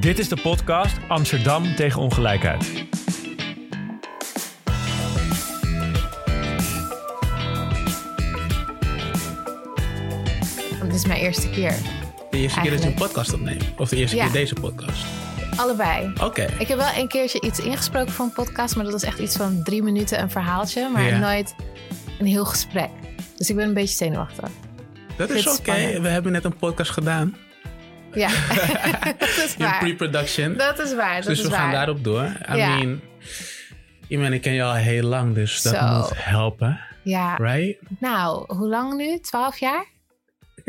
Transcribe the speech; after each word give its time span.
Dit 0.00 0.18
is 0.18 0.28
de 0.28 0.36
podcast 0.42 0.96
Amsterdam 1.08 1.74
tegen 1.74 2.00
ongelijkheid. 2.00 2.84
Dit 10.82 10.94
is 10.94 11.06
mijn 11.06 11.20
eerste 11.20 11.50
keer. 11.50 11.74
De 12.30 12.38
eerste 12.38 12.60
keer 12.60 12.70
dat 12.70 12.82
je 12.82 12.88
een 12.88 12.94
podcast 12.94 13.32
opneemt? 13.32 13.64
Of 13.78 13.88
de 13.88 13.96
eerste 13.96 14.16
Ja. 14.16 14.22
keer 14.24 14.32
deze 14.32 14.54
podcast? 14.54 15.04
Allebei. 15.56 16.12
Oké. 16.22 16.46
Ik 16.58 16.68
heb 16.68 16.78
wel 16.78 16.88
een 16.96 17.08
keertje 17.08 17.40
iets 17.40 17.58
ingesproken 17.60 18.12
voor 18.12 18.24
een 18.24 18.32
podcast, 18.32 18.74
maar 18.74 18.84
dat 18.84 18.92
was 18.92 19.02
echt 19.02 19.18
iets 19.18 19.36
van 19.36 19.62
drie 19.62 19.82
minuten 19.82 20.20
een 20.22 20.30
verhaaltje, 20.30 20.88
maar 20.88 21.02
Ja. 21.02 21.18
nooit 21.18 21.54
een 22.18 22.26
heel 22.26 22.44
gesprek. 22.44 22.88
Dus 23.36 23.50
ik 23.50 23.56
ben 23.56 23.68
een 23.68 23.74
beetje 23.74 23.94
zenuwachtig. 23.96 24.48
Dat 25.16 25.30
is 25.30 25.46
oké. 25.58 26.00
We 26.00 26.08
hebben 26.08 26.32
net 26.32 26.44
een 26.44 26.56
podcast 26.56 26.90
gedaan. 26.90 27.36
Ja, 28.14 28.28
dat 29.18 29.28
is 29.28 29.54
In 29.58 29.64
waar. 29.64 29.78
pre-production. 29.78 30.56
Dat 30.56 30.78
is 30.78 30.94
waar. 30.94 31.16
Dat 31.16 31.24
dus 31.24 31.38
is 31.38 31.44
we 31.44 31.50
waar. 31.50 31.58
gaan 31.60 31.72
daarop 31.72 32.04
door. 32.04 32.24
I 32.52 32.56
Ja. 32.56 32.76
mean, 32.76 33.00
Iman, 34.08 34.32
ik 34.32 34.42
ken 34.42 34.52
je 34.52 34.62
al 34.62 34.74
heel 34.74 35.02
lang, 35.02 35.34
dus 35.34 35.62
dat 35.62 35.80
moet 35.80 36.10
helpen. 36.14 36.80
Ja, 37.02 37.36
Right? 37.36 37.78
nou, 38.00 38.54
hoe 38.56 38.68
lang 38.68 38.96
nu? 38.96 39.18
Twaalf 39.18 39.58
jaar? 39.58 39.92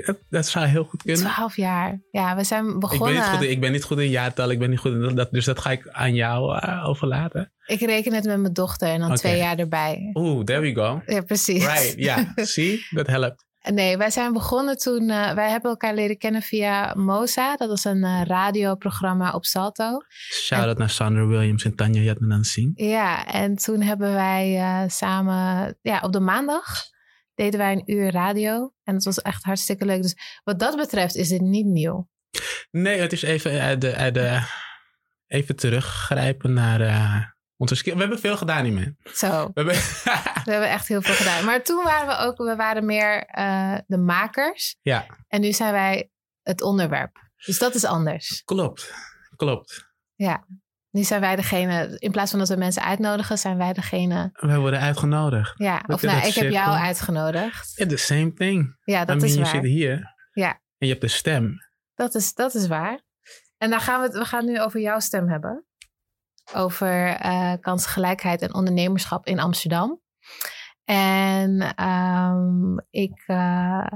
Dat, 0.06 0.18
dat 0.30 0.48
zou 0.48 0.66
heel 0.66 0.84
goed 0.84 1.02
kunnen. 1.04 1.22
Twaalf 1.32 1.56
jaar. 1.56 2.00
Ja, 2.12 2.36
we 2.36 2.44
zijn 2.44 2.64
Ik 2.66 2.70
ben, 2.72 2.80
begonnen. 2.80 3.14
niet 3.16 3.24
goed 3.24 3.42
in, 3.44 3.50
ik 3.50 3.60
ben 3.60 3.72
niet 3.72 3.84
goed 3.84 4.00
in 4.00 4.10
jaartal, 4.10 4.50
ik 4.50 4.60
ben 4.60 4.70
niet 4.70 4.80
goed 4.80 4.92
in 4.94 5.16
dat, 5.16 5.32
dus 5.32 5.46
dat 5.46 5.60
ga 5.60 5.72
ik 5.72 5.88
aan 5.92 6.14
jou 6.14 6.58
eh, 6.60 6.88
overlaten. 6.90 7.52
Ik 7.66 7.80
reken 7.80 8.14
het 8.14 8.24
met 8.26 8.40
mijn 8.40 8.54
dochter 8.54 8.88
en 8.88 9.00
dan 9.00 9.16
twee 9.16 9.38
jaar 9.38 9.58
erbij. 9.58 10.10
Oeh, 10.14 10.44
there 10.44 10.60
we 10.60 10.74
go. 10.76 11.02
Ja, 11.06 11.22
precies. 11.22 11.66
Right, 11.66 11.94
ja. 11.98 12.34
Zie, 12.56 12.86
dat 12.90 13.08
helpt. 13.08 13.46
Nee, 13.74 13.98
wij 13.98 14.10
zijn 14.10 14.34
begonnen 14.34 14.78
toen. 14.78 15.10
eh, 15.10 15.34
wij 15.34 15.50
hebben 15.50 15.70
elkaar 15.70 15.94
leren 15.94 16.18
kennen 16.18 16.42
via 16.42 16.94
Moza. 16.98 17.56
Dat 17.56 17.72
is 17.72 17.84
een 17.84 18.04
eh, 18.04 18.22
radioprogramma 18.24 19.32
op 19.32 19.46
Salto. 19.46 19.98
Shout-out 20.34 20.78
naar 20.78 20.90
Sandra 20.90 21.26
Williams 21.26 21.64
en 21.66 21.76
Tanja 21.76 22.02
Jatmanan 22.02 22.44
Singh. 22.44 22.80
Ja, 22.80 23.26
en 23.26 23.56
toen 23.56 23.82
hebben 23.82 24.14
wij 24.14 24.56
eh, 24.58 24.90
samen. 24.90 25.78
Ja, 25.82 26.00
op 26.00 26.12
de 26.12 26.20
maandag 26.20 26.66
deden 27.36 27.60
wij 27.60 27.72
een 27.72 27.92
uur 27.92 28.12
radio. 28.12 28.74
En 28.84 28.94
dat 28.94 29.04
was 29.04 29.22
echt 29.22 29.44
hartstikke 29.44 29.86
leuk. 29.86 30.02
Dus 30.02 30.16
wat 30.44 30.60
dat 30.60 30.76
betreft 30.76 31.16
is 31.16 31.30
dit 31.30 31.42
niet 31.42 31.66
nieuw. 31.66 32.10
Nee, 32.72 33.00
het 33.00 33.12
is 33.12 33.22
even, 33.22 33.80
de, 33.80 34.10
de, 34.12 34.42
even 35.28 35.56
teruggrijpen 35.56 36.54
naar 36.54 37.35
onze. 37.58 37.84
We 37.84 38.00
hebben 38.00 38.20
veel 38.20 38.38
gedaan 38.38 38.64
hiermee. 38.64 38.96
Zo, 39.14 39.28
We 39.28 39.52
hebben, 39.54 39.76
we 40.46 40.52
hebben 40.52 40.70
echt 40.70 40.88
heel 40.88 41.02
veel 41.02 41.16
gedaan. 41.16 41.46
Maar 41.46 41.64
toen 41.64 41.84
waren 41.84 42.08
we 42.08 42.18
ook, 42.18 42.38
we 42.38 42.56
waren 42.56 42.86
meer 42.86 43.24
eh, 43.26 43.78
de 43.88 43.98
makers. 43.98 44.78
ja, 44.82 45.06
En 45.28 45.42
nu 45.42 45.52
zijn 45.54 45.72
wij 45.72 46.10
het 46.42 46.62
onderwerp. 46.62 47.24
Dus 47.46 47.60
dat 47.60 47.76
is 47.76 47.86
anders. 47.86 48.42
klopt. 48.46 48.94
Klopt. 49.36 49.94
Nu 50.96 51.04
zijn 51.04 51.22
wij 51.22 51.36
degene, 51.36 51.96
in 52.00 52.12
plaats 52.12 52.30
van 52.32 52.40
dat 52.40 52.50
we 52.50 52.56
mensen 52.56 52.84
uitnodigen, 52.84 53.38
zijn 53.38 53.58
wij 53.58 53.74
degene. 53.74 54.30
We 54.34 54.58
worden 54.58 54.80
uitgenodigd. 54.80 55.54
Ja, 55.60 55.84
of 55.88 56.02
nou, 56.02 56.28
ik 56.28 56.34
heb 56.34 56.52
jou 56.52 56.78
uitgenodigd. 56.78 57.74
Yeah, 57.78 57.90
the 57.90 57.98
same 57.98 58.34
thing. 58.34 58.78
Ja, 58.84 59.06
dat 59.06 59.16
I 59.16 59.20
mean, 59.20 59.30
is 59.30 59.34
je 59.34 59.42
waar. 59.42 59.50
zit 59.50 59.64
hier. 59.64 60.14
Ja. 60.32 60.50
En 60.50 60.88
je 60.88 60.88
hebt 60.88 61.02
de 61.02 61.08
stem. 61.08 61.56
Dat 61.96 62.16
is, 62.16 62.34
dat 62.34 62.56
is 62.56 62.68
waar. 62.68 63.02
En 63.58 63.70
dan 63.70 63.80
gaan 63.80 64.00
we, 64.00 64.06
het, 64.06 64.16
we 64.18 64.26
gaan 64.26 64.40
het 64.46 64.56
nu 64.56 64.62
over 64.62 64.80
jouw 64.80 65.00
stem 65.00 65.30
hebben. 65.30 65.66
Over 66.54 67.08
eh 67.08 67.54
kansgelijkheid 67.60 68.42
en 68.42 68.54
ondernemerschap 68.54 69.26
in 69.26 69.40
Amsterdam. 69.40 70.02
En 70.86 71.76
ehm, 71.76 72.78
ik, 72.90 73.24
eh, 73.26 73.88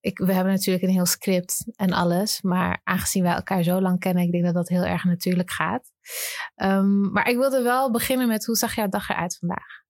ik, 0.00 0.18
we 0.18 0.32
hebben 0.32 0.52
natuurlijk 0.52 0.84
een 0.84 0.90
heel 0.90 1.06
script 1.06 1.64
en 1.76 1.92
alles. 1.92 2.42
Maar 2.42 2.80
aangezien 2.84 3.22
wij 3.22 3.34
elkaar 3.34 3.62
zo 3.62 3.80
lang 3.80 3.98
kennen, 3.98 4.22
ik 4.22 4.32
denk 4.32 4.44
dat 4.44 4.54
dat 4.54 4.68
heel 4.68 4.84
erg 4.84 5.04
natuurlijk 5.04 5.50
gaat. 5.50 5.92
Ehm, 6.54 7.12
maar 7.12 7.28
ik 7.28 7.36
wilde 7.36 7.62
wel 7.62 7.90
beginnen 7.90 8.28
met 8.28 8.46
hoe 8.46 8.56
zag 8.56 8.74
jouw 8.74 8.88
dag 8.88 9.08
eruit 9.08 9.36
vandaag? 9.38 9.80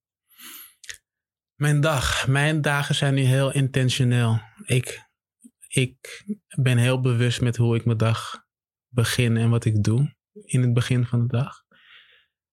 Mijn 1.54 1.80
dag. 1.80 2.26
Mijn 2.26 2.60
dagen 2.60 2.94
zijn 2.94 3.14
nu 3.14 3.22
heel 3.22 3.52
intentioneel. 3.52 4.40
Ik, 4.64 5.08
ik 5.68 6.24
ben 6.62 6.78
heel 6.78 7.00
bewust 7.00 7.40
met 7.40 7.56
hoe 7.56 7.76
ik 7.76 7.84
mijn 7.84 7.98
dag 7.98 8.44
begin 8.88 9.36
en 9.36 9.50
wat 9.50 9.64
ik 9.64 9.82
doe 9.82 10.16
in 10.32 10.60
het 10.60 10.72
begin 10.72 11.06
van 11.06 11.20
de 11.20 11.26
dag. 11.26 11.59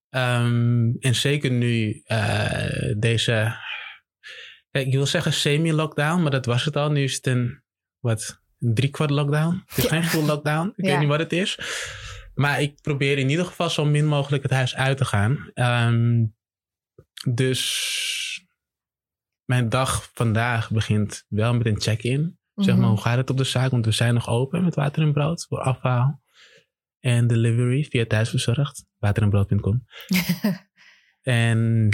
Ehm, 0.09 0.91
en 0.99 1.15
zeker 1.15 1.51
nu 1.51 2.01
eh, 2.05 2.93
deze, 2.97 3.55
kijk, 4.71 4.85
ik 4.87 4.93
wil 4.93 5.05
zeggen 5.05 5.33
semi-lockdown, 5.33 6.21
maar 6.21 6.31
dat 6.31 6.45
was 6.45 6.65
het 6.65 6.75
al. 6.75 6.91
Nu 6.91 7.03
is 7.03 7.15
het 7.15 7.27
een, 7.27 7.63
wat, 7.99 8.41
een 8.59 8.73
driekwart 8.73 9.09
lockdown. 9.09 9.63
Het 9.65 9.77
is 9.77 9.83
Ja. 9.89 9.89
geen 9.89 10.03
full 10.03 10.23
lockdown. 10.25 10.73
Ik 10.75 10.85
Ja. 10.85 10.91
weet 10.91 10.99
niet 10.99 11.07
wat 11.09 11.19
het 11.19 11.33
is. 11.33 11.59
Maar 12.33 12.61
ik 12.61 12.81
probeer 12.81 13.17
in 13.17 13.29
ieder 13.29 13.45
geval 13.45 13.69
zo 13.69 13.85
min 13.85 14.05
mogelijk 14.05 14.43
het 14.43 14.51
huis 14.51 14.75
uit 14.75 14.97
te 14.97 15.05
gaan. 15.05 15.51
Ehm, 15.53 16.25
dus 17.33 18.45
mijn 19.45 19.69
dag 19.69 20.09
vandaag 20.13 20.71
begint 20.71 21.25
wel 21.27 21.53
met 21.53 21.65
een 21.65 21.81
check-in. 21.81 22.39
Zeg 22.55 22.73
maar, 22.75 22.83
Mhm. 22.83 22.89
hoe 22.93 23.01
gaat 23.01 23.17
het 23.17 23.29
op 23.29 23.37
de 23.37 23.43
zaak? 23.43 23.71
Want 23.71 23.85
we 23.85 23.91
zijn 23.91 24.13
nog 24.13 24.29
open 24.29 24.63
met 24.63 24.75
water 24.75 25.01
en 25.03 25.13
brood 25.13 25.45
voor 25.49 25.59
afhaal. 25.59 26.21
En 26.99 27.27
delivery 27.27 27.83
via 27.83 28.05
thuisbezorgd. 28.05 28.85
Waterenbrood.com. 28.97 29.85
en 31.21 31.89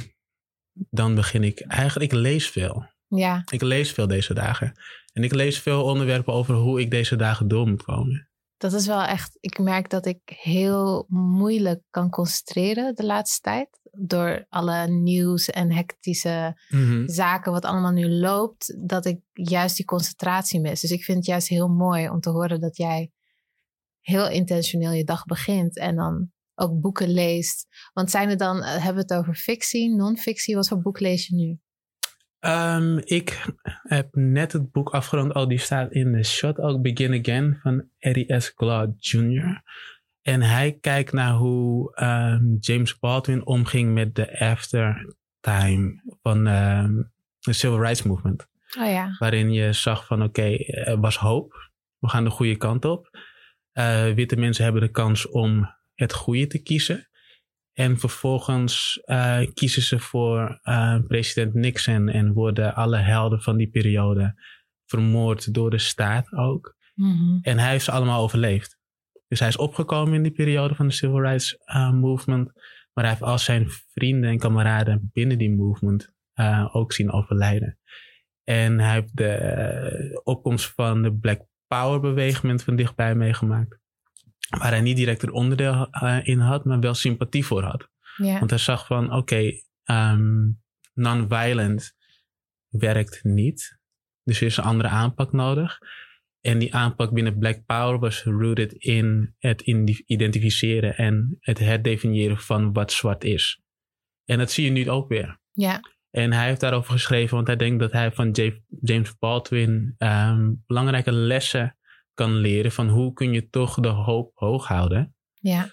dan 0.74 1.16
begin 1.16 1.44
ik 1.44 1.60
eigenlijk, 1.60 2.12
ik 2.12 2.20
lees 2.20 2.50
veel. 2.50 2.86
ja, 3.08 3.44
Ik 3.52 3.62
lees 3.62 3.92
veel 3.92 4.08
deze 4.08 4.34
dagen. 4.34 4.74
En 5.14 5.24
ik 5.24 5.34
lees 5.34 5.60
veel 5.60 5.84
onderwerpen 5.84 6.34
over 6.34 6.56
hoe 6.56 6.82
ik 6.82 6.92
deze 6.92 7.16
dagen 7.16 7.48
door 7.48 7.68
moet 7.68 7.84
komen. 7.84 8.30
dat 8.58 8.74
is 8.74 8.88
wel 8.88 9.04
echt. 9.04 9.38
Ik 9.40 9.60
merk 9.60 9.90
dat 9.90 10.06
ik 10.06 10.20
heel 10.26 11.06
moeilijk 11.10 11.82
kan 11.90 12.10
concentreren 12.10 12.96
de 12.96 13.06
laatste 13.06 13.42
tijd. 13.42 13.82
Door 13.92 14.46
alle 14.50 14.88
nieuws 14.88 15.50
en 15.50 15.72
hectische 15.72 16.58
zaken, 17.06 17.52
wat 17.52 17.66
allemaal 17.66 17.92
nu 17.92 18.10
loopt, 18.10 18.88
dat 18.88 19.06
ik 19.06 19.20
juist 19.34 19.76
die 19.76 19.86
concentratie 19.86 20.60
mis. 20.60 20.82
Dus 20.82 20.92
ik 20.92 21.04
vind 21.04 21.18
het 21.18 21.28
juist 21.28 21.48
heel 21.48 21.68
mooi 21.68 22.10
om 22.10 22.20
te 22.20 22.30
horen 22.30 22.60
dat 22.60 22.78
jij 22.78 23.12
heel 24.04 24.30
intentioneel 24.30 24.92
je 24.92 25.04
dag 25.04 25.26
begint 25.26 25.78
en 25.78 25.96
dan 25.96 26.32
ook 26.56 26.82
boeken 26.82 27.10
leest. 27.10 27.68
Want 27.94 28.12
zijn 28.12 28.30
er 28.30 28.38
dan, 28.38 28.58
eh, 28.62 28.72
hebben 28.72 28.94
we 29.08 29.14
het 29.14 29.14
over 29.14 29.36
fictie, 29.36 29.96
non-fictie? 29.96 30.56
Wat 30.56 30.68
voor 30.68 30.82
boek 30.82 31.00
lees 31.00 31.28
je 31.28 31.36
nu? 31.36 31.60
Ehm, 32.40 32.98
ik 32.98 33.46
heb 33.84 34.16
net 34.16 34.52
het 34.52 34.72
boek 34.72 34.90
afgerond. 34.90 35.34
Oh, 35.34 35.48
die 35.48 35.60
staat 35.60 35.92
in 35.92 36.12
de 36.12 36.24
shot 36.24 36.60
ook. 36.60 36.82
Begin 36.82 37.20
Again 37.20 37.60
van 37.62 37.90
Eddie 38.00 38.40
S. 38.40 38.52
Glaude 38.56 38.94
Jr. 38.98 39.62
En 40.22 40.42
hij 40.42 40.78
kijkt 40.82 41.12
naar 41.12 41.34
hoe 41.34 41.96
ehm, 41.96 42.56
James 42.60 43.00
Baldwin 43.00 43.46
omging 43.46 43.94
met 43.94 44.16
de 44.16 44.40
aftertime 44.40 46.02
van 46.22 46.48
ehm, 46.48 46.94
de 47.40 47.54
Civil 47.54 47.82
Rights 47.82 48.04
Movement. 48.04 48.48
Oh 48.80 48.88
ja, 48.88 49.16
Waarin 49.20 49.52
je 49.52 49.74
zag 49.74 50.06
van 50.06 50.24
oké, 50.24 50.56
er 50.66 51.00
was 51.00 51.18
hoop. 51.18 51.72
We 52.00 52.10
gaan 52.10 52.24
de 52.24 52.30
goede 52.30 52.58
kant 52.58 52.86
op. 52.86 53.10
Eh, 53.74 54.12
witte 54.14 54.36
mensen 54.36 54.64
hebben 54.64 54.82
de 54.82 54.92
kans 54.92 55.30
om 55.30 55.70
het 55.94 56.14
goede 56.14 56.48
te 56.48 56.62
kiezen. 56.62 57.10
En 57.74 57.98
vervolgens 57.98 59.02
eh, 59.04 59.40
kiezen 59.54 59.82
ze 59.82 60.00
voor 60.00 60.60
eh, 60.62 61.00
president 61.08 61.54
Nixon 61.54 62.10
en 62.10 62.34
worden 62.34 62.76
alle 62.76 62.98
helden 62.98 63.42
van 63.42 63.58
die 63.58 63.70
periode 63.70 64.42
vermoord 64.86 65.54
door 65.54 65.70
de 65.70 65.78
staat 65.78 66.34
ook. 66.34 66.76
Mhm. 66.96 67.38
En 67.42 67.60
hij 67.60 67.72
heeft 67.72 67.86
ze 67.86 67.92
allemaal 67.92 68.22
overleefd. 68.22 68.78
Dus 69.28 69.40
hij 69.40 69.48
is 69.48 69.58
opgekomen 69.58 70.14
in 70.14 70.24
die 70.24 70.32
periode 70.32 70.76
van 70.76 70.88
de 70.88 70.94
Civil 70.94 71.22
Rights 71.22 71.58
Movement. 71.92 72.52
Maar 72.94 73.04
hij 73.04 73.14
heeft 73.14 73.22
al 73.24 73.40
zijn 73.40 73.68
vrienden 73.94 74.30
en 74.30 74.38
kameraden 74.38 75.10
binnen 75.14 75.38
die 75.38 75.56
movement 75.56 76.14
ook 76.72 76.94
zien 76.94 77.12
overlijden. 77.12 77.80
En 78.44 78.80
hij 78.80 78.94
heeft 78.94 79.18
de 79.18 80.22
opkomst 80.24 80.74
van 80.74 81.02
de 81.02 81.14
Black 81.14 81.42
Power 81.80 82.00
beweging 82.00 82.62
van 82.62 82.76
dichtbij 82.76 83.16
meegemaakt. 83.16 83.80
Waar 84.50 84.72
hij 84.72 84.82
niet 84.82 84.98
direct 84.98 85.24
een 85.24 85.32
onderdeel 85.32 85.88
eh, 85.92 86.20
in 86.28 86.40
had, 86.40 86.66
maar 86.66 86.80
wel 86.80 86.94
sympathie 86.94 87.46
voor 87.46 87.64
had. 87.64 87.90
ja. 88.16 88.40
Want 88.40 88.50
hij 88.50 88.60
zag 88.60 88.86
van, 88.86 89.14
oké, 89.14 89.52
ehm, 89.84 90.50
non-violent 90.94 91.96
werkt 92.70 93.24
niet. 93.24 93.80
Dus 94.24 94.40
er 94.40 94.46
is 94.46 94.58
een 94.58 94.64
andere 94.64 94.90
aanpak 94.90 95.32
nodig. 95.32 95.80
En 96.42 96.60
die 96.60 96.76
aanpak 96.76 97.12
binnen 97.12 97.38
Black 97.38 97.66
Power 97.66 98.00
was 98.00 98.24
rooted 98.24 98.74
in 98.74 99.36
het 99.38 99.62
identificeren 100.06 100.96
en 100.96 101.38
het 101.40 101.60
herdefiniëren 101.60 102.38
van 102.38 102.74
wat 102.74 102.92
zwart 102.92 103.24
is. 103.24 103.62
En 104.26 104.38
dat 104.38 104.52
zie 104.52 104.66
je 104.66 104.72
nu 104.72 104.90
ook 104.90 105.08
weer. 105.08 105.40
ja, 105.52 105.80
En 106.14 106.34
hij 106.34 106.46
heeft 106.48 106.60
daarover 106.60 106.92
geschreven, 106.92 107.36
want 107.36 107.48
hij 107.48 107.56
denkt 107.56 107.80
dat 107.80 107.92
hij 107.92 108.12
van 108.12 108.30
Ja- 108.32 108.60
James 108.82 109.18
Baldwin 109.18 109.96
ehm, 109.98 110.54
belangrijke 110.66 111.12
lessen 111.12 111.78
kan 112.14 112.34
leren 112.34 112.72
van 112.72 112.90
hoe 112.90 113.14
kun 113.14 113.34
je 113.34 113.50
toch 113.50 113.76
de 113.80 113.88
hoop 113.88 114.32
hoog 114.36 114.68
houden. 114.68 115.16
ja, 115.34 115.68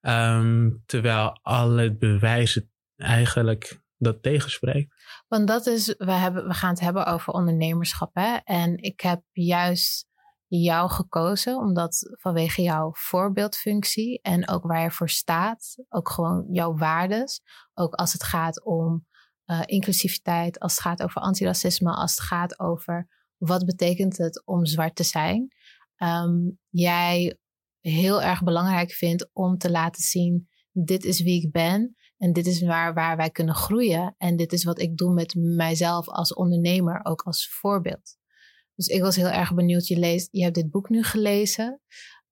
Ehm, 0.00 0.70
terwijl 0.86 1.38
alle 1.42 1.96
bewijzen 1.96 2.72
eigenlijk 2.96 3.80
dat 3.96 4.22
tegenspreekt. 4.22 4.94
Want 5.28 5.48
dat 5.48 5.66
is, 5.66 5.94
we, 5.98 6.12
hebben, 6.12 6.46
we 6.46 6.54
gaan 6.54 6.70
het 6.70 6.80
hebben 6.80 7.06
over 7.06 7.32
ondernemerschap. 7.32 8.10
Hè? 8.14 8.36
En 8.44 8.76
ik 8.76 9.00
heb 9.00 9.22
juist 9.32 10.06
jou 10.46 10.90
gekozen, 10.90 11.56
omdat 11.56 12.16
vanwege 12.20 12.62
jouw 12.62 12.90
voorbeeldfunctie 12.94 14.20
en 14.22 14.48
ook 14.48 14.62
waar 14.62 14.82
je 14.82 14.90
voor 14.90 15.08
staat, 15.08 15.84
ook 15.88 16.08
gewoon 16.08 16.46
jouw 16.52 16.76
waardes, 16.76 17.40
ook 17.74 17.94
als 17.94 18.12
het 18.12 18.22
gaat 18.22 18.64
om 18.64 19.06
uh, 19.50 19.62
inclusiviteit, 19.64 20.58
als 20.58 20.72
het 20.72 20.80
gaat 20.80 21.02
over 21.02 21.20
antiracisme, 21.20 21.90
als 21.92 22.10
het 22.10 22.20
gaat 22.20 22.60
over 22.60 23.08
wat 23.36 23.64
betekent 23.64 24.16
het 24.16 24.46
om 24.46 24.66
zwart 24.66 24.96
te 24.96 25.02
zijn, 25.02 25.54
um, 25.96 26.58
jij 26.68 27.38
heel 27.80 28.22
erg 28.22 28.42
belangrijk 28.42 28.92
vindt 28.92 29.30
om 29.32 29.58
te 29.58 29.70
laten 29.70 30.02
zien, 30.02 30.48
dit 30.72 31.04
is 31.04 31.22
wie 31.22 31.42
ik 31.44 31.52
ben 31.52 31.96
en 32.16 32.32
dit 32.32 32.46
is 32.46 32.62
waar, 32.62 32.94
waar 32.94 33.16
wij 33.16 33.30
kunnen 33.30 33.54
groeien 33.54 34.14
en 34.18 34.36
dit 34.36 34.52
is 34.52 34.64
wat 34.64 34.80
ik 34.80 34.96
doe 34.96 35.12
met 35.12 35.34
mijzelf 35.34 36.08
als 36.08 36.34
ondernemer, 36.34 37.00
ook 37.02 37.22
als 37.22 37.48
voorbeeld. 37.48 38.18
Dus 38.74 38.86
ik 38.86 39.00
was 39.00 39.16
heel 39.16 39.28
erg 39.28 39.54
benieuwd. 39.54 39.86
Je, 39.86 39.98
leest, 39.98 40.28
je 40.30 40.42
hebt 40.42 40.54
dit 40.54 40.70
boek 40.70 40.88
nu 40.88 41.02
gelezen. 41.02 41.80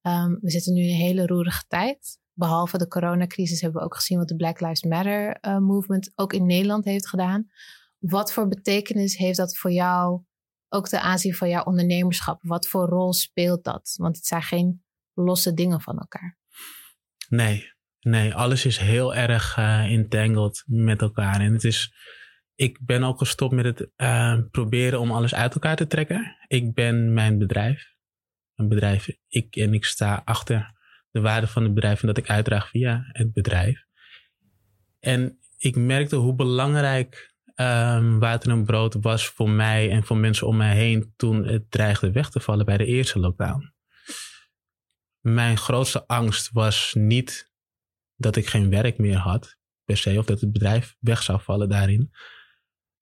Um, 0.03 0.39
we 0.41 0.51
zitten 0.51 0.73
nu 0.73 0.83
in 0.83 0.89
een 0.89 0.95
hele 0.95 1.27
roerige 1.27 1.65
tijd. 1.67 2.19
Behalve 2.39 2.79
de 2.79 2.89
coronacrisis 2.89 3.61
hebben 3.61 3.81
we 3.81 3.87
ook 3.87 3.95
gezien 3.95 4.19
wat 4.19 4.29
de 4.29 4.37
Black 4.37 4.61
Lives 4.61 4.83
Matter 4.83 5.39
uh, 5.41 5.59
movement 5.59 6.13
ook 6.15 6.33
in 6.33 6.47
Nederland 6.47 6.85
heeft 6.85 7.09
gedaan. 7.09 7.51
Wat 7.99 8.33
voor 8.33 8.49
betekenis 8.49 9.17
heeft 9.17 9.37
dat 9.37 9.57
voor 9.57 9.71
jou, 9.71 10.23
ook 10.69 10.89
ten 10.89 11.01
aanzien 11.01 11.35
van 11.35 11.49
jouw 11.49 11.63
ondernemerschap? 11.63 12.39
Wat 12.43 12.69
voor 12.69 12.87
rol 12.87 13.13
speelt 13.13 13.65
dat? 13.65 13.95
Want 13.97 14.17
het 14.17 14.27
zijn 14.27 14.43
geen 14.43 14.85
losse 15.13 15.55
dingen 15.55 15.81
van 15.81 15.99
elkaar. 15.99 16.39
Nee, 17.29 17.73
nee, 18.01 18.35
alles 18.35 18.65
is 18.65 18.79
heel 18.79 19.15
erg 19.15 19.57
uh, 19.57 19.93
entangled 19.93 20.63
met 20.67 21.03
elkaar. 21.03 21.41
En 21.41 21.53
het 21.53 21.65
is 21.65 21.93
ik 22.55 22.79
ben 22.81 23.03
ook 23.03 23.19
gestopt 23.19 23.55
met 23.55 23.65
het 23.65 23.91
uh, 23.97 24.39
proberen 24.51 25.01
om 25.01 25.11
alles 25.11 25.35
uit 25.35 25.55
elkaar 25.55 25.77
te 25.77 25.87
trekken. 25.87 26.37
Ik 26.47 26.75
ben 26.75 27.13
mijn 27.15 27.39
bedrijf. 27.39 27.97
Een 28.55 28.69
bedrijf, 28.69 29.09
ik 29.29 29.57
en 29.57 29.75
ik 29.75 29.85
sta 29.85 30.23
achter 30.25 30.78
de 31.11 31.21
waarde 31.21 31.47
van 31.47 31.63
het 31.63 31.75
bedrijf 31.75 32.01
en 32.01 32.07
dat 32.07 32.17
ik 32.17 32.29
uitdraag 32.29 32.69
via 32.69 33.09
het 33.13 33.33
bedrijf. 33.33 33.87
En 35.01 35.39
ik 35.57 35.77
merkte 35.77 36.17
hoe 36.17 36.35
belangrijk 36.35 37.35
um, 37.55 38.19
water 38.19 38.51
en 38.51 38.65
brood 38.65 38.95
was 38.95 39.27
voor 39.27 39.51
mij 39.51 39.91
en 39.91 40.05
voor 40.05 40.17
mensen 40.17 40.47
om 40.47 40.57
mij 40.57 40.77
heen 40.77 41.13
toen 41.17 41.45
het 41.45 41.71
dreigde 41.71 42.11
weg 42.11 42.31
te 42.31 42.41
vallen 42.41 42.67
bij 42.67 42.77
de 42.77 42.87
eerste 42.87 43.19
lockdown. 43.19 43.73
Mijn 45.21 45.57
grootste 45.57 46.07
angst 46.07 46.51
was 46.53 46.95
niet 46.95 47.53
dat 48.17 48.37
ik 48.37 48.47
geen 48.47 48.71
werk 48.71 48.99
meer 48.99 49.17
had, 49.17 49.57
per 49.85 49.97
se, 49.97 50.19
of 50.19 50.27
dat 50.27 50.41
het 50.41 50.53
bedrijf 50.53 50.97
weg 51.01 51.23
zou 51.23 51.41
vallen 51.41 51.69
daarin. 51.69 52.11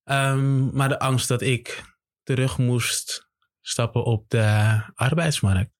Um, 0.03 0.75
maar 0.75 0.89
de 0.89 0.99
angst 0.99 1.27
dat 1.27 1.41
ik 1.41 1.83
terug 2.23 2.57
moest 2.57 3.29
stappen 3.61 4.03
op 4.03 4.29
de 4.29 4.79
arbeidsmarkt. 4.93 5.76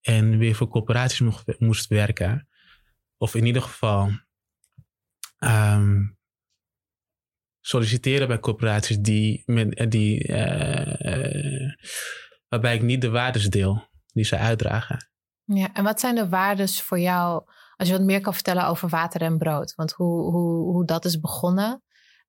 En 0.00 0.38
weer 0.38 0.54
voor 0.54 0.68
corporaties 0.68 1.20
moest, 1.20 1.58
moest 1.58 1.86
werken. 1.86 2.48
Of 3.16 3.34
in 3.34 3.46
ieder 3.46 3.62
geval 3.62 4.10
um, 5.38 6.18
solliciteren 7.60 8.28
bij 8.28 8.38
corporaties 8.38 8.98
die, 8.98 9.42
met, 9.46 9.90
die, 9.90 10.28
uh, 10.28 11.72
waarbij 12.48 12.74
ik 12.74 12.82
niet 12.82 13.00
de 13.00 13.10
waardes 13.10 13.48
deel 13.48 13.88
die 14.12 14.24
ze 14.24 14.36
uitdragen. 14.36 15.10
Ja, 15.44 15.72
en 15.72 15.84
wat 15.84 16.00
zijn 16.00 16.14
de 16.14 16.28
waardes 16.28 16.82
voor 16.82 16.98
jou, 16.98 17.44
als 17.76 17.88
je 17.88 17.94
wat 17.94 18.04
meer 18.04 18.20
kan 18.20 18.34
vertellen 18.34 18.66
over 18.66 18.88
water 18.88 19.20
en 19.20 19.38
brood? 19.38 19.74
Want 19.74 19.92
hoe, 19.92 20.30
hoe, 20.30 20.72
hoe 20.72 20.86
dat 20.86 21.04
is 21.04 21.20
begonnen 21.20 21.82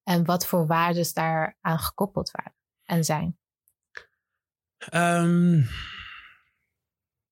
en 0.03 0.25
wat 0.25 0.45
voor 0.45 0.67
waarden 0.67 1.13
daar 1.13 1.57
aan 1.61 1.79
gekoppeld 1.79 2.31
waren 2.31 2.55
en 2.83 3.03
zijn? 3.03 3.37
Um, 4.93 5.67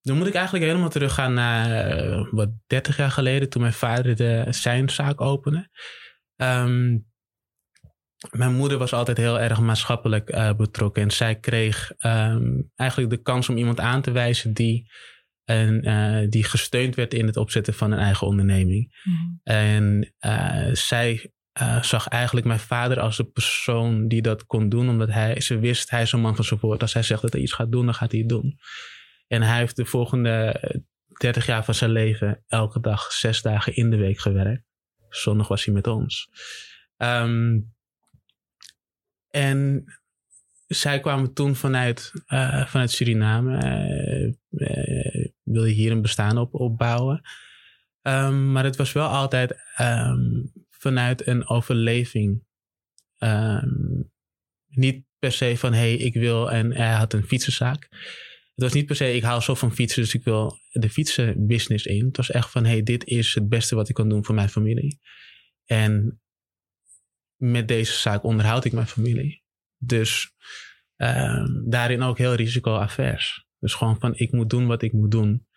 dan 0.07 0.17
moet 0.17 0.27
ik 0.27 0.33
eigenlijk 0.33 0.65
helemaal 0.65 0.89
teruggaan 0.89 1.33
naar 1.33 1.97
uh, 1.97 2.27
wat 2.31 2.49
30 2.67 2.97
jaar 2.97 3.11
geleden, 3.11 3.49
toen 3.49 3.61
mijn 3.61 3.73
vader 3.73 4.15
de 4.15 4.45
zijn 4.49 4.89
zaak 4.89 5.21
opende. 5.21 5.69
Um, 6.35 7.05
mijn 8.31 8.53
moeder 8.53 8.77
was 8.77 8.93
altijd 8.93 9.17
heel 9.17 9.39
erg 9.39 9.59
maatschappelijk 9.59 10.33
uh, 10.33 10.53
betrokken 10.53 11.03
en 11.03 11.11
zij 11.11 11.39
kreeg 11.39 11.91
um, 11.99 12.71
eigenlijk 12.75 13.11
de 13.11 13.21
kans 13.21 13.49
om 13.49 13.57
iemand 13.57 13.79
aan 13.79 14.01
te 14.01 14.11
wijzen 14.11 14.53
die, 14.53 14.91
en, 15.43 15.87
uh, 15.87 16.29
die 16.29 16.43
gesteund 16.43 16.95
werd 16.95 17.13
in 17.13 17.25
het 17.25 17.37
opzetten 17.37 17.73
van 17.73 17.91
een 17.91 17.99
eigen 17.99 18.27
onderneming. 18.27 19.01
Mm. 19.03 19.39
En 19.43 20.13
zij 20.71 21.31
uh, 21.61 21.81
zag 21.81 22.07
eigenlijk 22.07 22.45
mijn 22.45 22.59
vader 22.59 22.99
als 22.99 23.17
de 23.17 23.23
persoon 23.23 24.07
die 24.07 24.21
dat 24.21 24.45
kon 24.45 24.69
doen. 24.69 24.89
Omdat 24.89 25.09
hij, 25.09 25.41
ze 25.41 25.59
wist, 25.59 25.89
hij 25.89 26.01
is 26.01 26.11
een 26.11 26.21
man 26.21 26.35
van 26.35 26.45
zijn 26.45 26.59
woord. 26.59 26.81
Als 26.81 26.93
hij 26.93 27.03
zegt 27.03 27.21
dat 27.21 27.33
hij 27.33 27.41
iets 27.41 27.53
gaat 27.53 27.71
doen, 27.71 27.85
dan 27.85 27.93
gaat 27.93 28.11
hij 28.11 28.19
het 28.19 28.29
doen. 28.29 28.57
En 29.27 29.41
hij 29.41 29.57
heeft 29.57 29.75
de 29.75 29.85
volgende 29.85 30.61
30 31.17 31.45
jaar 31.45 31.65
van 31.65 31.73
zijn 31.73 31.91
leven 31.91 32.43
elke 32.47 32.79
dag 32.79 33.11
zes 33.11 33.41
dagen 33.41 33.75
in 33.75 33.89
de 33.89 33.97
week 33.97 34.19
gewerkt. 34.19 34.63
Zondag 35.09 35.47
was 35.47 35.65
hij 35.65 35.73
met 35.73 35.87
ons. 35.87 36.29
Um, 36.97 37.75
en 39.29 39.85
zij 40.67 40.99
kwamen 40.99 41.33
toen 41.33 41.55
vanuit, 41.55 42.11
uh, 42.27 42.67
vanuit 42.67 42.91
Suriname. 42.91 43.55
Uh, 44.51 45.27
wil 45.43 45.65
je 45.65 45.73
hier 45.73 45.91
een 45.91 46.01
bestaan 46.01 46.37
op 46.37 46.53
opbouwen? 46.53 47.21
Um, 48.01 48.51
maar 48.51 48.63
het 48.63 48.75
was 48.75 48.91
wel 48.91 49.07
altijd 49.07 49.55
um, 49.81 50.51
vanuit 50.69 51.27
een 51.27 51.47
overleving. 51.47 52.43
Niet 54.67 55.05
per 55.19 55.31
se 55.31 55.57
van 55.57 55.73
hé, 55.73 55.79
hey, 55.79 55.93
ik 55.95 56.13
wil 56.13 56.51
en 56.51 56.75
hij 56.75 56.93
had 56.93 57.13
een 57.13 57.23
fietsenzaak. 57.23 57.89
Het 58.57 58.65
was 58.65 58.75
niet 58.75 58.85
per 58.85 58.95
se 58.95 59.13
ik 59.13 59.23
hou 59.23 59.41
zo 59.41 59.55
van 59.55 59.73
fietsen, 59.73 60.01
dus 60.01 60.13
ik 60.13 60.23
wil 60.23 60.59
de 60.71 60.89
fietsenbusiness 60.89 61.85
in. 61.85 62.05
Het 62.05 62.17
was 62.17 62.31
echt 62.31 62.51
van 62.51 62.65
hey, 62.65 62.83
dit 62.83 63.05
is 63.05 63.33
het 63.33 63.49
beste 63.49 63.75
wat 63.75 63.89
ik 63.89 63.95
kan 63.95 64.09
doen 64.09 64.25
voor 64.25 64.35
mijn 64.35 64.49
familie. 64.49 64.99
En 65.65 66.21
met 67.35 67.67
deze 67.67 67.93
zaak 67.93 68.23
onderhoud 68.23 68.65
ik 68.65 68.71
mijn 68.71 68.87
familie. 68.87 69.43
Dus 69.77 70.33
um, 70.95 71.69
daarin 71.69 72.01
ook 72.01 72.17
heel 72.17 72.33
risicoavers. 72.33 73.45
Dus 73.59 73.73
gewoon 73.73 73.99
van 73.99 74.15
ik 74.15 74.31
moet 74.31 74.49
doen 74.49 74.67
wat 74.67 74.81
ik 74.81 74.93
moet 74.93 75.11
doen. 75.11 75.47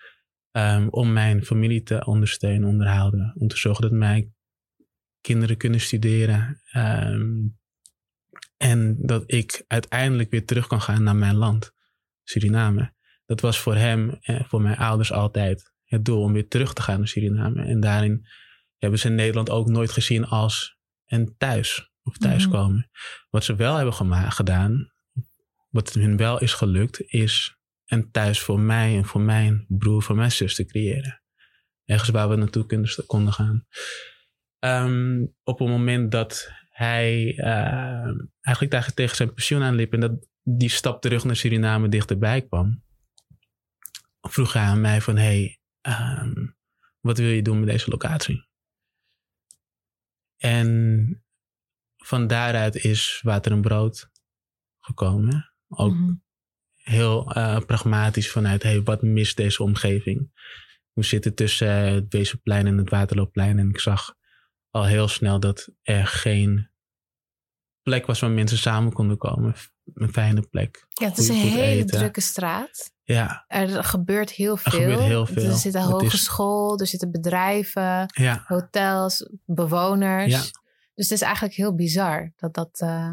Um, 0.53 0.89
om 0.89 1.13
mijn 1.13 1.45
familie 1.45 1.83
te 1.83 2.05
ondersteunen, 2.05 2.69
onderhouden. 2.69 3.33
Om 3.39 3.49
te 3.49 3.57
zorgen 3.57 3.83
dat 3.83 3.93
mijn 3.93 4.35
kinderen 5.21 5.57
kunnen 5.57 5.81
studeren. 5.81 6.63
Um, 6.77 7.59
en 8.57 8.97
dat 8.99 9.23
ik 9.27 9.65
uiteindelijk 9.67 10.31
weer 10.31 10.45
terug 10.45 10.67
kan 10.67 10.81
gaan 10.81 11.03
naar 11.03 11.17
mijn 11.17 11.37
land, 11.37 11.73
Suriname. 12.31 12.95
Dat 13.27 13.41
was 13.41 13.59
voor 13.59 13.77
hem 13.77 14.17
en 14.21 14.45
voor 14.45 14.63
mijn 14.63 14.77
ouders 14.77 15.13
altijd 15.13 15.73
het 15.85 16.05
doel 16.05 16.23
om 16.23 16.33
weer 16.33 16.49
terug 16.49 16.73
te 16.73 16.83
gaan 16.83 16.99
naar 16.99 17.09
Suriname. 17.09 17.65
En 17.65 17.81
daarin 17.81 18.27
hebben 18.79 18.99
ze 18.99 19.09
Nederland 19.09 19.51
ook 19.51 19.69
nooit 19.69 19.93
gezien 19.93 20.27
als 20.27 20.79
een 21.07 21.35
thuis 21.39 21.91
of 22.03 22.17
thuiskomen. 22.17 22.91
Wat 23.31 23.45
ze 23.45 23.55
wel 23.55 23.77
hebben 23.77 24.33
gedaan, 24.33 24.93
wat 25.69 25.93
hun 25.93 26.17
wel 26.17 26.41
is 26.41 26.53
gelukt, 26.53 27.03
is 27.13 27.57
een 27.87 28.11
thuis 28.11 28.41
voor 28.41 28.61
mij 28.61 28.97
en 28.97 29.05
voor 29.05 29.21
mijn 29.21 29.65
broer, 29.69 30.03
voor 30.03 30.17
mijn 30.17 30.33
zus 30.33 30.55
te 30.55 30.65
creëren. 30.65 31.23
Ergens 31.85 32.11
waar 32.11 32.29
we 32.29 32.37
naartoe 32.37 32.93
konden 33.07 33.33
gaan. 33.33 33.67
Um, 34.59 35.35
op 35.43 35.59
het 35.59 35.69
moment 35.69 36.11
dat 36.11 36.53
hij 36.71 37.35
uh, 37.37 38.13
eigenlijk 38.41 38.93
tegen 38.95 39.17
zijn 39.17 39.35
pensioen 39.35 39.63
aanliep 39.63 39.93
en 39.93 40.01
dat 40.01 40.29
die 40.43 40.69
stap 40.69 41.01
terug 41.01 41.25
naar 41.25 41.37
Suriname 41.37 41.89
dichterbij 41.89 42.43
kwam, 42.43 42.83
vroeg 44.21 44.53
hij 44.53 44.63
aan 44.63 44.81
mij 44.81 45.01
van, 45.01 45.17
hey, 45.17 45.61
um, 45.81 46.57
wat 47.01 47.19
wil 47.19 47.29
je 47.29 47.43
doen 47.43 47.59
met 47.59 47.69
deze 47.69 47.91
locatie? 47.91 48.49
En 50.37 51.25
van 51.97 52.27
daaruit 52.27 52.77
is 52.77 53.21
Water 53.23 53.53
en 53.53 53.61
Brood 53.61 54.11
gekomen. 54.81 55.53
Ook 55.69 55.93
mm 55.93 56.07
-hmm. 56.07 56.23
heel 56.77 57.37
uh, 57.37 57.59
pragmatisch 57.59 58.31
vanuit, 58.31 58.63
hey, 58.63 58.83
wat 58.83 59.03
mist 59.03 59.37
deze 59.37 59.63
omgeving? 59.63 60.31
We 60.93 61.03
zitten 61.03 61.35
tussen 61.35 61.69
het 61.69 62.13
Wezenplein 62.13 62.67
en 62.67 62.79
het 62.79 62.91
Waterloopplein 62.91 63.59
en 63.59 63.69
ik 63.69 63.81
zag 63.81 64.15
al 64.71 64.85
heel 64.85 65.09
snel 65.09 65.41
dat 65.41 65.69
er 65.83 66.07
geen 66.07 66.71
plek 67.83 68.07
was 68.07 68.21
waar 68.21 68.31
mensen 68.31 68.59
samen 68.59 68.93
konden 68.93 69.19
komen. 69.19 69.55
Een 69.95 70.13
fijne 70.13 70.41
plek. 70.51 70.87
Ja, 70.89 71.09
het 71.09 71.19
is 71.19 71.29
een 71.29 71.35
hele 71.35 71.85
drukke 71.85 72.21
straat. 72.21 72.93
Ja. 73.03 73.45
Er 73.49 73.85
gebeurt 73.85 74.31
heel 74.31 74.57
veel. 74.57 74.73
Er 74.73 74.79
gebeurt 74.79 75.01
heel 75.01 75.27
veel. 75.27 75.45
Er 75.45 75.57
zit 75.57 75.75
een 75.75 75.83
hogeschool, 75.83 76.79
er 76.79 76.87
zitten 76.87 77.11
bedrijven, 77.11 78.07
ja. 78.07 78.45
hotels, 78.47 79.31
bewoners. 79.45 80.33
Ja. 80.33 80.43
Dus 80.95 81.09
het 81.09 81.11
is 81.11 81.23
eigenlijk 81.23 81.55
heel 81.55 81.75
bizar 81.75 82.33
dat 82.37 82.55
dat. 82.55 82.81
Uh... 82.85 83.13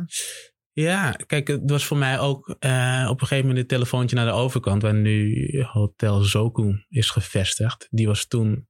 Ja, 0.72 1.12
kijk, 1.12 1.48
het 1.48 1.69
was 1.69 1.86
voor 1.86 1.98
mij 1.98 2.19
ook 2.19 2.48
uh, 2.48 3.07
op 3.10 3.22
een 3.22 3.27
gegeven 3.27 3.48
moment 3.48 3.57
een 3.57 3.67
telefoontje 3.67 4.15
naar 4.15 4.25
de 4.25 4.31
overkant, 4.31 4.81
waar 4.81 4.93
nu 4.93 5.63
Hotel 5.63 6.22
Zoku 6.22 6.86
is 6.89 7.10
gevestigd. 7.10 7.88
Die 7.89 8.07
was 8.07 8.27
toen 8.27 8.67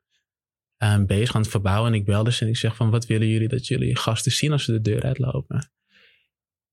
um, 0.84 1.06
bezig 1.06 1.36
aan 1.36 1.42
het 1.42 1.50
verbouwen. 1.50 1.94
En 1.94 2.00
ik 2.00 2.06
belde 2.06 2.32
ze 2.32 2.44
en 2.44 2.50
ik 2.50 2.58
zeg 2.58 2.76
van, 2.76 2.90
wat 2.90 3.06
willen 3.06 3.28
jullie 3.28 3.48
dat 3.48 3.68
jullie 3.68 3.98
gasten 3.98 4.32
zien 4.32 4.52
als 4.52 4.64
ze 4.64 4.72
de 4.72 4.82
deur 4.82 5.04
uitlopen? 5.04 5.72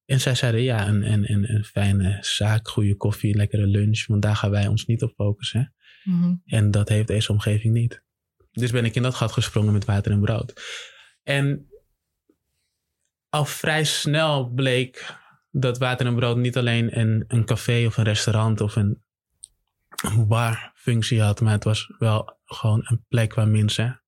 En 0.04 0.20
zij 0.20 0.34
zeiden 0.34 0.62
ja, 0.62 0.88
een, 0.88 1.12
een, 1.12 1.32
een, 1.32 1.54
een 1.54 1.64
fijne 1.64 2.18
zaak, 2.20 2.68
goede 2.68 2.96
koffie, 2.96 3.36
lekkere 3.36 3.66
lunch. 3.66 4.06
Want 4.06 4.22
daar 4.22 4.36
gaan 4.36 4.50
wij 4.50 4.66
ons 4.66 4.86
niet 4.86 5.02
op 5.02 5.12
focussen. 5.14 5.74
Mhm. 6.04 6.34
En 6.44 6.70
dat 6.70 6.88
heeft 6.88 7.06
deze 7.06 7.32
omgeving 7.32 7.74
niet. 7.74 8.02
Dus 8.50 8.70
ben 8.70 8.84
ik 8.84 8.94
in 8.94 9.02
dat 9.02 9.14
gat 9.14 9.32
gesprongen 9.32 9.72
met 9.72 9.84
water 9.84 10.12
en 10.12 10.20
brood. 10.20 10.62
En 11.22 11.68
al 13.28 13.44
vrij 13.44 13.84
snel 13.84 14.50
bleek 14.50 15.16
dat 15.50 15.78
water 15.78 16.06
en 16.06 16.14
brood 16.14 16.36
niet 16.36 16.56
alleen 16.56 16.98
een, 16.98 17.24
een 17.28 17.44
café 17.44 17.86
of 17.86 17.96
een 17.96 18.04
restaurant 18.04 18.60
of 18.60 18.76
een 18.76 19.02
barfunctie 20.26 21.22
had, 21.22 21.40
maar 21.40 21.52
het 21.52 21.64
was 21.64 21.94
wel 21.98 22.38
gewoon 22.44 22.80
een 22.84 23.04
plek 23.08 23.34
waar 23.34 23.48
mensen 23.48 24.02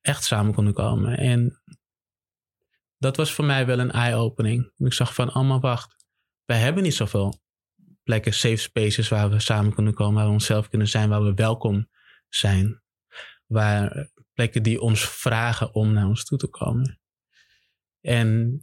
echt 0.00 0.24
samen 0.24 0.54
konden 0.54 0.74
komen. 0.74 1.18
En 1.18 1.62
dat 2.98 3.16
was 3.16 3.32
voor 3.32 3.44
mij 3.44 3.66
wel 3.66 3.78
een 3.78 3.90
eye-opening. 3.90 4.72
Ik 4.76 4.92
zag 4.92 5.14
van, 5.14 5.32
allemaal 5.32 5.60
wacht, 5.60 5.96
wij 6.44 6.58
hebben 6.58 6.82
niet 6.82 6.94
zoveel 6.94 7.40
plekken, 8.02 8.34
safe 8.34 8.56
spaces 8.56 9.08
waar 9.08 9.30
we 9.30 9.40
samen 9.40 9.74
kunnen 9.74 9.94
komen, 9.94 10.14
waar 10.14 10.26
we 10.26 10.32
onszelf 10.32 10.68
kunnen 10.68 10.88
zijn, 10.88 11.08
waar 11.08 11.24
we 11.24 11.34
welkom 11.34 11.88
zijn. 12.28 12.82
Waar 13.46 14.10
plekken 14.32 14.62
die 14.62 14.80
ons 14.80 15.08
vragen 15.08 15.74
om 15.74 15.92
naar 15.92 16.06
ons 16.06 16.24
toe 16.24 16.38
te 16.38 16.46
komen. 16.46 17.00
En 18.00 18.60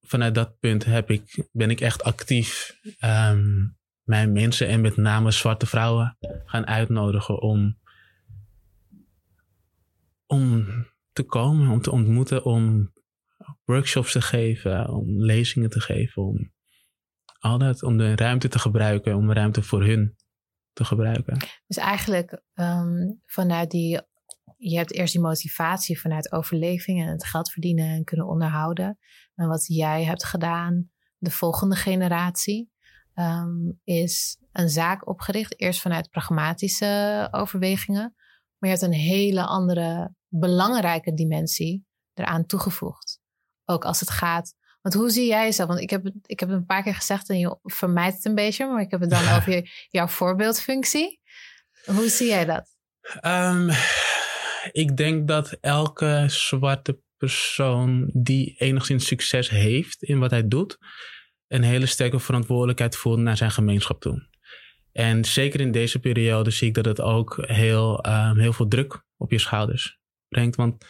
vanuit 0.00 0.34
dat 0.34 0.58
punt 0.58 0.84
heb 0.84 1.10
ik, 1.10 1.48
ben 1.52 1.70
ik 1.70 1.80
echt 1.80 2.02
actief 2.02 2.78
ehm, 2.98 3.66
mijn 4.02 4.32
mensen 4.32 4.68
en 4.68 4.80
met 4.80 4.96
name 4.96 5.30
zwarte 5.30 5.66
vrouwen 5.66 6.16
gaan 6.44 6.66
uitnodigen 6.66 7.40
om, 7.40 7.78
om 10.26 10.66
te 11.12 11.22
komen, 11.22 11.70
om 11.70 11.80
te 11.80 11.90
ontmoeten, 11.90 12.44
om 12.44 12.92
workshops 13.64 14.12
te 14.12 14.20
geven, 14.20 14.88
om 14.88 15.22
lezingen 15.22 15.70
te 15.70 15.80
geven, 15.80 16.22
om 16.22 16.52
al 17.38 17.58
dat, 17.58 17.82
om 17.82 17.96
de 17.96 18.16
ruimte 18.16 18.48
te 18.48 18.58
gebruiken, 18.58 19.16
om 19.16 19.32
ruimte 19.32 19.62
voor 19.62 19.84
hun 19.84 20.16
te 20.72 20.84
gebruiken. 20.84 21.38
Dus 21.66 21.76
eigenlijk 21.76 22.42
ehm, 22.54 23.12
vanuit 23.26 23.70
die, 23.70 24.00
je 24.56 24.76
hebt 24.76 24.92
eerst 24.92 25.12
die 25.12 25.22
motivatie 25.22 26.00
vanuit 26.00 26.32
overleving 26.32 27.00
en 27.00 27.08
het 27.08 27.26
geld 27.26 27.50
verdienen 27.50 27.88
en 27.88 28.04
kunnen 28.04 28.26
onderhouden. 28.26 28.98
En 29.34 29.48
wat 29.48 29.66
jij 29.66 30.04
hebt 30.04 30.24
gedaan, 30.24 30.90
de 31.16 31.30
volgende 31.30 31.76
generatie, 31.76 32.70
ehm, 33.14 33.70
is 33.84 34.38
een 34.52 34.68
zaak 34.68 35.08
opgericht. 35.08 35.60
Eerst 35.60 35.80
vanuit 35.80 36.10
pragmatische 36.10 37.28
overwegingen. 37.30 38.14
Maar 38.58 38.70
je 38.70 38.76
hebt 38.78 38.82
een 38.82 39.00
hele 39.00 39.44
andere 39.44 40.14
belangrijke 40.28 41.14
dimensie 41.14 41.86
eraan 42.14 42.46
toegevoegd. 42.46 43.13
Ook 43.64 43.84
als 43.84 44.00
het 44.00 44.10
gaat. 44.10 44.54
Want 44.80 44.94
hoe 44.94 45.10
zie 45.10 45.26
jij 45.26 45.44
jezelf? 45.44 45.68
Want 45.68 45.80
ik 45.80 45.90
heb, 45.90 46.10
ik 46.26 46.40
heb 46.40 46.48
het 46.48 46.58
een 46.58 46.66
paar 46.66 46.82
keer 46.82 46.94
gezegd 46.94 47.28
en 47.28 47.38
je 47.38 47.58
vermijdt 47.62 48.16
het 48.16 48.24
een 48.24 48.34
beetje, 48.34 48.66
maar 48.66 48.80
ik 48.80 48.90
heb 48.90 49.00
het 49.00 49.10
dan 49.10 49.28
over 49.36 49.86
jouw 49.90 50.06
voorbeeldfunctie. 50.06 51.20
Hoe 51.84 52.08
zie 52.08 52.28
jij 52.28 52.44
dat? 52.44 52.76
Um, 53.26 53.70
ik 54.72 54.96
denk 54.96 55.28
dat 55.28 55.56
elke 55.60 56.24
zwarte 56.26 57.02
persoon 57.16 58.10
die 58.12 58.54
enigszins 58.58 59.06
succes 59.06 59.50
heeft 59.50 60.02
in 60.02 60.18
wat 60.18 60.30
hij 60.30 60.48
doet, 60.48 60.78
een 61.48 61.62
hele 61.62 61.86
sterke 61.86 62.18
verantwoordelijkheid 62.18 62.96
voelt 62.96 63.18
naar 63.18 63.36
zijn 63.36 63.50
gemeenschap 63.50 64.00
toe. 64.00 64.28
En 64.92 65.24
zeker 65.24 65.60
in 65.60 65.72
deze 65.72 65.98
periode 65.98 66.50
zie 66.50 66.68
ik 66.68 66.74
dat 66.74 66.84
het 66.84 67.00
ook 67.00 67.38
heel, 67.46 68.06
um, 68.06 68.38
heel 68.38 68.52
veel 68.52 68.68
druk 68.68 69.02
op 69.16 69.30
je 69.30 69.38
schouders 69.38 69.98
brengt. 70.28 70.56
Want 70.56 70.84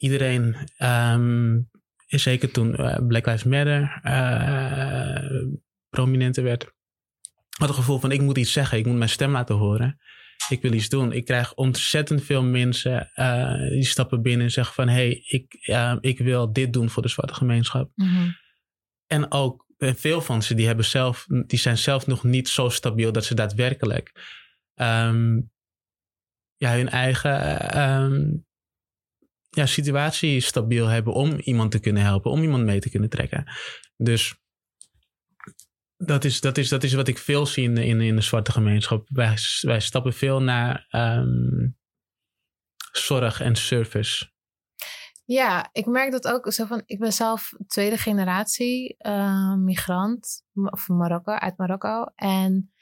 iedereen, 0.00 0.56
um, 0.78 1.70
zeker 2.06 2.50
toen 2.50 2.80
uh, 2.80 2.96
Black 3.06 3.26
Lives 3.26 3.44
Matter 3.44 4.00
uh, 4.04 5.52
prominenter 5.88 6.42
werd, 6.42 6.72
had 7.58 7.68
het 7.68 7.76
gevoel 7.76 7.98
van 7.98 8.12
ik 8.12 8.20
moet 8.20 8.38
iets 8.38 8.52
zeggen, 8.52 8.78
ik 8.78 8.86
moet 8.86 8.96
mijn 8.96 9.10
stem 9.10 9.32
laten 9.32 9.54
horen. 9.54 10.00
Ik 10.48 10.62
wil 10.62 10.72
iets 10.72 10.88
doen. 10.88 11.12
Ik 11.12 11.24
krijg 11.24 11.54
ontzettend 11.54 12.24
veel 12.24 12.42
mensen 12.42 13.10
uh, 13.14 13.68
die 13.68 13.84
stappen 13.84 14.22
binnen 14.22 14.46
en 14.46 14.52
zeggen 14.52 14.74
van 14.74 14.88
hé, 14.88 14.94
hey, 14.94 15.22
ik, 15.26 15.54
ik 16.00 16.18
wil 16.18 16.52
dit 16.52 16.72
doen 16.72 16.90
voor 16.90 17.02
de 17.02 17.08
zwarte 17.08 17.34
gemeenschap. 17.34 17.90
Mm 17.94 18.36
En 19.06 19.32
ook 19.32 19.66
veel 19.78 20.20
van 20.20 20.42
ze 20.42 20.54
die, 20.54 20.66
hebben 20.66 20.84
zelf, 20.84 21.26
die 21.46 21.58
zijn 21.58 21.78
zelf 21.78 22.06
nog 22.06 22.24
niet 22.24 22.48
zo 22.48 22.68
stabiel 22.68 23.12
dat 23.12 23.24
ze 23.24 23.34
daadwerkelijk 23.34 24.12
um, 24.74 25.50
ja, 26.56 26.72
hun 26.72 26.88
eigen 26.88 27.78
um, 27.80 28.46
ja, 29.50 29.66
situatie 29.66 30.40
stabiel 30.40 30.86
hebben 30.86 31.12
om 31.12 31.38
iemand 31.38 31.70
te 31.70 31.80
kunnen 31.80 32.02
helpen, 32.02 32.30
om 32.30 32.42
iemand 32.42 32.64
mee 32.64 32.80
te 32.80 32.90
kunnen 32.90 33.10
trekken. 33.10 33.44
Dus 33.96 34.34
dat 35.96 36.24
is, 36.24 36.40
dat 36.40 36.58
is, 36.58 36.68
dat 36.68 36.82
is 36.82 36.92
wat 36.92 37.08
ik 37.08 37.18
veel 37.18 37.46
zie 37.46 37.64
in, 37.64 37.76
in, 37.76 38.00
in 38.00 38.16
de 38.16 38.22
zwarte 38.22 38.52
gemeenschap. 38.52 39.08
Wij, 39.08 39.36
wij 39.60 39.80
stappen 39.80 40.12
veel 40.12 40.42
naar 40.42 40.86
um, 40.90 41.76
zorg 42.92 43.40
en 43.40 43.56
service. 43.56 44.30
Ja, 45.24 45.68
ik 45.72 45.86
merk 45.86 46.10
dat 46.10 46.26
ook 46.26 46.52
zo 46.52 46.64
van. 46.64 46.82
Ik 46.86 46.98
ben 46.98 47.12
zelf 47.12 47.52
tweede 47.66 47.96
generatie 47.96 48.96
uh, 48.98 49.54
migrant 49.54 50.44
of 50.54 50.88
Marokko, 50.88 51.32
uit 51.32 51.58
Marokko. 51.58 52.04
En 52.14 52.72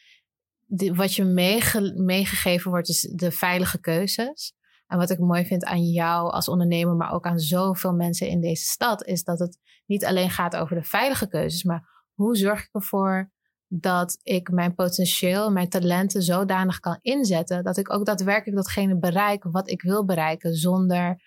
wat 0.94 1.14
je 1.14 1.24
meege, 1.24 1.92
meegegeven 1.96 2.70
wordt, 2.70 2.88
is 2.88 3.00
de 3.00 3.30
veilige 3.30 3.80
keuzes. 3.80 4.54
En 4.88 4.98
wat 4.98 5.10
ik 5.10 5.18
mooi 5.18 5.44
vind 5.44 5.64
aan 5.64 5.84
jou 5.84 6.30
als 6.30 6.48
ondernemer, 6.48 6.94
maar 6.94 7.12
ook 7.12 7.26
aan 7.26 7.38
zoveel 7.38 7.92
mensen 7.92 8.28
in 8.28 8.40
deze 8.40 8.64
stad, 8.64 9.04
is 9.04 9.24
dat 9.24 9.38
het 9.38 9.58
niet 9.86 10.04
alleen 10.04 10.30
gaat 10.30 10.56
over 10.56 10.76
de 10.76 10.82
veilige 10.82 11.28
keuzes, 11.28 11.62
maar 11.62 12.06
hoe 12.14 12.36
zorg 12.36 12.60
ik 12.60 12.68
ervoor 12.72 13.30
dat 13.66 14.18
ik 14.22 14.50
mijn 14.50 14.74
potentieel, 14.74 15.50
mijn 15.50 15.68
talenten 15.68 16.22
zodanig 16.22 16.80
kan 16.80 16.98
inzetten 17.00 17.64
dat 17.64 17.76
ik 17.76 17.92
ook 17.92 18.06
daadwerkelijk 18.06 18.56
datgene 18.56 18.98
bereik 18.98 19.44
wat 19.44 19.70
ik 19.70 19.82
wil 19.82 20.04
bereiken, 20.04 20.54
zonder 20.54 21.22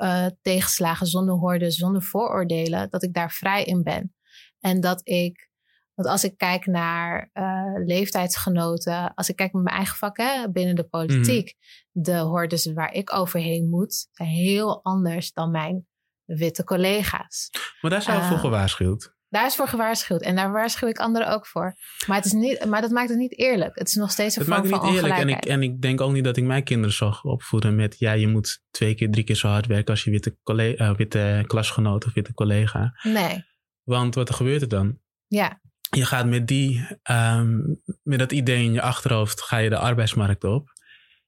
uh, 0.00 0.26
tegenslagen, 0.42 1.06
zonder 1.06 1.34
hoorden, 1.34 1.72
zonder 1.72 2.02
vooroordelen, 2.02 2.90
dat 2.90 3.02
ik 3.02 3.14
daar 3.14 3.30
vrij 3.30 3.64
in 3.64 3.82
ben. 3.82 4.14
En 4.60 4.80
dat 4.80 5.00
ik 5.08 5.50
want 5.94 6.08
als 6.08 6.24
ik 6.24 6.36
kijk 6.36 6.66
naar 6.66 7.30
uh, 7.34 7.86
leeftijdsgenoten, 7.86 9.14
als 9.14 9.28
ik 9.28 9.36
kijk 9.36 9.52
naar 9.52 9.62
mijn 9.62 9.76
eigen 9.76 9.96
vak 9.96 10.16
hè, 10.16 10.50
binnen 10.50 10.76
de 10.76 10.88
politiek, 10.88 11.54
mm. 11.56 12.02
de 12.02 12.18
hordes 12.18 12.72
waar 12.72 12.92
ik 12.92 13.14
overheen 13.14 13.68
moet, 13.68 14.08
zijn 14.10 14.28
heel 14.28 14.84
anders 14.84 15.32
dan 15.32 15.50
mijn 15.50 15.86
witte 16.24 16.64
collega's. 16.64 17.50
Maar 17.80 17.90
daar 17.90 18.02
zijn 18.02 18.16
we 18.16 18.22
uh, 18.22 18.30
voor 18.30 18.38
gewaarschuwd. 18.38 19.12
Daar 19.28 19.46
is 19.46 19.56
voor 19.56 19.68
gewaarschuwd 19.68 20.22
en 20.22 20.36
daar 20.36 20.52
waarschuw 20.52 20.88
ik 20.88 20.98
anderen 20.98 21.32
ook 21.32 21.46
voor. 21.46 21.74
Maar, 22.06 22.16
het 22.16 22.24
is 22.24 22.32
niet, 22.32 22.64
maar 22.64 22.80
dat 22.80 22.90
maakt 22.90 23.08
het 23.08 23.18
niet 23.18 23.38
eerlijk. 23.38 23.78
Het 23.78 23.88
is 23.88 23.94
nog 23.94 24.10
steeds 24.10 24.36
een 24.36 24.42
het 24.42 24.54
vorm 24.54 24.68
van 24.68 24.80
ongelijkheid. 24.80 25.22
En 25.22 25.28
ik, 25.28 25.44
en 25.44 25.62
ik 25.62 25.80
denk 25.80 26.00
ook 26.00 26.12
niet 26.12 26.24
dat 26.24 26.36
ik 26.36 26.44
mijn 26.44 26.64
kinderen 26.64 26.94
zou 26.94 27.14
opvoeden 27.22 27.74
met... 27.74 27.98
ja, 27.98 28.12
je 28.12 28.28
moet 28.28 28.62
twee 28.70 28.94
keer, 28.94 29.10
drie 29.10 29.24
keer 29.24 29.36
zo 29.36 29.48
hard 29.48 29.66
werken 29.66 29.90
als 29.90 30.04
je 30.04 30.10
witte, 30.10 30.38
collega, 30.42 30.90
uh, 30.90 30.96
witte 30.96 31.44
klasgenoot 31.46 32.04
of 32.04 32.12
witte 32.12 32.34
collega. 32.34 32.92
Nee. 33.02 33.44
Want 33.82 34.14
wat 34.14 34.28
er 34.28 34.34
gebeurt 34.34 34.62
er 34.62 34.68
dan? 34.68 34.98
Ja 35.26 35.62
je 35.94 36.04
gaat 36.04 36.26
met, 36.26 36.46
die, 36.46 36.86
um, 37.10 37.80
met 38.02 38.18
dat 38.18 38.32
idee 38.32 38.64
in 38.64 38.72
je 38.72 38.82
achterhoofd 38.82 39.42
ga 39.42 39.56
je 39.56 39.68
de 39.68 39.78
arbeidsmarkt 39.78 40.44
op. 40.44 40.72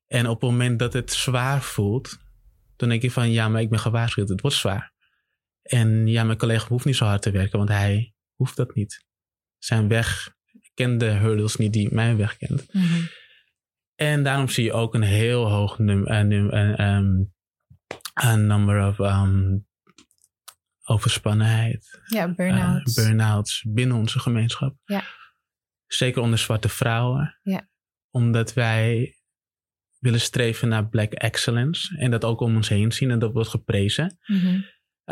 En 0.07 0.29
op 0.29 0.41
het 0.41 0.51
moment 0.51 0.79
dat 0.79 0.93
het 0.93 1.13
zwaar 1.13 1.63
voelt, 1.63 2.19
dan 2.77 2.89
denk 2.89 3.03
je 3.03 3.11
van 3.11 3.31
ja, 3.31 3.49
maar 3.49 3.61
ik 3.61 3.71
ben 3.71 3.79
gewaarschuwd, 3.79 4.29
het 4.29 4.41
wordt 4.41 4.57
zwaar. 4.57 4.93
En 5.63 6.07
ja, 6.07 6.25
mijn 6.25 6.39
collega 6.39 6.69
hoeft 6.69 6.85
niet 6.85 6.97
zo 6.97 7.05
hard 7.05 7.23
te 7.23 7.31
werken, 7.31 7.59
want 7.59 7.71
hij 7.71 8.15
hoeft 8.35 8.57
dat 8.57 8.75
niet. 8.75 9.05
Zijn 9.59 9.89
weg 9.89 10.35
kent 10.75 11.01
de 11.01 11.07
hurdles 11.11 11.57
niet 11.57 11.73
die 11.73 11.95
mijn 11.95 12.17
weg 12.17 12.37
kent. 12.37 12.67
Mm 12.73 12.83
-hmm. 12.83 13.09
En 13.95 14.23
daarom 14.23 14.49
zie 14.49 14.65
je 14.65 14.73
ook 14.73 14.95
een 14.95 15.03
heel 15.03 15.51
hoog 15.51 15.79
num, 15.79 16.09
uh, 16.09 16.21
num, 16.21 16.55
uh, 16.55 16.97
um, 16.97 17.33
number 18.47 18.89
of 18.89 18.99
um, 18.99 19.67
overspannenheid. 20.89 22.01
Ja, 22.07 22.35
burn-outs. 22.35 22.99
Uh, 22.99 23.05
burn-outs 23.05 23.65
binnen 23.69 23.97
onze 23.97 24.19
gemeenschap. 24.19 24.77
Ja. 24.85 25.05
Zeker 25.87 26.23
onder 26.23 26.39
zwarte 26.39 26.69
vrouwen. 26.69 27.39
Ja. 27.43 27.69
Omdat 28.11 28.53
wij 28.53 29.17
willen 29.99 30.21
streven 30.21 30.69
naar 30.69 30.89
black 30.89 31.13
excellence. 31.13 31.99
En 31.99 32.11
dat 32.11 32.25
ook 32.25 32.41
om 32.41 32.57
ons 32.57 32.69
heen 32.69 32.93
zien 32.93 33.11
en 33.11 33.19
dat 33.19 33.33
wordt 33.33 33.49
geprezen. 33.49 34.19
Mm 34.27 34.39
-hmm. 34.39 34.65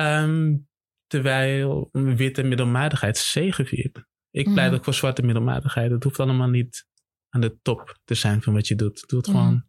um, 0.04 0.68
terwijl 1.06 1.88
witte 1.92 2.42
middelmatigheid 2.42 3.16
zegeviert. 3.16 4.04
Ik 4.30 4.52
pleit 4.52 4.70
mm 4.70 4.76
ook 4.76 4.84
voor 4.84 4.94
zwarte 4.94 5.22
middelmatigheid. 5.22 5.90
Het 5.90 6.04
hoeft 6.04 6.20
allemaal 6.20 6.48
niet 6.48 6.86
aan 7.28 7.40
de 7.40 7.58
top 7.62 7.98
te 8.04 8.14
zijn 8.14 8.42
van 8.42 8.52
wat 8.52 8.68
je 8.68 8.74
doet. 8.74 9.08
Doe 9.08 9.18
het 9.18 9.28
mm 9.28 9.34
gewoon. 9.34 9.64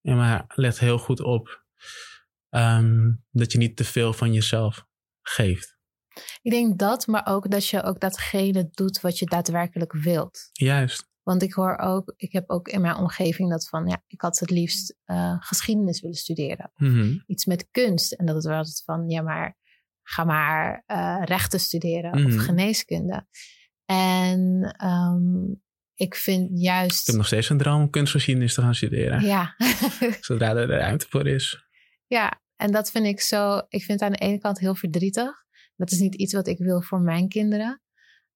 Ja, 0.00 0.14
maar 0.14 0.44
let 0.54 0.78
heel 0.78 0.98
goed 0.98 1.20
op 1.20 1.64
um, 2.56 3.24
dat 3.30 3.52
je 3.52 3.58
niet 3.58 3.76
te 3.76 3.84
veel 3.84 4.12
van 4.12 4.32
jezelf 4.32 4.84
geeft. 5.22 5.74
Ik 6.42 6.50
denk 6.50 6.78
dat, 6.78 7.06
maar 7.06 7.26
ook 7.26 7.50
dat 7.50 7.68
je 7.68 7.82
ook 7.82 8.00
datgene 8.00 8.68
doet 8.70 9.00
wat 9.00 9.18
je 9.18 9.26
daadwerkelijk 9.26 9.92
wilt. 9.92 10.48
Juist. 10.52 11.08
Want 11.22 11.42
ik 11.42 11.52
hoor 11.52 11.76
ook, 11.78 12.14
ik 12.16 12.32
heb 12.32 12.50
ook 12.50 12.68
in 12.68 12.80
mijn 12.80 12.96
omgeving 12.96 13.50
dat 13.50 13.68
van, 13.68 13.86
ja, 13.86 14.02
ik 14.06 14.20
had 14.20 14.38
het 14.38 14.50
liefst 14.50 14.96
uh, 15.06 15.36
geschiedenis 15.38 16.00
willen 16.00 16.16
studeren. 16.16 16.70
Mm 16.76 16.92
-hmm. 16.94 17.22
Iets 17.26 17.44
met 17.44 17.68
kunst. 17.70 18.12
En 18.12 18.26
dat 18.26 18.34
het 18.34 18.44
wel 18.44 18.58
het 18.58 18.82
van, 18.84 19.08
ja, 19.08 19.22
maar 19.22 19.56
ga 20.02 20.24
maar 20.24 20.84
uh, 20.86 21.22
rechten 21.24 21.60
studeren 21.60 22.12
of 22.12 22.20
Mhm. 22.32 22.38
geneeskunde. 22.38 23.26
En 23.84 24.74
ehm, 24.78 25.52
ik 25.94 26.14
vind 26.14 26.50
Ik 26.50 26.56
juist, 26.58 27.06
heb 27.06 27.16
nog 27.16 27.26
steeds 27.26 27.48
een 27.48 27.58
droom 27.58 27.80
om 27.80 27.90
kunstgeschiedenis 27.90 28.54
te 28.54 28.60
gaan 28.60 28.74
studeren. 28.74 29.20
ja, 29.24 29.54
Zodra 30.20 30.54
er 30.56 30.66
de 30.66 30.76
ruimte 30.76 31.06
voor 31.08 31.26
is. 31.26 31.66
ja, 32.06 32.40
en 32.56 32.72
dat 32.72 32.90
vind 32.90 33.06
ik 33.06 33.20
zo, 33.20 33.56
ik 33.68 33.82
vind 33.82 34.00
het 34.00 34.02
aan 34.02 34.12
de 34.12 34.18
ene 34.18 34.38
kant 34.38 34.58
heel 34.58 34.74
verdrietig. 34.74 35.44
Dat 35.76 35.90
is 35.90 35.98
niet 35.98 36.14
iets 36.14 36.32
wat 36.32 36.46
ik 36.46 36.58
wil 36.58 36.82
voor 36.82 37.00
mijn 37.00 37.28
kinderen. 37.28 37.80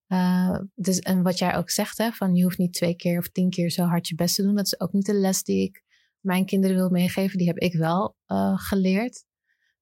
Eh, 0.06 0.58
dus, 0.74 0.98
en 0.98 1.22
wat 1.22 1.38
jij 1.38 1.56
ook 1.56 1.70
zegt, 1.70 1.98
hè, 1.98 2.10
van 2.12 2.34
je 2.34 2.42
hoeft 2.42 2.58
niet 2.58 2.72
twee 2.72 2.96
keer 2.96 3.18
of 3.18 3.28
tien 3.28 3.50
keer 3.50 3.70
zo 3.70 3.84
hard 3.84 4.08
je 4.08 4.14
best 4.14 4.34
te 4.34 4.42
doen. 4.42 4.54
Dat 4.54 4.66
is 4.66 4.80
ook 4.80 4.92
niet 4.92 5.06
de 5.06 5.14
les 5.14 5.42
die 5.42 5.62
ik 5.62 5.84
mijn 6.20 6.46
kinderen 6.46 6.76
wil 6.76 6.90
meegeven. 6.90 7.38
Die 7.38 7.46
heb 7.46 7.58
ik 7.58 7.74
wel 7.74 8.16
eh, 8.26 8.58
geleerd. 8.58 9.24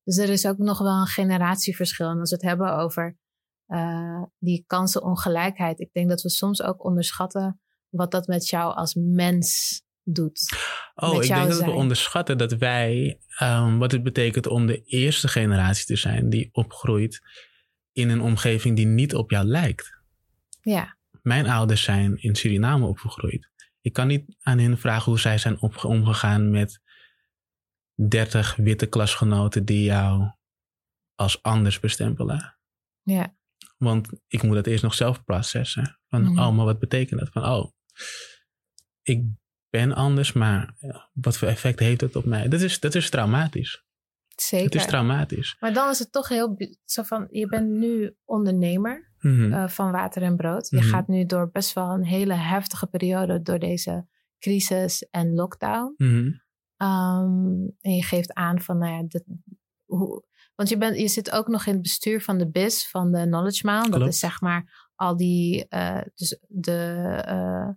Dus 0.05 0.17
er 0.17 0.29
is 0.29 0.47
ook 0.47 0.59
nog 0.59 0.79
wel 0.79 1.01
een 1.01 1.07
generatieverschil. 1.07 2.09
En 2.09 2.19
als 2.19 2.31
we 2.31 2.37
het 2.37 2.45
hebben 2.45 2.77
over 2.77 3.17
eh, 3.67 4.23
die 4.39 4.65
kansenongelijkheid. 4.67 5.81
Ik 5.81 5.93
denk 5.93 6.09
dat 6.09 6.23
we 6.23 6.31
soms 6.31 6.63
ook 6.63 6.85
onderschatten 6.85 7.61
wat 7.89 8.11
dat 8.11 8.27
met 8.27 8.49
jou 8.49 8.75
als 8.75 8.95
mens 8.95 9.81
doet. 10.03 10.41
Oh, 11.01 11.15
ik 11.23 11.29
denk 11.29 11.49
dat 11.49 11.61
we 11.65 11.71
onderschatten 11.71 12.39
dat 12.39 12.53
wij, 12.53 13.19
ehm, 13.29 13.77
wat 13.79 13.93
het 13.93 14.03
betekent 14.03 14.47
om 14.47 14.67
de 14.67 14.83
eerste 14.85 15.29
generatie 15.29 15.85
te 15.87 15.97
zijn 15.97 16.31
die 16.31 16.49
opgroeit 16.53 17.21
in 17.93 18.09
een 18.09 18.21
omgeving 18.21 18.77
die 18.77 18.87
niet 18.87 19.15
op 19.15 19.31
jou 19.31 19.47
lijkt. 19.47 19.97
Ja, 20.61 20.97
Mijn 21.23 21.49
ouders 21.49 21.83
zijn 21.83 22.17
in 22.23 22.35
Suriname 22.35 22.87
opgegroeid. 22.87 23.51
Ik 23.81 23.93
kan 23.93 24.07
niet 24.07 24.37
aan 24.41 24.59
hen 24.59 24.79
vragen 24.79 25.05
hoe 25.05 25.21
zij 25.21 25.39
zijn 25.39 25.61
omgegaan 25.83 26.51
met 26.51 26.81
30 27.95 28.57
witte 28.57 28.87
klasgenoten 28.87 29.65
die 29.65 29.83
jou 29.85 30.31
als 31.15 31.43
anders 31.43 31.81
bestempelen. 31.81 32.59
ja, 33.03 33.37
Want 33.77 34.09
ik 34.27 34.43
moet 34.43 34.55
dat 34.55 34.67
eerst 34.67 34.83
nog 34.83 34.95
zelf 34.95 35.25
processen. 35.25 35.99
Van, 36.09 36.23
Mhm. 36.23 36.39
oh, 36.39 36.57
maar 36.57 36.65
wat 36.65 36.79
betekent 36.79 37.21
dat? 37.21 37.29
Van, 37.33 37.45
oh, 37.45 37.73
ik 39.03 39.23
ben 39.71 39.93
anders, 39.93 40.33
maar 40.33 40.75
ja, 40.79 41.11
wat 41.13 41.37
voor 41.39 41.49
effect 41.49 41.79
heeft 41.79 42.01
het 42.01 42.17
op 42.17 42.25
mij? 42.25 42.49
Dat 42.49 42.61
is, 42.61 42.81
dat 42.81 42.95
is 42.95 43.11
traumatisch. 43.11 43.87
zeker. 44.37 44.65
Het 44.67 44.75
is 44.75 44.87
traumatisch. 44.87 45.57
Maar 45.61 45.73
dan 45.73 45.91
is 45.91 45.99
het 45.99 46.13
toch 46.13 46.29
heel 46.29 46.57
zo 46.85 47.03
van, 47.03 47.27
je 47.31 47.47
bent 47.47 47.69
nu 47.69 48.17
ondernemer 48.25 49.07
Mhm. 49.19 49.53
eh, 49.53 49.69
van 49.69 49.91
water 49.93 50.23
en 50.23 50.37
brood. 50.37 50.69
Je 50.71 50.77
Mhm. 50.77 50.87
gaat 50.89 51.09
nu 51.09 51.25
door 51.27 51.51
best 51.51 51.73
wel 51.73 51.91
een 51.91 52.05
hele 52.05 52.35
heftige 52.35 52.87
periode 52.87 53.43
door 53.43 53.59
deze 53.59 54.07
crisis 54.39 55.09
en 55.11 55.35
lockdown. 55.35 55.95
Mhm. 55.97 56.31
Ehm, 56.77 57.67
en 57.81 57.95
je 57.95 58.03
geeft 58.03 58.33
aan 58.35 58.61
van, 58.61 58.79
nou 58.79 58.93
ja, 58.93 59.03
dat, 59.09 59.25
hoe, 59.85 60.25
want 60.55 60.69
je, 60.69 60.79
bent, 60.79 60.99
je 60.99 61.09
zit 61.09 61.31
ook 61.31 61.49
nog 61.49 61.67
in 61.67 61.73
het 61.73 61.83
bestuur 61.83 62.21
van 62.23 62.39
de 62.39 62.51
BIS, 62.51 62.89
van 62.89 63.13
de 63.13 63.23
Knowledge 63.23 63.67
Mile. 63.67 63.99
Dat 63.99 64.09
is 64.09 64.19
zeg 64.19 64.41
maar 64.41 64.91
al 64.95 65.17
die, 65.17 65.69
eh, 65.69 66.01
dus 66.15 66.39
de, 66.49 66.73
eh, 67.25 67.63
eh, 67.63 67.69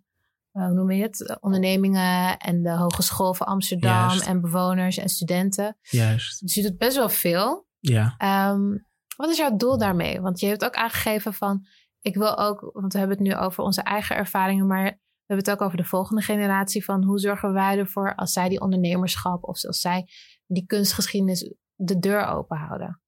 hoe 0.51 0.73
noem 0.73 0.91
je 0.91 1.01
het, 1.01 1.37
ondernemingen 1.41 2.37
en 2.37 2.63
de 2.63 2.71
Hogeschool 2.71 3.33
van 3.33 3.47
Amsterdam 3.47 3.91
Juist. 4.09 4.27
en 4.27 4.41
bewoners 4.41 4.97
en 4.97 5.09
studenten. 5.09 5.77
Juist, 5.81 6.39
Dus 6.41 6.53
je 6.53 6.61
doet 6.61 6.77
best 6.77 6.95
wel 6.97 7.09
veel. 7.09 7.67
ja. 7.79 8.15
Ehm, 8.17 8.77
wat 9.15 9.29
is 9.29 9.37
jouw 9.37 9.55
doel 9.55 9.77
daarmee? 9.77 10.21
Want 10.21 10.39
je 10.39 10.47
hebt 10.47 10.63
ook 10.65 10.75
aangegeven 10.75 11.33
van, 11.33 11.65
ik 12.01 12.15
wil 12.15 12.37
ook, 12.37 12.69
want 12.73 12.93
we 12.93 12.99
hebben 12.99 13.17
het 13.17 13.25
nu 13.27 13.35
over 13.35 13.63
onze 13.63 13.81
eigen 13.81 14.15
ervaringen, 14.15 14.67
maar 14.67 14.83
we 14.83 15.37
hebben 15.37 15.45
het 15.45 15.51
ook 15.51 15.61
over 15.67 15.77
de 15.77 15.83
volgende 15.89 16.21
generatie 16.21 16.85
van 16.85 17.03
hoe 17.03 17.19
zorgen 17.19 17.53
wij 17.53 17.77
ervoor 17.77 18.15
als 18.15 18.31
zij 18.33 18.49
die 18.49 18.61
ondernemerschap 18.61 19.43
of 19.43 19.65
als 19.65 19.79
zij 19.79 20.07
die 20.47 20.65
kunstgeschiedenis 20.65 21.53
de 21.75 21.99
deur 21.99 22.25
open 22.25 22.57
houden. 22.57 23.01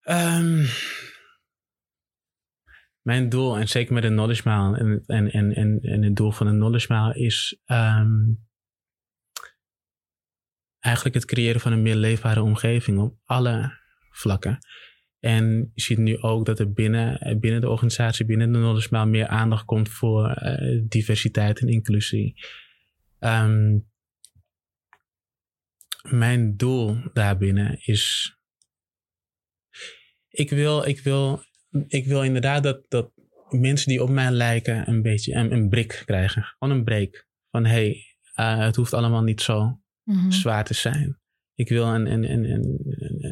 Ehm, 0.00 0.64
mijn 3.06 3.28
doel, 3.28 3.58
en 3.58 3.68
zeker 3.68 3.94
met 3.94 4.02
de 4.02 4.08
Knowledge 4.08 4.48
Mile 4.48 4.78
en, 4.78 5.02
en, 5.06 5.30
en, 5.30 5.54
en, 5.54 5.78
en 5.80 6.02
het 6.02 6.16
doel 6.16 6.30
van 6.30 6.46
de 6.46 6.52
Knowledge 6.52 6.92
Mile 6.92 7.14
is 7.14 7.60
ehm, 7.64 8.32
eigenlijk 10.78 11.14
het 11.14 11.24
creëren 11.24 11.60
van 11.60 11.72
een 11.72 11.82
meer 11.82 11.94
leefbare 11.94 12.42
omgeving 12.42 12.98
op 12.98 13.18
alle 13.24 13.78
vlakken. 14.10 14.58
En 15.20 15.70
je 15.74 15.82
ziet 15.82 15.98
nu 15.98 16.18
ook 16.18 16.46
dat 16.46 16.58
er 16.58 16.72
binnen, 16.72 17.18
eh, 17.18 17.38
binnen 17.38 17.60
de 17.60 17.68
organisatie, 17.68 18.26
binnen 18.26 18.52
de 18.52 18.58
Knowledge 18.58 18.88
Mile, 18.90 19.06
meer 19.06 19.26
aandacht 19.26 19.64
komt 19.64 19.88
voor 19.88 20.30
eh, 20.30 20.82
diversiteit 20.88 21.60
en 21.60 21.68
inclusie. 21.68 22.34
Ehm, 23.18 23.78
mijn 26.02 26.56
doel 26.56 26.98
daarbinnen 27.12 27.78
is 27.80 28.34
ik 30.28 30.50
wil, 30.50 30.84
ik 30.84 31.00
wil, 31.00 31.44
ik 31.88 32.06
wil 32.06 32.22
inderdaad 32.22 32.62
dat, 32.62 32.80
dat 32.88 33.10
mensen 33.50 33.88
die 33.88 34.02
op 34.02 34.08
mij 34.10 34.30
lijken 34.30 34.88
een 34.88 35.02
beetje 35.02 35.34
een, 35.34 35.52
een 35.52 35.68
brik 35.68 36.02
krijgen. 36.06 36.42
Gewoon 36.58 36.76
een 36.76 36.84
break. 36.84 37.26
Van 37.50 37.64
hé, 37.64 38.02
hey, 38.34 38.56
het 38.64 38.76
hoeft 38.76 38.94
allemaal 38.94 39.22
niet 39.22 39.40
zo 39.40 39.80
Mhm. 40.04 40.30
zwaar 40.30 40.64
te 40.64 40.74
zijn. 40.74 41.18
Ik 41.54 41.68
wil 41.68 41.86
een, 41.94 42.06
een, 42.12 42.30
een, 42.30 42.44
een, 42.50 42.78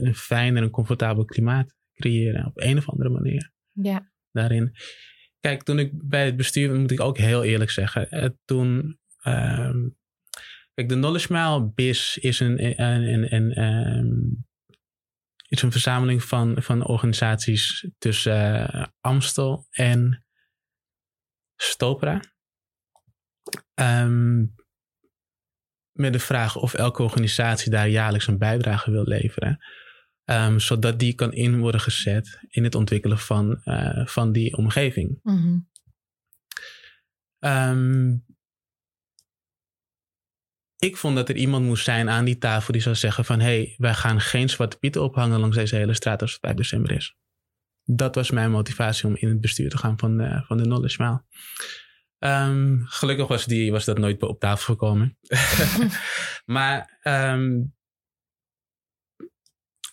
een, 0.06 0.14
fijn 0.14 0.56
en 0.56 0.62
een 0.62 0.70
comfortabel 0.70 1.24
klimaat 1.24 1.74
creëren. 1.94 2.46
Op 2.46 2.60
een 2.60 2.76
of 2.78 2.88
andere 2.88 3.10
manier 3.10 3.52
Ja, 3.72 4.10
daarin. 4.32 4.72
Kijk, 5.40 5.62
toen 5.62 5.78
ik 5.78 6.08
bij 6.08 6.24
het 6.24 6.36
bestuur, 6.36 6.74
moet 6.80 6.90
ik 6.90 7.00
ook 7.00 7.18
heel 7.18 7.44
eerlijk 7.44 7.70
zeggen. 7.70 8.10
eh, 8.10 8.28
toen. 8.44 8.98
ehm, 9.22 9.88
kijk, 10.74 10.88
de 10.88 10.94
Knowledge 10.94 11.32
Mile 11.32 11.72
BIS 11.74 12.18
is 12.20 12.40
een, 12.40 12.82
een, 12.82 13.12
een, 13.12 13.34
een, 13.34 13.52
ehm, 13.52 14.16
is 15.56 15.62
een 15.62 15.72
verzameling 15.72 16.24
van, 16.24 16.62
van 16.62 16.86
organisaties 16.86 17.88
tussen 17.98 18.68
eh, 18.72 18.86
Amstel 19.00 19.66
en 19.70 20.24
Stopra. 21.56 22.20
Ehm, 23.74 24.44
met 25.92 26.12
de 26.12 26.18
vraag 26.18 26.56
of 26.56 26.74
elke 26.74 27.02
organisatie 27.02 27.70
daar 27.70 27.88
jaarlijks 27.88 28.26
een 28.26 28.38
bijdrage 28.38 28.90
wil 28.90 29.04
leveren. 29.04 29.58
Ehm, 30.24 30.58
zodat 30.58 30.98
die 30.98 31.14
kan 31.14 31.32
in 31.32 31.58
worden 31.58 31.80
gezet 31.80 32.40
in 32.48 32.64
het 32.64 32.74
ontwikkelen 32.74 33.18
van, 33.18 33.60
eh, 33.62 34.06
van 34.06 34.32
die 34.32 34.56
omgeving. 34.56 35.18
Mhm. 35.22 35.58
Ehm, 37.38 38.16
ik 40.84 40.96
vond 40.96 41.16
dat 41.16 41.28
er 41.28 41.36
iemand 41.36 41.64
moest 41.64 41.84
zijn 41.84 42.10
aan 42.10 42.24
die 42.24 42.38
tafel 42.38 42.72
die 42.72 42.82
zou 42.82 42.94
zeggen 42.94 43.24
van... 43.24 43.40
hé, 43.40 43.44
hey, 43.46 43.74
wij 43.78 43.94
gaan 43.94 44.20
geen 44.20 44.48
zwarte 44.48 44.78
pieten 44.78 45.02
ophangen 45.02 45.40
langs 45.40 45.56
deze 45.56 45.76
hele 45.76 45.94
straat 45.94 46.22
als 46.22 46.32
het 46.32 46.40
5 46.40 46.54
december 46.54 46.92
is. 46.92 47.16
Dat 47.84 48.14
was 48.14 48.30
mijn 48.30 48.50
motivatie 48.50 49.06
om 49.06 49.16
in 49.16 49.28
het 49.28 49.40
bestuur 49.40 49.70
te 49.70 49.78
gaan 49.78 49.98
van 49.98 50.16
de, 50.16 50.42
van 50.46 50.56
de 50.56 50.62
Knowledge 50.62 51.02
Mile. 51.02 51.24
Ehm, 52.18 52.78
gelukkig 52.84 53.26
was, 53.28 53.44
die, 53.44 53.72
was 53.72 53.84
dat 53.84 53.98
nooit 53.98 54.22
op 54.22 54.40
tafel 54.40 54.64
gekomen. 54.74 55.18
maar 56.56 56.98
ehm, 57.02 57.62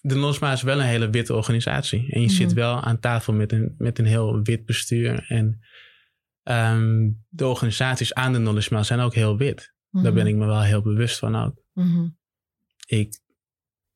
de 0.02 0.14
Knowledge 0.14 0.52
is 0.52 0.62
wel 0.62 0.80
een 0.80 0.86
hele 0.86 1.10
witte 1.10 1.36
organisatie. 1.36 2.12
En 2.12 2.22
je 2.22 2.28
Mhm. 2.28 2.36
zit 2.36 2.54
wel 2.54 2.82
aan 2.82 3.00
tafel 3.00 3.34
met 3.34 3.52
een, 3.52 3.76
met 3.78 4.00
een 4.00 4.06
heel 4.06 4.42
wit 4.42 4.66
bestuur. 4.66 5.26
En 5.28 5.60
ehm, 6.44 7.10
de 7.30 7.48
organisaties 7.48 8.14
aan 8.14 8.34
de 8.34 8.40
Knowledge 8.40 8.74
Mile 8.74 8.86
zijn 8.86 9.00
ook 9.00 9.14
heel 9.14 9.38
wit. 9.38 9.74
Daar 9.92 10.14
ben 10.14 10.28
ik 10.28 10.36
me 10.36 10.46
wel 10.46 10.62
heel 10.62 10.82
bewust 10.82 11.20
van 11.20 11.36
ook. 11.36 11.64
Mhm. 11.74 12.10
Ik, 12.86 13.20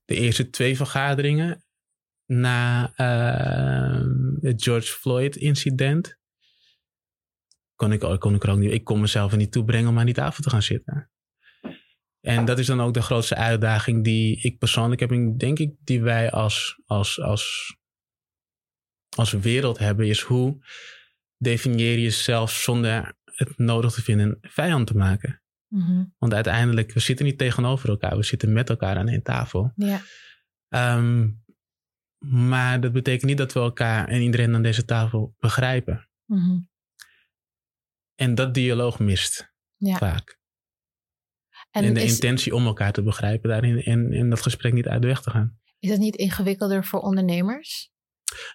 de 0.06 0.16
eerste 0.16 0.50
twee 0.50 0.76
vergaderingen 0.76 1.66
na 2.26 2.94
ehm, 2.96 4.36
het 4.42 4.64
George 4.64 4.92
Floyd 4.92 5.36
incident 5.36 6.18
kon 7.76 7.92
ik, 7.92 8.20
kon 8.20 8.36
ik 8.36 8.44
er 8.44 8.50
ook 8.50 8.58
niet. 8.58 8.72
Ik 8.72 8.84
kon 8.84 9.00
mezelf 9.00 9.32
er 9.32 9.38
niet 9.38 9.52
toe 9.52 9.66
brengen 9.66 9.90
om 9.90 10.00
aan 10.00 10.06
die 10.06 10.14
tafel 10.14 10.44
te 10.44 10.50
gaan 10.50 10.62
zitten. 10.62 11.10
En 12.22 12.46
dat 12.46 12.60
is 12.60 12.66
dan 12.66 12.82
ook 12.82 12.94
de 12.94 13.02
grootste 13.02 13.36
uitdaging 13.36 14.04
die 14.04 14.42
ik 14.42 14.58
persoonlijk 14.58 15.02
heb. 15.02 15.12
En 15.12 15.38
denk 15.38 15.60
ik 15.60 15.76
die 15.84 16.02
wij 16.02 16.32
als, 16.32 16.82
als, 16.86 17.22
als, 17.22 17.76
als 19.10 19.32
wereld 19.32 19.78
hebben. 19.78 20.08
Is 20.08 20.22
hoe 20.22 20.66
definieer 21.38 21.92
je 21.92 22.02
jezelf 22.02 22.52
zonder 22.52 23.16
het 23.24 23.58
nodig 23.58 23.94
te 23.94 24.02
vinden 24.02 24.28
een 24.42 24.50
vijand 24.52 24.88
te 24.88 24.98
maken. 24.98 25.42
Mhm. 25.76 26.04
Want 26.18 26.34
uiteindelijk, 26.34 26.92
we 26.92 27.00
zitten 27.00 27.26
niet 27.26 27.38
tegenover 27.38 27.90
elkaar. 27.90 28.18
We 28.18 28.24
zitten 28.24 28.54
met 28.54 28.70
elkaar 28.70 28.98
aan 28.98 29.08
één 29.08 29.24
tafel. 29.24 29.72
Ja, 29.76 30.02
Ehm, 30.70 31.30
maar 32.26 32.82
dat 32.82 32.92
betekent 32.92 33.24
niet 33.30 33.38
dat 33.38 33.54
we 33.54 33.60
elkaar 33.60 34.08
en 34.08 34.22
iedereen 34.22 34.56
aan 34.56 34.62
deze 34.62 34.86
tafel 34.86 35.36
begrijpen. 35.40 36.10
Mhm. 36.26 36.60
En 38.16 38.36
dat 38.36 38.54
dialoog 38.54 39.00
mist 39.00 39.54
ja. 39.76 39.98
vaak. 39.98 40.40
En, 41.72 41.84
En, 41.84 41.94
de 41.94 42.04
is, 42.04 42.14
intentie 42.14 42.56
om 42.56 42.66
elkaar 42.66 42.92
te 42.92 43.04
begrijpen 43.04 43.50
daarin 43.50 43.84
en, 43.84 44.12
en 44.14 44.30
dat 44.30 44.42
gesprek 44.42 44.74
niet 44.74 44.88
uit 44.88 45.02
de 45.02 45.08
weg 45.08 45.22
te 45.22 45.30
gaan. 45.30 45.60
is 45.80 45.90
het 45.90 46.00
niet 46.00 46.16
ingewikkelder 46.16 46.86
voor 46.86 47.00
ondernemers? 47.00 47.92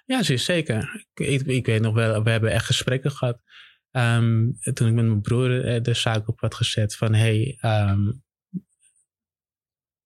Ja, 0.05 0.23
ze 0.23 0.33
is 0.33 0.45
zeker. 0.45 1.07
Ik, 1.15 1.43
ik 1.43 1.67
weet 1.67 1.81
nog 1.81 1.95
wel, 1.95 2.23
we 2.23 2.31
hebben 2.31 2.53
echt 2.53 2.67
gesprekken 2.67 3.11
gehad. 3.11 3.43
Ehm, 3.91 4.51
toen 4.73 4.89
ik 4.89 4.95
met 4.95 5.05
mijn 5.05 5.21
broer 5.21 5.65
eh, 5.65 5.83
de 5.83 5.95
zaak 5.95 6.29
op 6.29 6.41
had 6.41 6.55
gezet 6.55 6.97
van 6.97 7.15
hey, 7.15 7.57
ehm, 7.61 8.13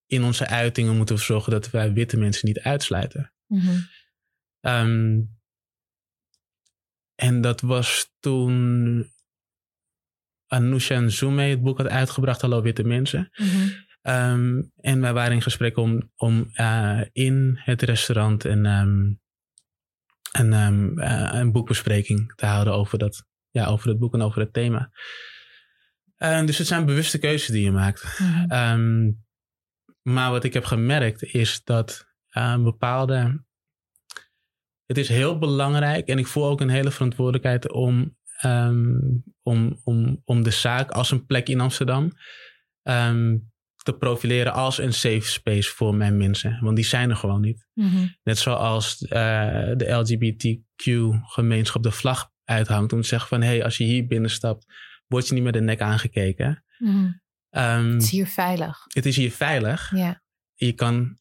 in 0.07 0.25
onze 0.25 0.47
uitingen 0.47 0.97
moeten 0.97 1.15
we 1.17 1.23
zorgen 1.23 1.53
dat 1.53 1.71
wij 1.71 1.93
witte 1.93 2.17
mensen 2.17 2.49
niet 2.49 2.61
uitsluiten. 2.61 3.33
Mhm. 3.47 3.79
Ehm, 4.61 5.21
en 7.15 7.41
dat 7.41 7.61
was 7.61 8.15
toen 8.21 9.13
Anousha 10.47 11.01
Nzume 11.01 11.43
het 11.43 11.63
boek 11.63 11.79
had 11.79 11.89
uitgebracht, 11.89 12.41
Hallo 12.41 12.63
Witte 12.63 12.85
Mensen. 12.85 13.31
Mhm. 13.35 14.63
En 14.77 15.01
wij 15.01 15.13
waren 15.13 15.33
in 15.33 15.43
gesprek 15.43 15.77
om, 15.77 16.13
om 16.17 16.51
uh, 16.55 17.01
in 17.13 17.61
het 17.63 17.83
restaurant 17.83 18.45
een, 18.45 18.65
een, 18.65 19.21
uh, 20.33 21.31
een 21.33 21.53
boekbespreking 21.53 22.35
te 22.35 22.47
houden 22.47 22.75
over, 22.75 22.99
dat, 22.99 23.27
ja, 23.55 23.67
over 23.67 23.89
het 23.89 23.99
boek 23.99 24.15
en 24.15 24.23
over 24.23 24.41
het 24.41 24.53
thema. 24.53 24.91
dus 26.19 26.59
het 26.59 26.67
zijn 26.67 26.87
bewuste 26.87 27.19
keuzes 27.19 27.49
die 27.49 27.65
je 27.65 27.71
maakt. 27.71 28.19
Mhm. 28.19 29.13
maar 30.03 30.31
wat 30.31 30.45
ik 30.45 30.53
heb 30.53 30.65
gemerkt 30.65 31.23
is 31.23 31.65
dat 31.65 32.07
uh, 32.31 32.63
bepaalde. 32.63 33.45
Het 34.87 34.99
is 34.99 35.09
heel 35.09 35.39
belangrijk 35.39 36.09
en 36.09 36.19
ik 36.19 36.27
voel 36.27 36.47
ook 36.47 36.61
een 36.61 36.69
hele 36.69 36.91
verantwoordelijkheid 36.91 37.73
om, 37.73 38.17
om, 39.43 39.81
om, 39.85 40.23
om 40.25 40.43
de 40.43 40.51
zaak 40.51 40.91
als 40.91 41.11
een 41.11 41.27
plek 41.27 41.49
in 41.49 41.61
Amsterdam 41.61 42.13
te 43.85 43.93
profileren 43.99 44.53
als 44.53 44.79
een 44.79 44.93
safe 44.93 45.27
space 45.27 45.71
voor 45.71 45.95
mijn 45.95 46.17
mensen. 46.17 46.59
Want 46.61 46.77
die 46.77 46.85
zijn 46.85 47.11
er 47.11 47.17
gewoon 47.17 47.41
niet. 47.41 47.67
Mhm. 47.75 48.07
Net 48.23 48.39
zoals 48.39 49.03
uh, 49.03 49.11
de 49.77 49.91
LGBTQ-gemeenschap 49.91 51.83
de 51.83 51.91
vlag 51.91 52.33
uithangt 52.45 52.93
om 52.93 53.01
te 53.01 53.07
zeggen 53.07 53.29
van... 53.29 53.43
hé, 53.43 53.47
hey, 53.47 53.65
als 53.65 53.77
je 53.77 53.85
hier 53.85 54.07
binnenstapt, 54.07 54.67
word 55.07 55.29
je 55.29 55.35
niet 55.35 55.43
met 55.43 55.53
de 55.53 55.61
nek 55.61 55.81
aangekeken. 55.81 56.65
Mm 56.79 57.23
het 57.55 58.03
is 58.03 58.11
hier 58.11 58.27
veilig. 58.27 58.85
Het 58.89 59.07
is 59.07 59.17
hier 59.17 59.31
veilig. 59.31 59.91
Ja. 59.97 60.23
Je 60.55 60.73
kan 60.73 61.19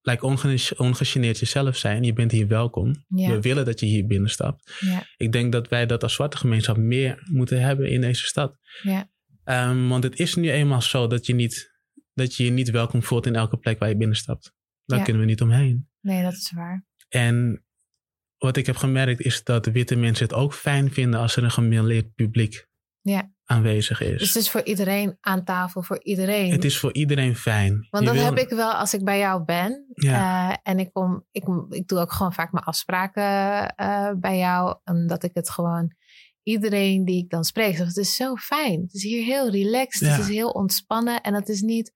like, 0.00 0.26
ongegeneerd 0.76 1.38
jezelf 1.38 1.76
zijn. 1.76 2.02
Je 2.02 2.12
bent 2.12 2.30
hier 2.30 2.48
welkom. 2.48 3.04
We 3.08 3.40
willen 3.40 3.64
dat 3.64 3.80
je 3.80 3.86
hier 3.86 4.06
binnenstapt. 4.06 4.76
Ja. 4.80 5.06
Ik 5.16 5.32
denk 5.32 5.52
dat 5.52 5.68
wij 5.68 5.86
dat 5.86 6.02
als 6.02 6.14
zwarte 6.14 6.36
gemeenschap 6.36 6.76
meer 6.76 7.28
moeten 7.30 7.60
hebben 7.60 7.90
in 7.90 8.00
deze 8.00 8.26
stad. 8.26 8.58
Ja. 8.82 9.10
Um, 9.44 9.88
want 9.88 10.04
het 10.04 10.18
is 10.18 10.34
nu 10.34 10.50
eenmaal 10.50 10.82
zo 10.82 11.06
dat 11.06 11.26
je 11.26 11.34
niet 11.34 11.70
dat 12.14 12.34
je 12.34 12.44
je 12.44 12.50
niet 12.50 12.70
welkom 12.70 13.02
voelt 13.02 13.26
in 13.26 13.34
elke 13.36 13.56
plek 13.56 13.78
waar 13.78 13.88
je 13.88 13.96
binnenstapt. 13.96 14.54
Daar 14.84 15.02
kunnen 15.02 15.22
we 15.22 15.28
niet 15.28 15.42
omheen. 15.42 15.88
Nee, 16.00 16.22
dat 16.22 16.32
is 16.32 16.52
waar. 16.54 16.86
En 17.08 17.64
wat 18.42 18.56
ik 18.56 18.66
heb 18.66 18.76
gemerkt 18.76 19.20
is 19.20 19.44
dat 19.44 19.66
witte 19.66 19.96
mensen 19.96 20.24
het 20.24 20.34
ook 20.34 20.54
fijn 20.54 20.90
vinden 20.90 21.20
als 21.20 21.36
er 21.36 21.44
een 21.44 21.50
gemêleerd 21.50 22.14
publiek 22.14 22.66
ja. 23.00 23.32
aanwezig 23.44 24.00
is. 24.00 24.18
Dus 24.18 24.34
het 24.34 24.42
is 24.42 24.50
voor 24.50 24.62
iedereen 24.62 25.16
aan 25.20 25.44
tafel, 25.44 25.82
voor 25.82 26.02
iedereen. 26.02 26.50
Het 26.50 26.64
is 26.64 26.78
voor 26.78 26.92
iedereen 26.92 27.36
fijn. 27.36 27.86
Want 27.90 28.06
dat 28.06 28.16
heb 28.16 28.38
ik 28.38 28.48
wel 28.48 28.72
als 28.72 28.94
ik 28.94 29.04
bij 29.04 29.18
jou 29.18 29.44
ben. 29.44 29.86
Ja. 29.94 30.50
Uh, 30.50 30.56
en 30.62 30.78
ik, 30.78 30.92
kom, 30.92 31.26
ik, 31.30 31.44
ik 31.68 31.88
doe 31.88 31.98
ook 31.98 32.12
gewoon 32.12 32.32
vaak 32.32 32.52
mijn 32.52 32.64
afspraken 32.64 33.22
uh, 33.80 34.10
bij 34.16 34.38
jou. 34.38 34.76
Omdat 34.84 35.22
ik 35.22 35.30
het 35.34 35.50
gewoon 35.50 35.94
iedereen 36.42 37.04
die 37.04 37.24
ik 37.24 37.30
dan 37.30 37.44
spreek, 37.44 37.76
zegt, 37.76 37.88
het 37.88 38.04
is 38.04 38.16
zo 38.16 38.36
fijn. 38.36 38.80
Het 38.80 38.94
is 38.94 39.02
hier 39.02 39.24
heel 39.24 39.50
relaxed, 39.50 40.08
het 40.08 40.20
is 40.20 40.28
heel 40.28 40.50
ontspannen. 40.50 41.20
En 41.20 41.32
dat 41.32 41.48
is 41.48 41.60
niet 41.60 41.92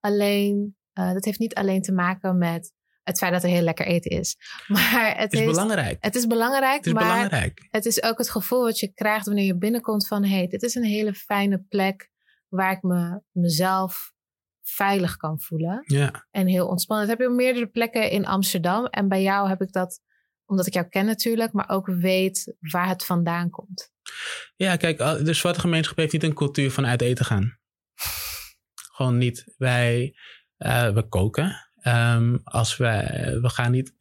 alleen, 0.00 0.76
uh, 0.98 1.12
dat 1.12 1.24
heeft 1.24 1.38
niet 1.38 1.54
alleen 1.54 1.82
te 1.82 1.92
maken 1.92 2.38
met 2.38 2.72
het 3.08 3.18
feit 3.18 3.32
dat 3.32 3.42
er 3.42 3.48
heel 3.48 3.62
lekker 3.62 3.86
eten 3.86 4.10
is. 4.10 4.36
Maar 4.66 5.16
het, 5.16 5.32
is 5.32 5.44
belangrijk. 5.44 5.96
Het 6.00 6.14
is 6.14 6.26
belangrijk, 6.26 6.76
het 6.76 6.86
is 6.86 6.92
maar 6.92 7.02
belangrijk. 7.02 7.66
het 7.70 7.86
is 7.86 8.02
ook 8.02 8.18
het 8.18 8.30
gevoel 8.30 8.62
wat 8.62 8.78
je 8.78 8.92
krijgt 8.92 9.26
wanneer 9.26 9.44
je 9.44 9.58
binnenkomt 9.58 10.06
van... 10.06 10.24
hé, 10.24 10.36
hey, 10.36 10.46
dit 10.46 10.62
is 10.62 10.74
een 10.74 10.84
hele 10.84 11.14
fijne 11.14 11.64
plek 11.68 12.10
waar 12.48 12.72
ik 12.72 12.82
me, 12.82 13.20
mezelf 13.32 14.12
veilig 14.62 15.16
kan 15.16 15.40
voelen. 15.40 15.82
Ja. 15.86 16.26
En 16.30 16.46
heel 16.46 16.66
ontspannen. 16.66 17.06
Dat 17.06 17.16
heb 17.16 17.26
je 17.26 17.32
op 17.32 17.38
meerdere 17.38 17.66
plekken 17.66 18.10
in 18.10 18.26
Amsterdam. 18.26 18.86
En 18.86 19.08
bij 19.08 19.22
jou 19.22 19.48
heb 19.48 19.60
ik 19.60 19.72
dat 19.72 20.00
omdat 20.46 20.66
ik 20.66 20.74
jou 20.74 20.88
ken 20.88 21.06
natuurlijk, 21.06 21.52
maar 21.52 21.68
ook 21.68 21.86
weet 21.86 22.56
waar 22.58 22.88
het 22.88 23.04
vandaan 23.04 23.50
komt. 23.50 23.92
Ja, 24.56 24.76
kijk, 24.76 24.98
de 24.98 25.34
zwarte 25.34 25.60
gemeenschap 25.60 25.96
heeft 25.96 26.12
niet 26.12 26.22
een 26.22 26.34
cultuur 26.34 26.70
van 26.70 26.86
uit 26.86 27.02
eten 27.02 27.24
gaan. 27.24 27.58
Gewoon 28.94 29.18
niet. 29.18 29.54
Wij, 29.56 30.14
uh, 30.58 30.90
we 30.90 31.08
koken. 31.08 31.67
Um, 31.82 32.40
als 32.44 32.76
wij, 32.76 33.38
we 33.40 33.48
gaan 33.48 33.70
niet 33.70 33.94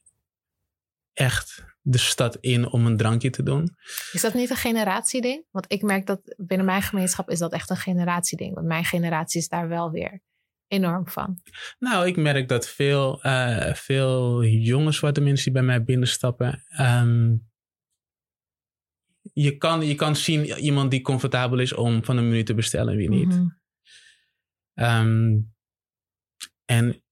echt 1.14 1.66
de 1.82 1.98
stad 1.98 2.38
in 2.40 2.72
om 2.72 2.86
een 2.86 2.98
drankje 2.98 3.30
te 3.30 3.44
doen. 3.44 3.76
Is 4.12 4.22
dat 4.22 4.34
niet 4.34 4.50
een 4.50 4.56
generatieding? 4.56 5.46
Want 5.52 5.66
ik 5.72 5.82
merk 5.82 6.06
dat 6.06 6.36
binnen 6.38 6.66
mijn 6.66 6.82
gemeenschap 6.82 7.30
is 7.30 7.40
dat 7.40 7.54
echt 7.54 7.70
een 7.70 7.78
generatieding. 7.78 8.54
Want 8.54 8.68
mijn 8.68 8.86
generatie 8.86 9.40
is 9.40 9.48
daar 9.48 9.68
wel 9.68 9.92
weer 9.92 10.22
enorm 10.68 11.08
van? 11.08 11.42
Nou, 11.80 12.08
ik 12.08 12.18
merk 12.18 12.48
dat 12.48 12.70
veel, 12.70 13.26
uh, 13.26 13.74
veel 13.74 14.44
jonge 14.44 14.92
zwarte 14.92 15.22
mensen 15.22 15.44
die 15.44 15.54
bij 15.54 15.62
mij 15.62 15.84
binnenstappen. 15.84 16.64
Um, 16.80 17.50
je, 19.34 19.58
kan, 19.58 19.86
je 19.86 19.96
kan 19.96 20.16
zien 20.16 20.46
iemand 20.46 20.92
die 20.92 21.02
comfortabel 21.02 21.60
is 21.60 21.74
om 21.74 22.04
van 22.04 22.18
een 22.18 22.28
menu 22.28 22.44
te 22.44 22.54
bestellen 22.54 22.92
en 22.92 22.98
wie 22.98 23.10
niet. 23.10 23.36
Mm 23.36 23.58
um, 24.78 25.54
en 26.66 27.04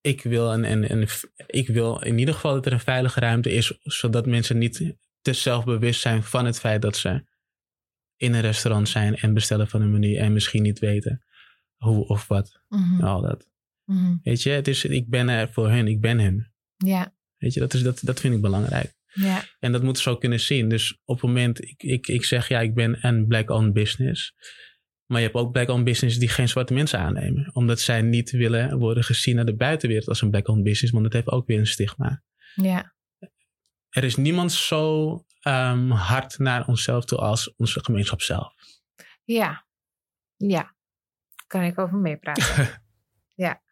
ik 0.00 0.22
wil, 0.22 0.52
en, 0.52 0.64
en, 0.64 0.88
en, 0.88 1.06
ik 1.46 1.68
wil 1.68 2.02
in 2.02 2.18
ieder 2.18 2.34
geval 2.34 2.54
dat 2.54 2.66
er 2.66 2.72
een 2.72 2.80
veilige 2.80 3.20
ruimte 3.20 3.52
is, 3.52 3.78
zodat 3.82 4.26
mensen 4.26 4.58
niet 4.58 4.94
te 5.20 5.32
zelfbewust 5.32 6.00
zijn 6.00 6.22
van 6.22 6.46
het 6.46 6.60
feit 6.60 6.82
dat 6.82 6.96
ze 6.96 7.24
in 8.16 8.34
een 8.34 8.40
restaurant 8.40 8.88
zijn 8.88 9.16
en 9.16 9.34
bestellen 9.34 9.68
van 9.68 9.82
een 9.82 9.92
menu 9.92 10.16
en 10.16 10.32
misschien 10.32 10.62
niet 10.62 10.78
weten 10.78 11.22
hoe 11.76 12.06
of 12.06 12.28
wat. 12.28 12.60
Mm 12.68 13.00
Al 13.00 13.20
dat. 13.20 13.48
Mm 13.84 14.20
Weet 14.22 14.42
je, 14.42 14.50
het 14.50 14.68
is, 14.68 14.84
ik 14.84 15.08
ben 15.08 15.28
er 15.28 15.52
voor 15.52 15.70
hun, 15.70 15.86
ik 15.86 16.00
ben 16.00 16.18
hun. 16.18 16.52
Ja. 16.76 17.14
Weet 17.36 17.54
je, 17.54 17.60
dat, 17.60 17.74
is, 17.74 17.82
dat, 17.82 18.00
dat 18.02 18.20
vind 18.20 18.34
ik 18.34 18.40
belangrijk. 18.40 18.96
Ja. 19.12 19.44
En 19.58 19.72
dat 19.72 19.82
moeten 19.82 20.02
ze 20.02 20.10
ook 20.10 20.20
kunnen 20.20 20.40
zien. 20.40 20.68
Dus 20.68 20.98
op 21.04 21.20
het 21.20 21.24
moment, 21.24 21.62
ik, 21.62 21.82
ik, 21.82 22.08
ik 22.08 22.24
zeg 22.24 22.48
ja, 22.48 22.60
ik 22.60 22.74
ben 22.74 23.06
een 23.06 23.26
black-owned 23.26 23.72
business. 23.72 24.34
Maar 25.08 25.20
je 25.20 25.26
hebt 25.26 25.38
ook 25.38 25.52
black-owned 25.52 25.84
business 25.84 26.18
die 26.18 26.28
geen 26.28 26.48
zwarte 26.48 26.74
mensen 26.74 26.98
aannemen. 26.98 27.50
Omdat 27.54 27.80
zij 27.80 28.02
niet 28.02 28.30
willen 28.30 28.78
worden 28.78 29.04
gezien 29.04 29.36
naar 29.36 29.44
de 29.44 29.56
buitenwereld 29.56 30.08
als 30.08 30.22
een 30.22 30.30
black-owned 30.30 30.64
business. 30.64 30.92
Want 30.92 31.04
dat 31.04 31.12
heeft 31.12 31.28
ook 31.28 31.46
weer 31.46 31.58
een 31.58 31.66
stigma. 31.66 32.22
Ja. 32.54 32.94
Er 33.88 34.04
is 34.04 34.16
niemand 34.16 34.52
zo 34.52 35.10
um, 35.42 35.90
hard 35.90 36.38
naar 36.38 36.66
onszelf 36.66 37.04
toe 37.04 37.18
als 37.18 37.54
onze 37.56 37.84
gemeenschap 37.84 38.20
zelf. 38.20 38.54
Ja. 39.24 39.66
Ja 40.36 40.76
kan 41.48 41.62
ik 41.62 41.78
over 41.78 41.98
meepraten. 41.98 42.82
ja. 43.44 43.62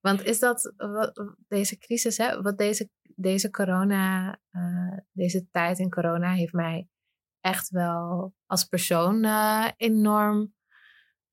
Want 0.00 0.24
is 0.24 0.38
dat 0.38 0.72
wat, 0.76 1.34
deze 1.48 1.78
crisis, 1.78 2.16
hè, 2.16 2.42
wat 2.42 2.58
deze, 2.58 2.90
deze 3.02 3.50
corona, 3.50 4.38
uh, 4.52 4.98
deze 5.12 5.48
tijd 5.50 5.78
in 5.78 5.90
corona 5.90 6.32
heeft 6.32 6.52
mij 6.52 6.88
echt 7.40 7.68
wel 7.68 8.34
als 8.46 8.64
persoon 8.64 9.24
uh, 9.24 9.68
enorm 9.76 10.54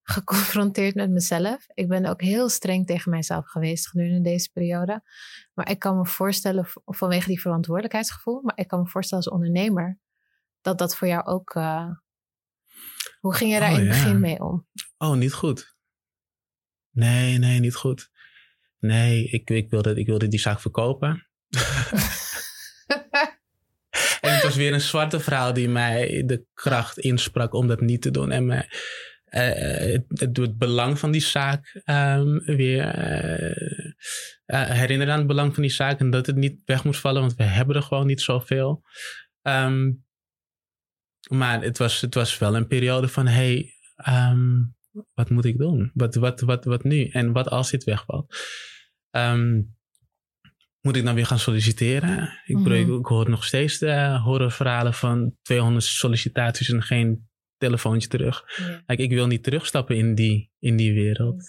geconfronteerd 0.10 0.96
met 0.96 1.10
mezelf. 1.10 1.66
Ik 1.74 1.88
ben 1.88 2.06
ook 2.06 2.22
heel 2.22 2.50
streng 2.50 2.88
tegen 2.88 3.12
mijzelf 3.12 3.48
geweest 3.48 3.88
gedurende 3.88 4.30
deze 4.30 4.50
periode. 4.54 5.04
Maar 5.54 5.70
ik 5.70 5.80
kan 5.80 5.98
me 5.98 6.06
voorstellen, 6.06 6.68
vanwege 6.86 7.28
die 7.28 7.42
verantwoordelijkheidsgevoel, 7.42 8.42
maar 8.42 8.58
ik 8.58 8.68
kan 8.68 8.80
me 8.80 8.88
voorstellen 8.88 9.24
als 9.24 9.34
ondernemer, 9.34 10.00
dat 10.62 10.78
dat 10.78 10.96
voor 10.96 11.08
jou 11.08 11.26
ook. 11.26 11.56
Uh, 11.56 11.90
hoe 13.20 13.36
ging 13.36 13.54
je 13.54 13.60
daar 13.60 13.72
oh, 13.72 13.78
in 13.78 13.88
het 13.88 13.90
begin 13.90 14.20
mee 14.20 14.40
om? 14.40 14.68
Oh, 14.98 15.16
niet 15.16 15.34
goed. 15.34 15.76
Nee, 16.92 17.38
nee, 17.38 17.60
niet 17.60 17.76
goed. 17.76 18.10
Nee, 18.80 19.24
ik, 19.24 19.50
ik, 19.50 19.70
wilde, 19.70 19.96
ik 19.96 20.06
wilde 20.06 20.28
die 20.28 20.40
zaak 20.40 20.60
verkopen. 20.60 21.10
en 24.22 24.34
het 24.34 24.44
was 24.44 24.56
weer 24.56 24.74
een 24.74 24.82
zwarte 24.82 25.20
vrouw 25.20 25.52
die 25.52 25.70
mij 25.70 26.24
de 26.26 26.46
kracht 26.54 26.98
insprak 26.98 27.54
om 27.54 27.68
dat 27.68 27.82
niet 27.82 28.02
te 28.02 28.12
doen. 28.12 28.32
En 28.32 28.46
mij, 28.46 28.70
het, 29.30 30.04
het, 30.10 30.58
belang 30.58 31.00
van 31.00 31.12
die 31.12 31.22
zaak 31.22 31.82
um, 31.86 32.40
weer 32.46 32.86
uh, 34.46 34.70
herinneren 34.70 35.14
aan 35.14 35.20
het 35.20 35.28
belang 35.28 35.54
van 35.54 35.64
die 35.64 35.72
zaak. 35.72 36.00
En 36.00 36.10
dat 36.10 36.26
het 36.26 36.36
niet 36.36 36.62
weg 36.66 36.84
moest 36.84 37.00
vallen, 37.00 37.22
want 37.22 37.36
we 37.36 37.44
hebben 37.44 37.76
er 37.76 37.82
gewoon 37.82 38.08
niet 38.08 38.22
zoveel. 38.22 38.84
Um, 39.42 40.06
maar 41.30 41.62
het 41.62 41.78
was, 41.78 42.02
het 42.02 42.14
was 42.14 42.38
wel 42.38 42.56
een 42.56 42.68
periode 42.68 43.08
van: 43.08 43.28
hey, 43.28 43.74
um, 44.08 44.76
wat 45.14 45.30
moet 45.30 45.46
ik 45.46 45.58
doen? 45.58 45.92
Wat, 45.94 46.16
wat, 46.16 46.42
wat, 46.42 46.66
wat 46.66 46.84
nu? 46.84 47.08
En 47.08 47.32
wat 47.32 47.50
als 47.50 47.70
dit 47.70 47.84
wegvalt? 47.84 48.36
Um, 49.12 49.78
moet 50.82 50.96
ik 50.96 51.06
dan 51.06 51.16
weer 51.16 51.26
gaan 51.26 51.40
solliciteren? 51.40 52.40
Ik, 52.46 52.58
mm 52.58 52.72
ik, 52.72 53.06
hoor 53.06 53.30
nog 53.30 53.46
steeds 53.46 53.78
de 53.78 54.20
horrorverhalen 54.24 54.94
van 54.94 55.36
200 55.42 55.86
sollicitaties 55.86 56.70
en 56.70 56.82
geen 56.82 57.29
telefoontje 57.60 58.10
terug. 58.10 58.44
Like, 58.86 59.04
ik 59.04 59.10
wil 59.10 59.28
niet 59.28 59.44
terugstappen 59.44 59.98
in 59.98 60.16
die, 60.16 60.52
in 60.60 60.76
die 60.76 60.94
wereld. 60.94 61.44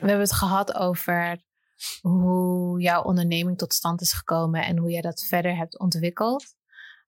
We 0.00 0.14
hebben 0.14 0.32
het 0.32 0.38
gehad 0.38 0.74
over 0.74 1.42
hoe 2.00 2.80
jouw 2.80 3.02
onderneming 3.02 3.58
tot 3.58 3.74
stand 3.74 4.00
is 4.00 4.12
gekomen 4.12 4.64
en 4.64 4.76
hoe 4.76 4.90
jij 4.90 5.00
dat 5.00 5.24
verder 5.28 5.56
hebt 5.56 5.78
ontwikkeld. 5.78 6.44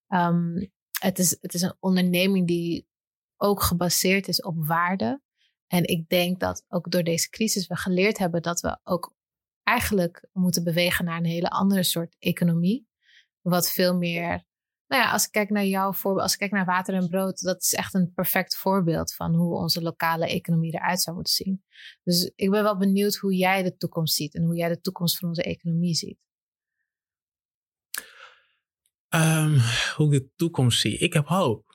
Um, 0.07 0.71
het, 0.99 1.19
is, 1.19 1.37
het 1.41 1.53
is 1.53 1.61
een 1.61 1.75
onderneming 1.79 2.47
die 2.47 2.87
ook 3.37 3.61
gebaseerd 3.61 4.27
is 4.27 4.41
op 4.41 4.65
waarde. 4.65 5.21
En 5.71 5.87
ik 5.87 6.09
denk 6.09 6.39
dat 6.39 6.65
ook 6.67 6.91
door 6.91 7.03
deze 7.03 7.29
crisis 7.29 7.67
we 7.67 7.75
geleerd 7.75 8.17
hebben 8.17 8.41
dat 8.41 8.59
we 8.59 8.79
ook 8.83 9.13
eigenlijk 9.63 10.27
moeten 10.33 10.63
bewegen 10.63 11.05
naar 11.05 11.17
een 11.17 11.25
hele 11.25 11.49
andere 11.49 11.83
soort 11.83 12.15
economie. 12.19 12.87
Wat 13.41 13.71
veel 13.71 13.97
meer. 13.97 14.43
Nou 14.87 15.03
ja, 15.03 15.11
als 15.11 15.25
ik 15.25 15.31
kijk 15.31 15.49
naar 15.49 15.65
jouw 15.65 15.93
voorbeeld, 15.93 16.23
als 16.23 16.33
ik 16.33 16.39
kijk 16.39 16.51
naar 16.51 16.65
water 16.65 16.93
en 16.93 17.09
brood, 17.09 17.41
dat 17.41 17.61
is 17.61 17.73
echt 17.73 17.93
een 17.93 18.13
perfect 18.13 18.55
voorbeeld 18.55 19.13
van 19.13 19.35
hoe 19.35 19.55
onze 19.55 19.81
lokale 19.81 20.27
economie 20.27 20.73
eruit 20.73 21.01
zou 21.01 21.15
moeten 21.15 21.33
zien. 21.33 21.63
Dus 22.03 22.31
ik 22.35 22.49
ben 22.49 22.63
wel 22.63 22.77
benieuwd 22.77 23.15
hoe 23.15 23.35
jij 23.35 23.63
de 23.63 23.77
toekomst 23.77 24.15
ziet 24.15 24.35
en 24.35 24.43
hoe 24.43 24.55
jij 24.55 24.69
de 24.69 24.81
toekomst 24.81 25.17
van 25.17 25.27
onze 25.27 25.43
economie 25.43 25.95
ziet. 25.95 26.19
Um, 29.09 29.57
hoe 29.95 30.15
ik 30.15 30.21
de 30.21 30.31
toekomst 30.35 30.79
zie. 30.79 30.97
Ik 30.97 31.13
heb 31.13 31.27
hoop. 31.27 31.70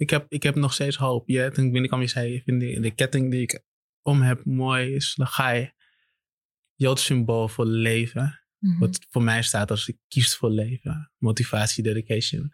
Ik 0.00 0.10
heb, 0.10 0.26
ik 0.28 0.42
heb 0.42 0.54
nog 0.54 0.72
steeds 0.72 0.96
hoop. 0.96 1.28
Ja, 1.28 1.50
toen 1.50 1.72
ben 1.72 1.84
ik 1.84 1.92
al 1.92 2.00
je 2.00 2.06
zei, 2.06 2.34
ik 2.34 2.42
vind 2.42 2.60
de, 2.60 2.80
de 2.80 2.94
ketting 2.94 3.30
die 3.30 3.40
ik 3.40 3.62
om 4.02 4.22
heb 4.22 4.44
mooi 4.44 4.94
is. 4.94 5.14
Dan 5.14 5.26
ga 5.26 5.50
je 5.50 5.72
Joods 6.74 7.04
symbool 7.04 7.48
voor 7.48 7.66
leven. 7.66 8.42
Mhm. 8.58 8.78
Wat 8.78 9.06
voor 9.10 9.22
mij 9.22 9.42
staat 9.42 9.70
als 9.70 9.88
ik 9.88 9.98
kies 10.08 10.36
voor 10.36 10.50
leven. 10.50 11.12
Motivatie, 11.18 11.82
dedication. 11.82 12.52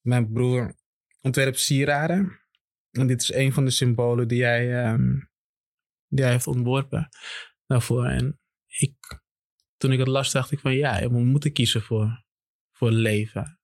Mijn 0.00 0.32
broer 0.32 0.76
ontwerpt 1.20 1.58
sieraden. 1.58 2.40
En 2.90 3.06
dit 3.06 3.22
is 3.22 3.32
een 3.32 3.52
van 3.52 3.64
de 3.64 3.70
symbolen 3.70 4.28
die 4.28 4.44
hij, 4.44 4.92
um, 4.92 5.30
die 6.06 6.24
hij 6.24 6.32
heeft 6.32 6.46
ontworpen 6.46 7.08
daarvoor. 7.66 8.06
En 8.06 8.40
ik, 8.66 9.20
toen 9.76 9.92
ik 9.92 9.98
het 9.98 10.08
las, 10.08 10.32
dacht 10.32 10.50
ik 10.50 10.60
van 10.60 10.74
ja, 10.74 11.08
we 11.08 11.18
moeten 11.18 11.52
kiezen 11.52 11.82
voor, 11.82 12.24
voor 12.70 12.90
leven. 12.90 13.60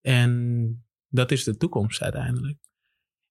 En 0.00 0.82
dat 1.08 1.30
is 1.30 1.44
de 1.44 1.56
toekomst 1.56 2.02
uiteindelijk. 2.02 2.58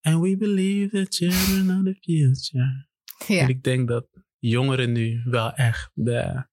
And 0.02 0.22
we 0.22 0.38
believe 0.38 0.90
the 0.90 1.06
children 1.10 1.78
of 1.78 1.84
the 1.84 1.98
future. 2.02 2.88
Ja. 3.28 3.42
En 3.42 3.50
ik 3.50 3.64
denk 3.64 3.88
dat 3.88 4.08
jongeren 4.40 4.92
nu 4.92 5.22
wel 5.26 5.54
echt 5.54 5.92
de, 5.94 6.48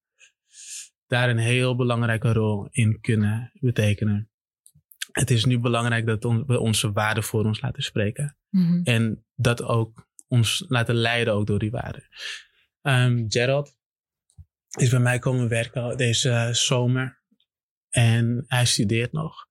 daar 1.07 1.29
een 1.29 1.37
heel 1.37 1.75
belangrijke 1.75 2.33
rol 2.33 2.67
in 2.71 2.99
kunnen 3.01 3.51
betekenen. 3.59 4.29
Het 5.11 5.31
is 5.31 5.45
nu 5.45 5.59
belangrijk 5.59 6.05
dat 6.05 6.23
we 6.23 6.59
onze 6.59 6.91
waarden 6.91 7.23
voor 7.23 7.45
ons 7.45 7.61
laten 7.61 7.83
spreken. 7.83 8.37
Mhm. 8.49 8.81
En 8.83 9.25
dat 9.35 9.61
ook 9.61 10.07
ons 10.27 10.65
laten 10.67 10.95
leiden 10.95 11.33
ook 11.33 11.47
door 11.47 11.59
die 11.59 11.71
waarden. 11.71 12.07
Um, 12.81 13.25
Gerald 13.27 13.77
is 14.77 14.89
bij 14.89 14.99
mij 14.99 15.19
komen 15.19 15.47
werken 15.47 15.97
deze 15.97 16.49
zomer. 16.51 17.23
En 17.89 18.43
hij 18.47 18.65
studeert 18.65 19.11
nog. 19.11 19.47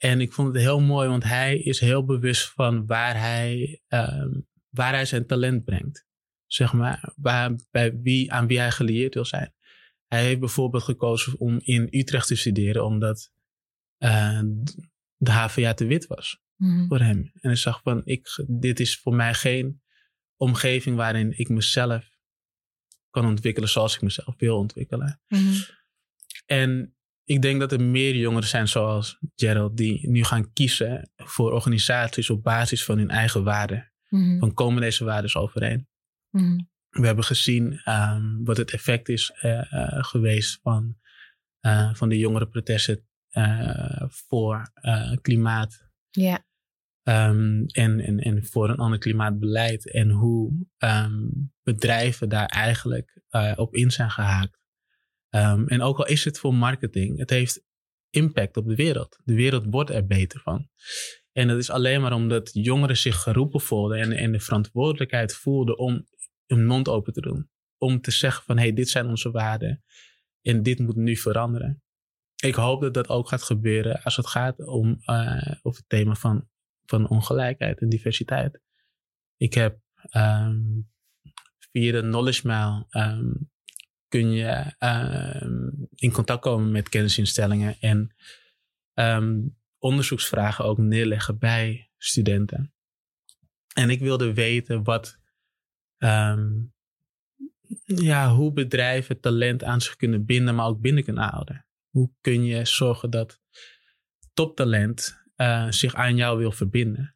En 0.00 0.20
ik 0.20 0.32
vond 0.32 0.48
het 0.48 0.62
heel 0.62 0.80
mooi, 0.80 1.08
want 1.08 1.24
hij 1.24 1.58
is 1.58 1.80
heel 1.80 2.04
bewust 2.04 2.50
van 2.50 2.86
waar 2.86 3.18
hij, 3.18 3.80
um, 3.88 4.46
waar 4.68 4.92
hij 4.92 5.04
zijn 5.04 5.26
talent 5.26 5.64
brengt. 5.64 6.06
Zeg 6.46 6.72
maar, 6.72 7.12
waar, 7.16 7.54
bij 7.70 8.00
wie, 8.00 8.32
aan 8.32 8.46
wie 8.46 8.58
hij 8.58 8.70
gelieerd 8.70 9.14
wil 9.14 9.24
zijn. 9.24 9.54
Hij 10.06 10.24
heeft 10.24 10.40
bijvoorbeeld 10.40 10.82
gekozen 10.82 11.38
om 11.38 11.58
in 11.62 11.88
Utrecht 11.90 12.26
te 12.26 12.36
studeren, 12.36 12.84
omdat 12.84 13.30
uh, 13.98 14.42
de 15.16 15.30
HVA 15.30 15.74
te 15.74 15.86
wit 15.86 16.06
was 16.06 16.40
mm 16.56 16.88
voor 16.88 17.00
hem. 17.00 17.18
En 17.18 17.40
hij 17.40 17.56
zag 17.56 17.80
van, 17.82 18.02
ik, 18.04 18.44
dit 18.46 18.80
is 18.80 18.98
voor 18.98 19.14
mij 19.14 19.34
geen 19.34 19.82
omgeving 20.36 20.96
waarin 20.96 21.38
ik 21.38 21.48
mezelf 21.48 22.18
kan 23.10 23.26
ontwikkelen 23.26 23.68
zoals 23.68 23.94
ik 23.94 24.02
mezelf 24.02 24.34
wil 24.36 24.58
ontwikkelen. 24.58 25.20
Mm 25.28 25.54
En 26.46 26.94
ik 27.30 27.42
denk 27.42 27.60
dat 27.60 27.72
er 27.72 27.82
meer 27.82 28.16
jongeren 28.16 28.48
zijn 28.48 28.68
zoals 28.68 29.18
Gerald 29.34 29.76
die 29.76 30.08
nu 30.08 30.24
gaan 30.24 30.52
kiezen 30.52 31.10
voor 31.16 31.52
organisaties 31.52 32.30
op 32.30 32.42
basis 32.42 32.84
van 32.84 32.98
hun 32.98 33.10
eigen 33.10 33.44
waarden. 33.44 33.92
Mm 34.08 34.38
Van 34.38 34.54
komen 34.54 34.80
deze 34.80 35.04
waarden 35.04 35.34
overeen? 35.34 35.88
Mm 36.30 36.68
We 36.88 37.06
hebben 37.06 37.24
gezien 37.24 37.80
um, 37.84 38.44
wat 38.44 38.56
het 38.56 38.70
effect 38.70 39.08
is 39.08 39.32
uh, 39.42 39.52
uh, 39.52 40.04
geweest 40.04 40.58
van, 40.62 40.96
uh, 41.60 41.94
van 41.94 42.08
de 42.08 42.18
jongerenprotesten 42.18 43.08
voor 44.08 44.72
klimaat. 45.20 45.88
Ja. 46.10 46.44
Um, 47.02 47.66
en, 47.66 48.00
en, 48.00 48.18
en 48.18 48.44
voor 48.44 48.68
een 48.68 48.76
ander 48.76 48.98
klimaatbeleid. 48.98 49.90
En 49.90 50.10
hoe 50.10 50.66
um, 50.78 51.52
bedrijven 51.62 52.28
daar 52.28 52.46
eigenlijk 52.46 53.22
op 53.56 53.74
in 53.74 53.90
zijn 53.90 54.10
gehaakt. 54.10 54.59
Um, 55.30 55.68
en 55.68 55.82
ook 55.82 55.98
al 55.98 56.06
is 56.06 56.24
het 56.24 56.38
voor 56.38 56.54
marketing, 56.54 57.18
het 57.18 57.30
heeft 57.30 57.62
impact 58.10 58.56
op 58.56 58.66
de 58.66 58.74
wereld. 58.74 59.18
De 59.24 59.34
wereld 59.34 59.66
wordt 59.70 59.90
er 59.90 60.06
beter 60.06 60.40
van. 60.40 60.68
En 61.32 61.48
dat 61.48 61.58
is 61.58 61.70
alleen 61.70 62.00
maar 62.00 62.12
omdat 62.12 62.50
jongeren 62.52 62.96
zich 62.96 63.16
geroepen 63.16 63.60
voelden 63.60 63.98
en, 63.98 64.12
en 64.12 64.32
de 64.32 64.40
verantwoordelijkheid 64.40 65.34
voelden 65.34 65.78
om 65.78 66.06
hun 66.46 66.66
mond 66.66 66.88
open 66.88 67.12
te 67.12 67.20
doen. 67.20 67.50
Om 67.78 68.00
te 68.00 68.10
zeggen 68.10 68.44
van 68.44 68.56
hé, 68.56 68.62
hey, 68.62 68.72
dit 68.72 68.88
zijn 68.88 69.06
onze 69.06 69.30
waarden 69.30 69.84
en 70.42 70.62
dit 70.62 70.78
moet 70.78 70.96
nu 70.96 71.16
veranderen. 71.16 71.82
Ik 72.42 72.54
hoop 72.54 72.80
dat 72.80 72.94
dat 72.94 73.08
ook 73.08 73.28
gaat 73.28 73.42
gebeuren 73.42 74.02
als 74.02 74.16
het 74.16 74.26
gaat 74.26 74.66
om 74.66 74.88
uh, 75.04 75.52
over 75.62 75.80
het 75.80 75.88
thema 75.88 76.14
van, 76.14 76.48
van 76.84 77.08
ongelijkheid 77.08 77.80
en 77.80 77.88
diversiteit. 77.88 78.60
Ik 79.36 79.54
heb 79.54 79.80
um, 80.16 80.90
via 81.72 81.92
de 81.92 82.00
Knowledge 82.00 82.46
Mile 82.46 82.86
um, 82.90 83.50
kun 84.10 84.30
je 84.30 84.74
uh, 84.78 85.42
in 85.94 86.12
contact 86.12 86.40
komen 86.40 86.70
met 86.70 86.88
kennisinstellingen 86.88 87.76
en 87.80 88.14
um, 88.94 89.58
onderzoeksvragen 89.78 90.64
ook 90.64 90.78
neerleggen 90.78 91.38
bij 91.38 91.90
studenten. 91.96 92.74
En 93.74 93.90
ik 93.90 94.00
wilde 94.00 94.34
weten 94.34 94.82
wat, 94.82 95.18
um, 95.98 96.74
ja, 97.84 98.34
hoe 98.34 98.52
bedrijven 98.52 99.20
talent 99.20 99.64
aan 99.64 99.80
zich 99.80 99.96
kunnen 99.96 100.24
binden, 100.24 100.54
maar 100.54 100.66
ook 100.66 100.80
binnen 100.80 101.04
kunnen 101.04 101.28
houden. 101.28 101.66
Hoe 101.88 102.12
kun 102.20 102.44
je 102.44 102.64
zorgen 102.64 103.10
dat 103.10 103.40
toptalent 104.32 105.22
uh, 105.36 105.70
zich 105.70 105.94
aan 105.94 106.16
jou 106.16 106.38
wil 106.38 106.52
verbinden? 106.52 107.14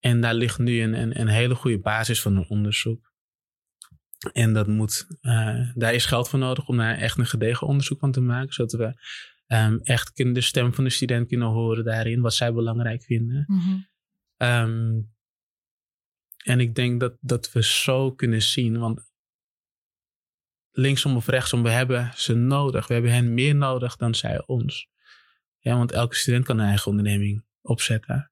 En 0.00 0.20
daar 0.20 0.34
ligt 0.34 0.58
nu 0.58 0.82
een, 0.82 0.94
een, 0.94 1.20
een 1.20 1.28
hele 1.28 1.54
goede 1.54 1.80
basis 1.80 2.22
van 2.22 2.36
een 2.36 2.48
onderzoek. 2.48 3.13
En 4.32 4.52
dat 4.52 4.66
moet, 4.66 5.06
uh, 5.22 5.70
daar 5.74 5.94
is 5.94 6.06
geld 6.06 6.28
voor 6.28 6.38
nodig 6.38 6.68
om 6.68 6.76
daar 6.76 6.96
echt 6.96 7.18
een 7.18 7.26
gedegen 7.26 7.66
onderzoek 7.66 7.98
van 7.98 8.12
te 8.12 8.20
maken. 8.20 8.52
Zodat 8.52 8.72
we 8.72 9.02
um, 9.56 9.80
echt 9.82 10.12
kunnen 10.12 10.34
de 10.34 10.40
stem 10.40 10.74
van 10.74 10.84
de 10.84 10.90
student 10.90 11.28
kunnen 11.28 11.48
horen 11.48 11.84
daarin, 11.84 12.20
wat 12.20 12.34
zij 12.34 12.52
belangrijk 12.52 13.02
vinden. 13.02 13.44
Mm 13.46 13.92
um, 14.38 15.12
en 16.44 16.60
ik 16.60 16.74
denk 16.74 17.00
dat, 17.00 17.16
dat 17.20 17.52
we 17.52 17.62
zo 17.62 18.12
kunnen 18.12 18.42
zien, 18.42 18.78
want 18.78 19.12
linksom 20.70 21.16
of 21.16 21.26
rechtsom, 21.26 21.62
we 21.62 21.70
hebben 21.70 22.12
ze 22.14 22.34
nodig. 22.34 22.86
We 22.86 22.92
hebben 22.94 23.12
hen 23.12 23.34
meer 23.34 23.54
nodig 23.54 23.96
dan 23.96 24.14
zij 24.14 24.46
ons. 24.46 24.88
Ja, 25.58 25.76
want 25.76 25.92
elke 25.92 26.14
student 26.14 26.44
kan 26.44 26.58
een 26.58 26.66
eigen 26.66 26.90
onderneming 26.90 27.44
opzetten. 27.60 28.30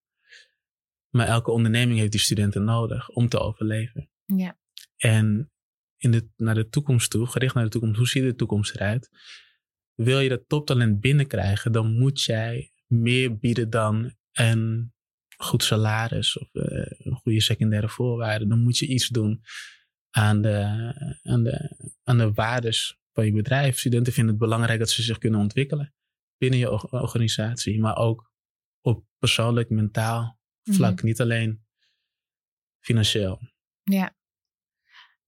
Maar 1.08 1.26
elke 1.26 1.50
onderneming 1.50 1.98
heeft 1.98 2.12
die 2.12 2.20
studenten 2.20 2.64
nodig 2.64 3.08
om 3.08 3.28
te 3.28 3.38
overleven. 3.38 4.10
Ja. 4.24 4.58
En 4.96 5.51
in 6.02 6.10
de, 6.10 6.28
naar 6.36 6.54
de 6.54 6.68
toekomst 6.68 7.10
toe, 7.10 7.26
gericht 7.26 7.54
naar 7.54 7.64
de 7.64 7.70
toekomst, 7.70 7.96
hoe 7.96 8.08
ziet 8.08 8.22
de 8.22 8.34
toekomst 8.34 8.74
eruit? 8.74 9.10
Wil 9.94 10.20
je 10.20 10.28
dat 10.28 10.44
toptalent 10.46 11.00
binnenkrijgen, 11.00 11.72
dan 11.72 11.98
moet 11.98 12.22
jij 12.22 12.72
meer 12.86 13.38
bieden 13.38 13.70
dan 13.70 14.14
een 14.32 14.92
goed 15.36 15.64
salaris 15.64 16.38
of 16.38 16.48
uh, 16.52 16.64
een 16.98 17.14
goede 17.14 17.40
secundaire 17.40 17.88
voorwaarden. 17.88 18.48
Dan 18.48 18.62
moet 18.62 18.78
je 18.78 18.86
iets 18.86 19.08
doen 19.08 19.42
aan 20.10 20.42
de, 20.42 20.64
aan 21.22 21.42
de, 21.42 21.76
aan 22.02 22.18
de 22.18 22.32
waardes 22.32 22.98
van 23.12 23.24
je 23.24 23.32
bedrijf. 23.32 23.78
Studenten 23.78 24.12
vinden 24.12 24.32
het 24.32 24.42
belangrijk 24.42 24.78
dat 24.78 24.90
ze 24.90 25.02
zich 25.02 25.18
kunnen 25.18 25.40
ontwikkelen 25.40 25.94
binnen 26.36 26.58
je 26.58 26.92
organisatie, 26.92 27.80
maar 27.80 27.96
ook 27.96 28.32
op 28.80 29.04
persoonlijk, 29.18 29.70
mentaal 29.70 30.38
vlak, 30.62 30.96
mhm. 30.96 31.06
niet 31.06 31.20
alleen 31.20 31.64
financieel. 32.80 33.40
Ja. 33.82 34.16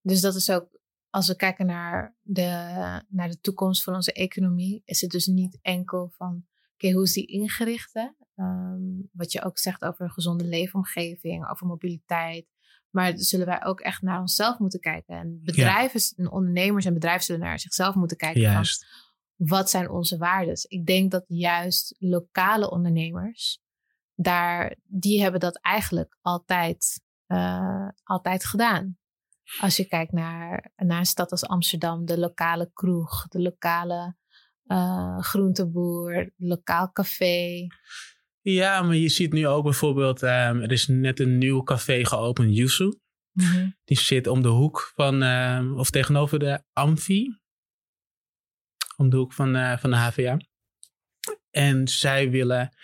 Dus 0.05 0.21
dat 0.21 0.35
is 0.35 0.49
ook, 0.49 0.79
als 1.09 1.27
we 1.27 1.35
kijken 1.35 1.65
naar 1.65 2.15
de, 2.21 2.49
naar 3.09 3.29
de 3.29 3.39
toekomst 3.39 3.83
van 3.83 3.93
onze 3.93 4.13
economie, 4.13 4.81
is 4.85 5.01
het 5.01 5.11
dus 5.11 5.25
niet 5.25 5.59
enkel 5.61 6.11
van, 6.15 6.45
oké, 6.73 6.91
hoe 6.91 7.03
is 7.03 7.13
die 7.13 7.25
ingericht? 7.25 7.93
Hè? 7.93 8.07
Ehm, 8.35 8.81
wat 9.11 9.31
je 9.31 9.43
ook 9.43 9.57
zegt 9.57 9.83
over 9.83 10.05
een 10.05 10.11
gezonde 10.11 10.43
leefomgeving, 10.43 11.49
over 11.49 11.67
mobiliteit. 11.67 12.47
Maar 12.89 13.13
zullen 13.15 13.45
wij 13.45 13.63
ook 13.63 13.79
echt 13.79 14.01
naar 14.01 14.19
onszelf 14.19 14.59
moeten 14.59 14.79
kijken. 14.79 15.15
En 15.17 15.39
bedrijven, 15.43 16.01
en 16.15 16.31
ondernemers 16.31 16.85
en 16.85 16.93
bedrijven 16.93 17.23
zullen 17.23 17.41
naar 17.41 17.59
zichzelf 17.59 17.95
moeten 17.95 18.17
kijken. 18.17 18.41
Juist. 18.41 18.85
Van, 18.85 19.47
wat 19.47 19.69
zijn 19.69 19.89
onze 19.89 20.17
waarden? 20.17 20.57
Ik 20.67 20.85
denk 20.85 21.11
dat 21.11 21.25
juist 21.27 21.95
lokale 21.99 22.71
ondernemers, 22.71 23.59
daar, 24.15 24.75
die 24.83 25.21
hebben 25.21 25.39
dat 25.39 25.59
eigenlijk 25.61 26.17
altijd, 26.21 27.01
uh, 27.27 27.89
altijd 28.03 28.45
gedaan. 28.45 28.97
Als 29.59 29.77
je 29.77 29.85
kijkt 29.85 30.11
naar, 30.11 30.71
naar 30.75 30.99
een 30.99 31.05
stad 31.05 31.31
als 31.31 31.45
Amsterdam, 31.45 32.05
de 32.05 32.19
lokale 32.19 32.69
kroeg, 32.73 33.27
de 33.27 33.41
lokale 33.41 34.15
uh, 34.65 35.19
groenteboer, 35.19 36.31
lokaal 36.37 36.91
café. 36.91 37.67
Ja, 38.41 38.81
maar 38.81 38.95
je 38.95 39.09
ziet 39.09 39.33
nu 39.33 39.47
ook 39.47 39.63
bijvoorbeeld, 39.63 40.21
um, 40.21 40.29
er 40.61 40.71
is 40.71 40.87
net 40.87 41.19
een 41.19 41.37
nieuw 41.37 41.63
café 41.63 42.05
geopend, 42.05 42.55
Yusu. 42.55 42.93
Mhm. 43.31 43.69
Die 43.83 43.99
zit 43.99 44.27
om 44.27 44.41
de 44.41 44.47
hoek 44.47 44.91
van, 44.95 45.23
uh, 45.23 45.77
of 45.77 45.89
tegenover 45.89 46.39
de 46.39 46.63
Amfi. 46.73 47.39
Om 48.97 49.09
de 49.09 49.17
hoek 49.17 49.33
van, 49.33 49.55
uh, 49.55 49.77
van 49.77 49.89
de 49.89 49.95
HVA. 49.95 50.37
En 51.49 51.87
zij 51.87 52.29
willen, 52.29 52.75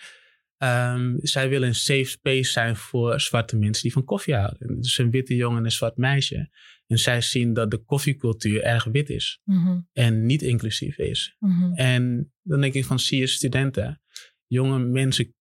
um, 0.62 1.18
zij 1.22 1.48
willen 1.48 1.68
een 1.68 1.74
safe 1.74 2.04
space 2.04 2.50
zijn 2.50 2.76
voor 2.76 3.20
zwarte 3.20 3.56
mensen 3.56 3.82
die 3.82 3.92
van 3.92 4.04
koffie 4.04 4.34
houden. 4.34 4.80
Dus 4.80 4.98
een 4.98 5.10
witte 5.10 5.34
jongen 5.36 5.58
en 5.58 5.64
een 5.64 5.70
zwart 5.70 5.96
meisje. 5.96 6.50
En 6.86 6.98
zij 6.98 7.20
zien 7.20 7.52
dat 7.52 7.70
de 7.70 7.78
koffiecultuur 7.78 8.62
erg 8.62 8.84
wit 8.84 9.08
is. 9.08 9.40
Mhm. 9.44 9.80
En 9.92 10.26
niet 10.26 10.42
inclusief 10.42 10.98
is. 10.98 11.36
Mhm. 11.38 11.72
En 11.74 12.32
dan 12.42 12.60
denk 12.60 12.74
ik 12.74 12.84
van, 12.84 12.98
zie 12.98 13.18
je 13.18 13.26
studenten, 13.26 14.02
jonge 14.46 14.78
mensen 14.78 15.34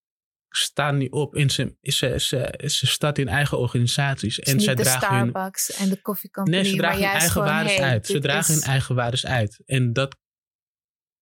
staan 0.49 0.97
niet 0.97 1.11
op. 1.11 1.35
En 1.35 1.49
ze, 1.49 1.75
ze, 1.81 2.15
ze, 2.19 2.59
ze 2.65 2.87
starten 2.87 3.23
in 3.23 3.29
eigen 3.29 3.59
organisaties. 3.59 4.39
en 4.39 4.59
zij 4.59 4.75
de 4.75 4.83
dragen 4.83 5.07
Starbucks 5.07 5.71
en 5.71 5.89
de 5.89 6.01
koffiecompany. 6.01 6.57
Nee, 6.57 6.65
ze 6.65 6.75
dragen 6.75 7.01
hun 7.01 7.09
eigen 7.09 7.43
waardes 7.43 7.79
uit. 7.79 8.05
Ze 8.05 8.19
dragen 8.19 8.53
hun 8.53 8.63
eigen 8.63 8.95
waardes 8.95 9.25
uit. 9.25 9.61
En 9.65 9.93
dat, 9.93 10.17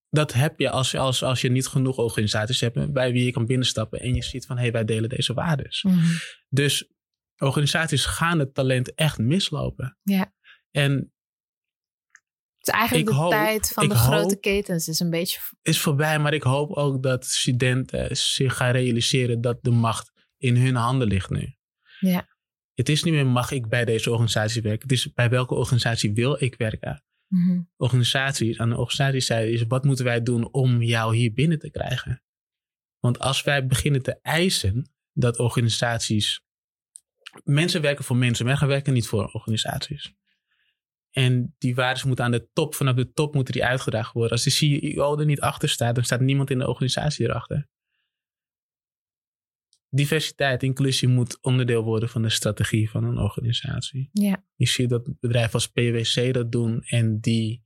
dat 0.09 0.33
heb 0.33 0.59
je 0.59 0.69
als, 0.69 0.95
als, 0.95 1.23
als 1.23 1.41
je 1.41 1.49
niet 1.49 1.67
genoeg 1.67 1.97
organisaties 1.97 2.59
hebt 2.59 2.93
bij 2.93 3.11
wie 3.11 3.25
je 3.25 3.31
kan 3.31 3.45
binnenstappen. 3.45 3.99
En 3.99 4.13
je 4.13 4.23
ziet 4.23 4.45
van, 4.45 4.55
hé, 4.55 4.61
hey, 4.61 4.71
wij 4.71 4.85
delen 4.85 5.09
deze 5.09 5.33
waardes. 5.33 5.83
Mhm. 5.83 6.05
Dus 6.49 6.91
organisaties 7.37 8.05
gaan 8.05 8.39
het 8.39 8.53
talent 8.53 8.93
echt 8.93 9.17
mislopen. 9.17 9.97
Ja. 10.03 10.33
En 10.71 11.13
het 12.57 12.67
is 12.67 12.73
eigenlijk 12.73 13.05
de 13.05 13.27
tijd 13.29 13.69
van 13.69 13.89
de 13.89 13.95
grote 13.95 14.39
ketens 14.39 14.87
is 14.87 14.99
een 14.99 15.09
beetje... 15.09 15.39
Is 15.61 15.79
voorbij, 15.79 16.19
maar 16.19 16.33
ik 16.33 16.43
hoop 16.43 16.71
ook 16.71 17.03
dat 17.03 17.25
studenten 17.25 18.17
zich 18.17 18.55
gaan 18.55 18.71
realiseren 18.71 19.41
dat 19.41 19.57
de 19.61 19.71
macht 19.71 20.11
in 20.37 20.55
hun 20.57 20.75
handen 20.75 21.07
ligt 21.07 21.29
nu. 21.29 21.55
Ja. 21.99 22.27
Het 22.73 22.89
is 22.89 23.03
niet 23.03 23.13
meer 23.13 23.25
mag 23.25 23.51
ik 23.51 23.67
bij 23.67 23.85
deze 23.85 24.11
organisatie 24.11 24.61
werken. 24.61 24.81
Het 24.81 24.91
is 24.91 25.13
bij 25.13 25.29
welke 25.29 25.53
organisatie 25.53 26.13
wil 26.13 26.43
ik 26.43 26.55
werken. 26.57 27.03
Mm 27.29 27.69
Organisaties, 27.77 28.57
aan 28.57 28.69
de 28.69 28.75
organisatiezijde 28.75 29.51
is 29.51 29.63
wat 29.67 29.83
moeten 29.83 30.05
wij 30.05 30.23
doen 30.23 30.53
om 30.53 30.81
jou 30.81 31.15
hier 31.15 31.33
binnen 31.33 31.59
te 31.59 31.69
krijgen. 31.69 32.23
Want 32.99 33.19
als 33.19 33.43
wij 33.43 33.65
beginnen 33.65 34.01
te 34.01 34.19
eisen 34.21 34.91
dat 35.13 35.39
organisaties... 35.39 36.41
Mensen 37.43 37.81
werken 37.81 38.03
voor 38.03 38.15
mensen, 38.15 38.45
mensen 38.45 38.67
werken 38.67 38.93
niet 38.93 39.07
voor 39.07 39.31
organisaties. 39.31 40.13
En 41.11 41.55
die 41.57 41.75
waarden 41.75 42.07
moeten 42.07 42.25
aan 42.25 42.31
de 42.31 42.49
top, 42.53 42.75
vanaf 42.75 42.95
de 42.95 43.11
top 43.11 43.33
moeten 43.33 43.53
die 43.53 43.65
uitgedragen 43.65 44.13
worden. 44.13 44.31
Als 44.31 44.43
de 44.43 44.49
CEO 44.49 45.19
er 45.19 45.25
niet 45.25 45.41
achter 45.41 45.69
staat, 45.69 45.95
dan 45.95 46.03
staat 46.03 46.19
niemand 46.19 46.49
in 46.49 46.57
de 46.57 46.67
organisatie 46.67 47.25
erachter. 47.25 47.67
Diversiteit, 49.89 50.63
inclusie 50.63 51.07
moet 51.07 51.37
onderdeel 51.41 51.83
worden 51.83 52.09
van 52.09 52.21
de 52.21 52.29
strategie 52.29 52.89
van 52.89 53.03
een 53.03 53.17
organisatie. 53.17 54.09
Ja. 54.13 54.43
Je 54.55 54.67
ziet 54.67 54.89
dat 54.89 55.19
bedrijven 55.19 55.53
als 55.53 55.67
PwC 55.67 56.33
dat 56.33 56.51
doen 56.51 56.81
en 56.83 57.19
die 57.19 57.63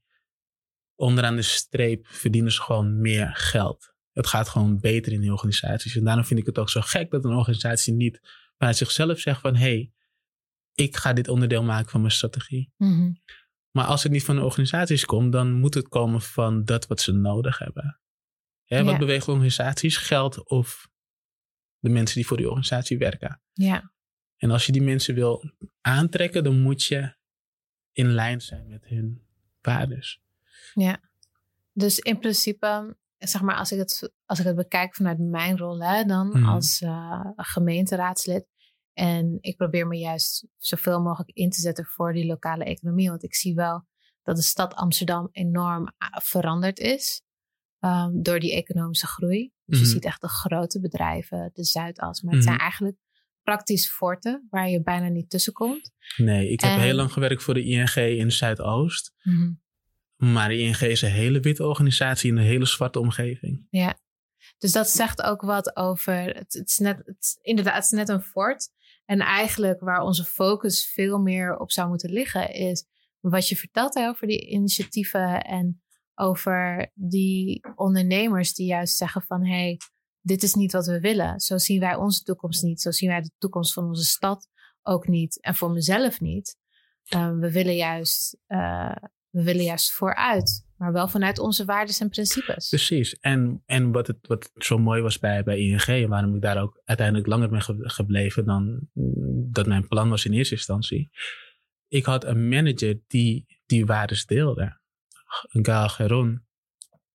onderaan 0.96 1.36
de 1.36 1.42
streep 1.42 2.08
verdienen 2.08 2.52
ze 2.52 2.62
gewoon 2.62 3.02
meer 3.02 3.32
geld. 3.36 3.94
Het 4.12 4.28
gaat 4.28 4.50
gewoon 4.50 4.80
beter 4.80 5.12
in 5.12 5.22
die 5.22 5.32
organisaties. 5.32 5.96
En 5.96 6.04
daarom 6.04 6.26
vind 6.26 6.40
ik 6.40 6.46
het 6.46 6.58
ook 6.58 6.70
zo 6.70 6.82
gek 6.82 7.12
dat 7.12 7.26
een 7.26 7.36
organisatie 7.36 7.94
niet 7.94 8.20
vanuit 8.58 8.78
zichzelf 8.78 9.20
zegt 9.20 9.42
van 9.42 9.56
hé, 9.56 9.62
hey, 9.62 9.92
ik 10.74 10.98
ga 10.98 11.14
dit 11.14 11.28
onderdeel 11.28 11.64
maken 11.64 11.90
van 11.90 12.02
mijn 12.02 12.14
strategie. 12.14 12.72
Mhm. 12.78 13.12
Maar 13.72 13.86
als 13.86 14.04
het 14.04 14.12
niet 14.12 14.24
van 14.24 14.36
de 14.36 14.44
organisaties 14.44 15.06
komt, 15.06 15.32
dan 15.32 15.54
moet 15.54 15.74
het 15.74 15.88
komen 15.88 16.22
van 16.22 16.66
dat 16.66 16.88
wat 16.88 17.02
ze 17.02 17.12
nodig 17.12 17.58
hebben. 17.58 18.00
Hè, 18.64 18.84
Wat 18.84 18.98
beweegt 18.98 19.28
organisaties? 19.28 19.98
Geld 19.98 20.50
of 20.50 20.90
de 21.84 21.90
mensen 21.90 22.16
die 22.16 22.28
voor 22.28 22.38
die 22.38 22.46
organisatie 22.46 22.98
werken. 22.98 23.42
Ja. 23.54 23.92
En 24.38 24.52
als 24.52 24.66
je 24.66 24.72
die 24.72 24.82
mensen 24.82 25.16
wil 25.16 25.52
aantrekken, 25.82 26.44
dan 26.44 26.62
moet 26.62 26.84
je 26.84 27.16
in 27.92 28.08
lijn 28.14 28.42
zijn 28.42 28.68
met 28.68 28.86
hun 28.86 29.26
waardes. 29.62 30.22
Ja. 30.74 31.00
Dus 31.72 32.00
in 32.00 32.20
principe, 32.20 32.98
zeg 33.18 33.42
maar, 33.42 33.56
als 33.56 33.72
ik 33.72 33.78
het, 33.78 34.14
als 34.26 34.40
ik 34.40 34.46
het 34.46 34.56
bekijk 34.56 34.96
vanuit 34.96 35.20
mijn 35.20 35.58
rol, 35.58 35.84
hè, 35.84 36.04
dan 36.04 36.28
Mhm. 36.28 36.46
als 36.46 36.82
uh, 36.82 37.26
gemeenteraadslid, 37.36 38.48
en 38.94 39.38
ik 39.42 39.58
probeer 39.58 39.88
me 39.88 39.98
juist 39.98 40.48
zoveel 40.58 41.02
mogelijk 41.02 41.32
in 41.38 41.50
te 41.50 41.62
zetten 41.62 41.86
voor 41.86 42.14
die 42.14 42.26
lokale 42.26 42.64
economie. 42.64 43.10
Want 43.10 43.24
ik 43.24 43.36
zie 43.36 43.56
wel 43.56 43.86
dat 44.24 44.36
de 44.36 44.42
stad 44.42 44.74
Amsterdam 44.74 45.30
enorm 45.32 45.94
ah, 45.98 46.20
veranderd 46.22 46.80
is 46.80 47.22
um, 47.86 48.22
door 48.24 48.40
die 48.40 48.54
economische 48.54 49.08
groei. 49.08 49.52
Dus 49.66 49.78
je 49.80 49.84
Mhm. 49.86 49.94
ziet 49.94 50.06
echt 50.06 50.22
de 50.22 50.28
grote 50.28 50.80
bedrijven, 50.80 51.50
de 51.54 51.64
Zuidas. 51.64 52.22
Maar 52.22 52.34
het 52.34 52.44
zijn 52.44 52.56
Mhm. 52.56 52.64
eigenlijk 52.64 52.98
praktisch 53.42 53.90
forten 53.92 54.48
waar 54.50 54.70
je 54.70 54.82
bijna 54.84 55.08
niet 55.08 55.30
tussen 55.30 55.54
komt. 55.54 55.92
Nee, 56.18 56.50
ik 56.50 56.62
heb 56.62 56.72
En- 56.72 56.80
heel 56.80 56.94
lang 56.96 57.12
gewerkt 57.12 57.44
voor 57.44 57.54
de 57.54 57.64
ING 57.64 57.96
in 57.96 58.32
Zuidoost. 58.32 59.14
Mhm. 59.24 59.52
Maar 60.16 60.50
de 60.50 60.58
ING 60.60 60.80
is 60.80 61.02
een 61.02 61.12
hele 61.12 61.40
witte 61.40 61.66
organisatie 61.68 62.32
in 62.32 62.38
een 62.38 62.44
hele 62.44 62.66
zwarte 62.66 63.00
omgeving. 63.00 63.68
Ja. 63.70 63.98
Dus 64.58 64.72
dat 64.72 64.90
zegt 64.90 65.22
ook 65.22 65.42
wat 65.42 65.76
over. 65.76 66.14
Het, 66.24 66.54
het 66.54 66.70
is 66.70 66.78
net, 66.78 66.98
het, 67.06 67.16
is- 67.20 67.38
inderdaad, 67.42 67.76
het 67.76 67.84
is 67.84 67.90
net 67.90 68.10
een 68.10 68.22
fort. 68.22 68.70
En 69.06 69.20
eigenlijk 69.20 69.80
waar 69.80 70.02
onze 70.02 70.24
focus 70.24 70.92
veel 70.94 71.20
meer 71.20 71.58
op 71.58 71.72
zou 71.72 71.90
moeten 71.90 72.12
liggen, 72.12 72.54
is 72.54 72.86
wat 73.20 73.48
je 73.48 73.56
vertelt 73.56 73.94
hè, 73.94 74.08
over 74.08 74.28
die 74.28 74.48
initiatieven 74.50 75.42
en 75.42 75.83
over 76.16 76.92
die 76.94 77.62
ondernemers 77.76 78.54
die 78.54 78.68
juist 78.68 78.98
zeggen 78.98 79.22
van 79.22 79.46
hé, 79.46 79.54
hey, 79.54 79.78
dit 80.22 80.44
is 80.44 80.54
niet 80.54 80.72
wat 80.72 80.86
we 80.86 81.00
willen. 81.00 81.40
Zo 81.40 81.58
zien 81.58 81.80
wij 81.80 81.96
onze 81.96 82.24
toekomst 82.24 82.64
niet. 82.64 82.82
Zo 82.82 82.92
zien 82.92 83.10
wij 83.10 83.22
de 83.22 83.32
toekomst 83.38 83.74
van 83.74 83.86
onze 83.86 84.04
stad 84.04 84.48
ook 84.82 85.08
niet. 85.08 85.42
En 85.42 85.56
voor 85.56 85.72
mezelf 85.72 86.20
niet. 86.20 86.58
Uh, 87.16 87.32
we 87.40 87.52
willen 87.52 87.76
juist, 87.76 88.38
uh, 88.48 88.96
we 89.30 89.44
willen 89.44 89.64
juist 89.64 89.92
vooruit. 89.92 90.66
Maar 90.76 90.92
wel 90.94 91.08
vanuit 91.08 91.40
onze 91.40 91.66
waarden 91.66 91.96
en 92.00 92.10
principes. 92.10 92.70
Precies. 92.70 93.20
En, 93.20 93.64
en 93.66 93.92
wat, 93.92 94.08
het, 94.08 94.28
wat 94.28 94.52
zo 94.54 94.78
mooi 94.78 95.02
was 95.02 95.20
bij, 95.20 95.44
bij 95.44 95.58
ING, 95.58 95.82
en 95.86 96.10
waarom 96.10 96.36
ik 96.36 96.42
daar 96.42 96.62
ook 96.62 96.82
uiteindelijk 96.86 97.28
langer 97.28 97.50
ben 97.50 97.62
ge- 97.62 97.90
gebleven 97.90 98.46
dan 98.46 98.88
mm, 98.94 99.52
dat 99.52 99.68
mijn 99.68 99.88
plan 99.88 100.10
was 100.10 100.26
in 100.26 100.34
eerste 100.34 100.56
instantie. 100.56 101.10
Ik 101.88 102.06
had 102.06 102.24
een 102.24 102.48
manager 102.48 103.02
die 103.08 103.62
die 103.66 103.86
waardes 103.86 104.26
deelde. 104.26 104.82
Gaal 105.42 105.90
Geron 105.90 106.46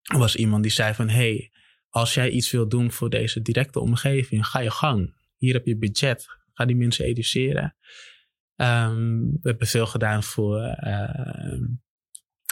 was 0.02 0.36
iemand 0.36 0.62
die 0.62 0.72
zei 0.72 0.94
van, 0.94 1.08
hey, 1.08 1.52
als 1.88 2.14
jij 2.14 2.30
iets 2.30 2.50
wil 2.50 2.68
doen 2.68 2.92
voor 2.92 3.10
deze 3.10 3.42
directe 3.42 3.80
omgeving, 3.80 4.46
ga 4.46 4.60
je 4.60 4.70
gang. 4.70 5.14
Hier 5.36 5.54
heb 5.54 5.66
je 5.66 5.78
budget. 5.78 6.26
Ga 6.52 6.64
die 6.64 6.76
mensen 6.76 7.04
educeren. 7.04 7.76
Um, 8.56 9.30
we 9.30 9.48
hebben 9.48 9.66
veel 9.66 9.86
gedaan 9.86 10.22
voor, 10.22 10.76
uh, 10.80 11.60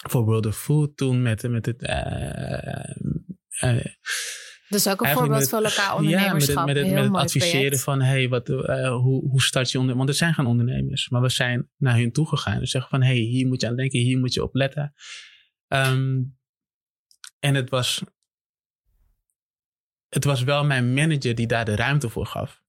voor 0.09 0.25
World 0.25 0.47
of 0.47 0.59
Food 0.59 0.97
toen 0.97 1.23
met, 1.23 1.49
met 1.49 1.67
het. 1.67 1.83
Uh, 1.83 3.75
uh, 3.75 3.85
dus 4.69 4.89
ook 4.89 5.01
een 5.01 5.13
voorbeeld 5.13 5.49
voor 5.49 5.61
lokaal 5.63 5.97
ondernemerschap. 5.97 6.57
Ja, 6.57 6.65
met 6.65 6.77
het, 6.77 6.87
met 6.87 6.95
het, 6.97 7.05
met 7.05 7.05
het 7.05 7.23
adviseren 7.23 7.61
project. 7.61 7.83
van 7.83 8.01
hey, 8.01 8.29
wat, 8.29 8.49
hoe, 8.49 9.29
hoe 9.29 9.43
start 9.43 9.71
je 9.71 9.79
onder. 9.79 9.97
Want 9.97 10.09
het 10.09 10.19
zijn 10.19 10.35
geen 10.35 10.47
ondernemers, 10.47 11.09
maar 11.09 11.21
we 11.21 11.29
zijn 11.29 11.71
naar 11.77 11.97
hun 11.97 12.13
toe 12.13 12.29
gegaan. 12.29 12.59
Dus 12.59 12.71
zeggen 12.71 12.91
van 12.91 13.03
hey, 13.03 13.17
hier 13.17 13.47
moet 13.47 13.61
je 13.61 13.69
aan 13.69 13.77
denken, 13.77 14.01
hier 14.01 14.19
moet 14.19 14.35
je 14.35 14.43
op 14.43 14.55
letten. 14.55 14.95
Um, 15.69 16.39
en 17.39 17.55
het 17.55 17.71
was, 17.71 18.03
het 20.09 20.25
was 20.25 20.43
wel 20.43 20.65
mijn 20.65 20.95
manager 20.95 21.35
die 21.35 21.47
daar 21.47 21.65
de 21.65 21.77
ruimte 21.77 22.09
voor 22.09 22.27
gaf. 22.27 22.65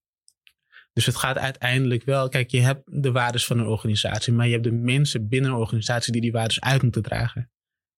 Dus 0.93 1.05
het 1.05 1.15
gaat 1.15 1.37
uiteindelijk 1.37 2.03
wel. 2.03 2.29
Kijk, 2.29 2.51
je 2.51 2.59
hebt 2.59 3.01
de 3.01 3.11
waardes 3.11 3.45
van 3.45 3.59
een 3.59 3.67
organisatie, 3.67 4.33
maar 4.33 4.45
je 4.45 4.51
hebt 4.51 4.63
de 4.63 4.71
mensen 4.71 5.27
binnen 5.27 5.51
een 5.51 5.57
organisatie 5.57 6.11
die 6.11 6.21
die 6.21 6.31
waardes 6.31 6.61
uit 6.61 6.81
moeten 6.81 7.01
dragen. 7.01 7.51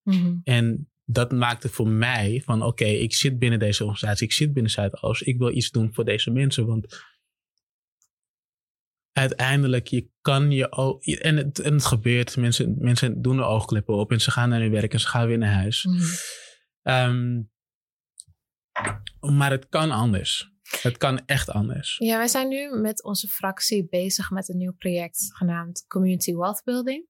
Mm-hmm. 0.04 0.42
En 0.44 0.92
dat 1.06 1.32
maakte 1.32 1.70
voor 1.70 1.88
mij 1.88 2.42
van: 2.46 2.58
oké, 2.58 2.68
okay, 2.68 2.96
ik 2.96 3.14
zit 3.14 3.40
binnen 3.40 3.60
deze 3.60 3.84
organisatie, 3.84 4.26
ik 4.26 4.34
zit 4.34 4.54
binnen 4.54 4.72
Zuidoost, 4.72 5.28
ik 5.28 5.38
wil 5.38 5.56
iets 5.56 5.70
doen 5.70 5.94
voor 5.94 6.06
deze 6.06 6.32
mensen. 6.32 6.66
Want 6.66 7.04
uiteindelijk, 9.20 9.88
je 9.88 10.10
kan 10.22 10.52
je 10.52 10.72
ook. 10.72 11.06
En 11.06 11.38
het, 11.38 11.60
en 11.60 11.74
het 11.74 11.86
gebeurt, 11.86 12.38
mensen, 12.38 12.76
mensen 12.78 13.22
doen 13.22 13.38
de 13.38 13.44
oogklippen 13.44 13.96
op 13.96 14.12
en 14.12 14.22
ze 14.22 14.32
gaan 14.32 14.50
naar 14.50 14.60
hun 14.60 14.72
werk 14.72 14.94
en 14.94 15.00
ze 15.00 15.08
gaan 15.08 15.28
weer 15.28 15.38
naar 15.38 15.54
huis. 15.54 15.84
Mm-hmm. 15.84 16.08
Um, 16.84 17.52
maar 19.20 19.52
het 19.52 19.70
kan 19.70 19.92
anders. 19.92 20.52
Het 20.82 20.98
kan 20.98 21.26
echt 21.26 21.50
anders. 21.50 21.98
Ja, 21.98 22.18
wij 22.18 22.28
zijn 22.28 22.48
nu 22.48 22.80
met 22.80 23.04
onze 23.04 23.28
fractie 23.28 23.88
bezig 23.90 24.32
met 24.32 24.50
een 24.50 24.58
nieuw 24.58 24.76
project 24.78 25.36
genaamd 25.36 25.86
Community 25.88 26.36
Wealth 26.36 26.62
Building. 26.64 27.08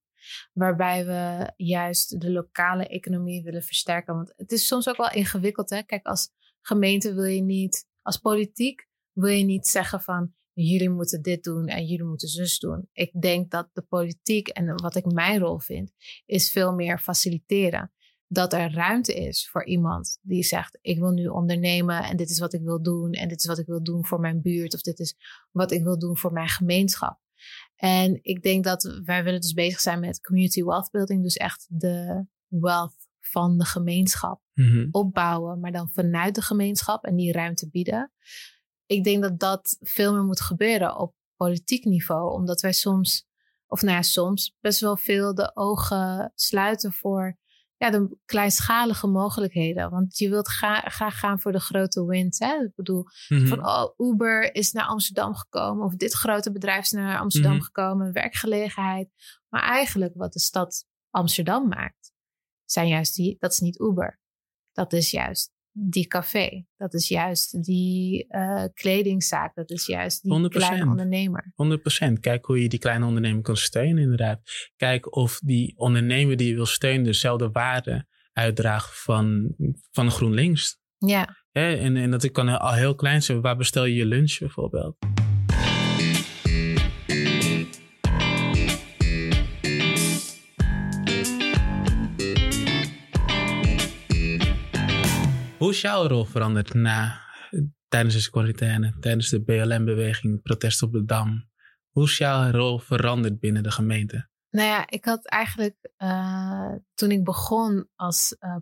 Waarbij 0.52 1.06
we 1.06 1.52
juist 1.56 2.20
de 2.20 2.30
lokale 2.30 2.86
economie 2.86 3.42
willen 3.42 3.62
versterken. 3.62 4.14
Want 4.14 4.32
het 4.36 4.52
is 4.52 4.66
soms 4.66 4.88
ook 4.88 4.96
wel 4.96 5.10
ingewikkeld. 5.10 5.70
Hè? 5.70 5.82
Kijk, 5.82 6.06
als 6.06 6.30
gemeente 6.60 7.14
wil 7.14 7.24
je 7.24 7.42
niet, 7.42 7.88
als 8.02 8.18
politiek 8.18 8.88
wil 9.12 9.30
je 9.30 9.44
niet 9.44 9.66
zeggen 9.66 10.00
van 10.00 10.34
jullie 10.62 10.90
moeten 10.90 11.22
dit 11.22 11.44
doen 11.44 11.66
en 11.66 11.86
jullie 11.86 12.04
moeten 12.06 12.28
zus 12.28 12.58
doen. 12.58 12.88
Ik 12.92 13.20
denk 13.20 13.50
dat 13.50 13.68
de 13.72 13.82
politiek 13.82 14.48
en 14.48 14.74
wat 14.82 14.94
ik 14.96 15.04
mijn 15.12 15.38
rol 15.40 15.58
vind, 15.58 15.92
is 16.26 16.50
veel 16.50 16.72
meer 16.74 16.98
faciliteren. 16.98 17.92
dat 18.32 18.52
er 18.52 18.72
ruimte 18.74 19.14
is 19.14 19.48
voor 19.50 19.66
iemand 19.66 20.18
die 20.22 20.42
zegt: 20.42 20.78
Ik 20.80 20.98
wil 20.98 21.10
nu 21.10 21.26
ondernemen 21.26 22.04
en 22.04 22.16
dit 22.16 22.30
is 22.30 22.38
wat 22.38 22.52
ik 22.52 22.62
wil 22.62 22.82
doen. 22.82 23.12
En 23.12 23.28
dit 23.28 23.38
is 23.38 23.46
wat 23.46 23.58
ik 23.58 23.66
wil 23.66 23.82
doen 23.82 24.06
voor 24.06 24.20
mijn 24.20 24.40
buurt. 24.42 24.74
Of 24.74 24.80
dit 24.80 24.98
is 24.98 25.14
wat 25.50 25.70
ik 25.72 25.82
wil 25.82 25.98
doen 25.98 26.16
voor 26.16 26.32
mijn 26.32 26.48
gemeenschap. 26.48 27.20
En 27.76 28.18
ik 28.22 28.42
denk 28.42 28.64
dat 28.64 29.00
wij 29.04 29.24
willen 29.24 29.40
dus 29.40 29.52
bezig 29.52 29.80
zijn 29.80 30.00
met 30.00 30.20
community 30.20 30.62
wealth 30.64 30.90
building. 30.90 31.22
Dus 31.22 31.36
echt 31.36 31.66
de 31.68 32.26
wealth 32.46 32.94
van 33.20 33.58
de 33.58 33.64
gemeenschap 33.64 34.40
Mhm. 34.54 34.88
opbouwen, 34.90 35.60
maar 35.60 35.72
dan 35.72 35.90
vanuit 35.90 36.34
de 36.34 36.42
gemeenschap 36.42 37.04
en 37.04 37.16
die 37.16 37.32
ruimte 37.32 37.68
bieden. 37.70 38.12
Ik 38.90 39.04
denk 39.04 39.22
dat 39.22 39.38
dat 39.38 39.76
veel 39.80 40.12
meer 40.12 40.24
moet 40.24 40.40
gebeuren 40.40 40.96
op 40.96 41.14
politiek 41.36 41.84
niveau, 41.84 42.32
omdat 42.32 42.60
wij 42.60 42.72
soms, 42.72 43.26
of 43.66 43.82
nou 43.82 43.94
ja, 43.94 44.02
soms 44.02 44.56
best 44.60 44.80
wel 44.80 44.96
veel 44.96 45.34
de 45.34 45.56
ogen 45.56 46.32
sluiten 46.34 46.92
voor 46.92 47.38
ja, 47.76 47.90
de 47.90 48.16
kleinschalige 48.24 49.06
mogelijkheden. 49.06 49.90
Want 49.90 50.18
je 50.18 50.28
wilt 50.28 50.48
gra- 50.48 50.80
graag 50.88 51.18
gaan 51.18 51.40
voor 51.40 51.52
de 51.52 51.60
grote 51.60 52.04
wins. 52.06 52.38
Hè? 52.38 52.54
Ik 52.64 52.74
bedoel, 52.74 53.04
Mhm. 53.28 53.46
van 53.46 53.66
oh, 53.66 54.10
Uber 54.12 54.54
is 54.54 54.72
naar 54.72 54.86
Amsterdam 54.86 55.34
gekomen, 55.34 55.84
of 55.84 55.94
dit 55.94 56.12
grote 56.12 56.52
bedrijf 56.52 56.82
is 56.84 56.90
naar 56.90 57.18
Amsterdam 57.18 57.54
Mhm. 57.54 57.62
gekomen, 57.62 58.12
werkgelegenheid. 58.12 59.08
Maar 59.48 59.62
eigenlijk 59.62 60.12
wat 60.14 60.32
de 60.32 60.40
stad 60.40 60.84
Amsterdam 61.10 61.68
maakt, 61.68 62.12
zijn 62.64 62.88
juist 62.88 63.14
die, 63.14 63.36
dat 63.38 63.52
is 63.52 63.58
niet 63.60 63.80
Uber. 63.80 64.20
Dat 64.72 64.92
is 64.92 65.10
juist 65.10 65.52
die 65.72 66.06
café. 66.06 66.64
Dat 66.76 66.94
is 66.94 67.08
juist 67.08 67.64
die 67.64 68.26
eh, 68.28 68.64
kledingzaak. 68.74 69.54
Dat 69.54 69.70
is 69.70 69.86
juist 69.86 70.22
die 70.22 70.32
100%. 70.32 70.48
kleine 70.48 70.86
ondernemer. 70.86 71.52
100%. 72.08 72.12
Kijk 72.20 72.44
hoe 72.44 72.62
je 72.62 72.68
die 72.68 72.78
kleine 72.78 73.06
onderneming 73.06 73.42
kan 73.42 73.56
steunen, 73.56 74.02
inderdaad. 74.02 74.40
Kijk 74.76 75.16
of 75.16 75.40
die 75.44 75.72
ondernemer 75.76 76.36
die 76.36 76.48
je 76.48 76.54
wil 76.54 76.66
steunen 76.66 77.04
dezelfde 77.04 77.50
waarde 77.50 78.06
uitdraagt 78.32 79.02
van, 79.02 79.54
van 79.90 80.10
GroenLinks. 80.10 80.78
Ja? 80.98 81.36
En, 81.52 81.96
en 81.96 82.10
dat 82.10 82.30
kan 82.30 82.48
al 82.48 82.72
heel 82.72 82.94
klein 82.94 83.22
zijn. 83.22 83.40
Waar 83.40 83.56
bestel 83.56 83.84
je 83.84 83.94
je 83.94 84.06
lunch 84.06 84.38
bijvoorbeeld? 84.38 84.96
Hoe 95.70 95.78
is 95.78 95.84
jouw 95.84 96.06
rol 96.06 96.24
veranderd 96.24 96.74
na, 96.74 97.20
tijdens 97.88 98.14
deze 98.14 98.30
quarantaine, 98.30 98.94
tijdens 99.00 99.28
de 99.28 99.42
BLM-beweging, 99.42 100.42
protest 100.42 100.82
op 100.82 100.92
de 100.92 101.04
Dam? 101.04 101.48
Hoe 101.90 102.04
is 102.04 102.18
jouw 102.18 102.50
rol 102.50 102.78
veranderd 102.78 103.38
binnen 103.38 103.62
de 103.62 103.70
gemeente? 103.70 104.28
nou 104.50 104.68
ja, 104.68 104.88
ik 104.88 105.04
had 105.04 105.26
eigenlijk 105.26 105.76
eh, 105.96 106.74
toen 106.94 107.10
ik 107.10 107.24
begon 107.24 107.88
als 107.94 108.36
eh, 108.38 108.56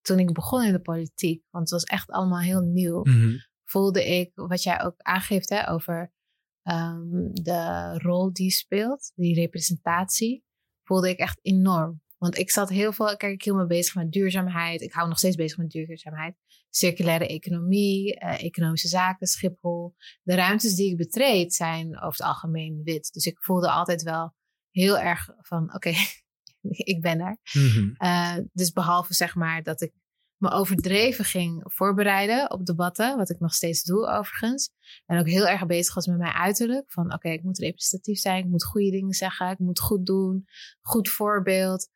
toen 0.00 0.18
ik 0.18 0.32
begon 0.32 0.62
in 0.62 0.72
de 0.72 0.80
politiek, 0.80 1.44
want 1.50 1.70
het 1.70 1.80
was 1.80 1.84
echt 1.84 2.10
allemaal 2.10 2.40
heel 2.40 2.60
nieuw. 2.60 3.02
Mhm. 3.02 3.36
voelde 3.64 4.04
ik, 4.04 4.30
wat 4.34 4.62
jij 4.62 4.82
ook 4.82 4.94
aangeeft 4.96 5.48
hè, 5.48 5.70
over 5.70 6.12
ehm, 6.62 7.32
de 7.32 7.92
rol 7.98 8.32
die 8.32 8.50
speelt, 8.50 9.12
die 9.14 9.34
representatie, 9.34 10.44
voelde 10.82 11.08
ik 11.08 11.18
echt 11.18 11.38
enorm. 11.42 12.02
Want 12.20 12.38
ik 12.38 12.50
zat 12.50 12.68
heel 12.68 12.92
veel, 12.92 13.16
kijk, 13.16 13.32
ik 13.32 13.42
hield 13.42 13.56
me 13.56 13.66
bezig 13.66 13.94
met 13.94 14.12
duurzaamheid. 14.12 14.80
Ik 14.80 14.92
hou 14.92 15.08
nog 15.08 15.18
steeds 15.18 15.36
bezig 15.36 15.58
met 15.58 15.70
duurzaamheid. 15.70 16.36
Circulaire 16.70 17.26
economie, 17.26 18.18
eh, 18.18 18.42
economische 18.44 18.88
zaken, 18.88 19.26
Schiphol. 19.26 19.94
De 20.22 20.34
ruimtes 20.34 20.74
die 20.74 20.90
ik 20.90 20.96
betreed 20.96 21.54
zijn 21.54 21.96
over 21.96 22.18
het 22.18 22.22
algemeen 22.22 22.80
wit. 22.84 23.12
Dus 23.12 23.26
ik 23.26 23.42
voelde 23.42 23.70
altijd 23.70 24.02
wel 24.02 24.34
heel 24.70 24.98
erg 24.98 25.28
van, 25.38 25.74
oké, 25.74 25.92
ik 26.94 27.00
ben 27.00 27.20
er. 27.20 27.38
Mhm. 27.52 27.90
Uh, 27.98 28.36
dus 28.52 28.72
behalve 28.72 29.14
zeg 29.14 29.34
maar 29.34 29.62
dat 29.62 29.80
ik 29.80 29.92
me 30.36 30.50
overdreven 30.50 31.24
ging 31.24 31.62
voorbereiden 31.64 32.50
op 32.50 32.66
debatten, 32.66 33.16
wat 33.16 33.30
ik 33.30 33.38
nog 33.38 33.54
steeds 33.54 33.82
doe 33.82 34.06
overigens. 34.06 34.70
En 35.06 35.18
ook 35.18 35.28
heel 35.28 35.46
erg 35.46 35.66
bezig 35.66 35.94
was 35.94 36.06
met 36.06 36.18
mijn 36.18 36.32
uiterlijk. 36.32 36.92
Van 36.92 37.14
oké, 37.14 37.28
ik 37.28 37.42
moet 37.42 37.58
representatief 37.58 38.18
zijn, 38.18 38.44
ik 38.44 38.50
moet 38.50 38.64
goede 38.64 38.90
dingen 38.90 39.14
zeggen, 39.14 39.50
ik 39.50 39.58
moet 39.58 39.80
goed 39.80 40.06
doen, 40.06 40.44
goed 40.80 41.08
voorbeeld. 41.08 41.88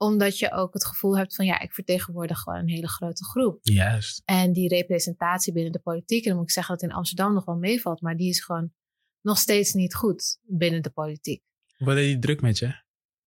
Omdat 0.00 0.38
je 0.38 0.52
ook 0.52 0.72
het 0.74 0.86
gevoel 0.86 1.16
hebt 1.16 1.34
van 1.34 1.44
ja, 1.44 1.60
ik 1.60 1.72
vertegenwoordig 1.72 2.38
gewoon 2.38 2.58
een 2.58 2.68
hele 2.68 2.88
grote 2.88 3.24
groep. 3.24 3.58
Juist. 3.62 4.22
En 4.24 4.52
die 4.52 4.68
representatie 4.68 5.52
binnen 5.52 5.72
de 5.72 5.78
politiek, 5.78 6.22
en 6.22 6.28
dan 6.28 6.38
moet 6.38 6.48
ik 6.48 6.54
zeggen 6.54 6.74
dat 6.74 6.88
in 6.88 6.94
Amsterdam 6.94 7.34
nog 7.34 7.44
wel 7.44 7.56
meevalt, 7.56 8.00
maar 8.00 8.16
die 8.16 8.28
is 8.28 8.44
gewoon 8.44 8.72
nog 9.20 9.38
steeds 9.38 9.72
niet 9.72 9.94
goed 9.94 10.38
binnen 10.42 10.82
de 10.82 10.90
politiek. 10.90 11.42
Wat 11.76 11.94
deed 11.94 12.06
die 12.06 12.18
druk 12.18 12.40
met 12.40 12.58
je? 12.58 12.82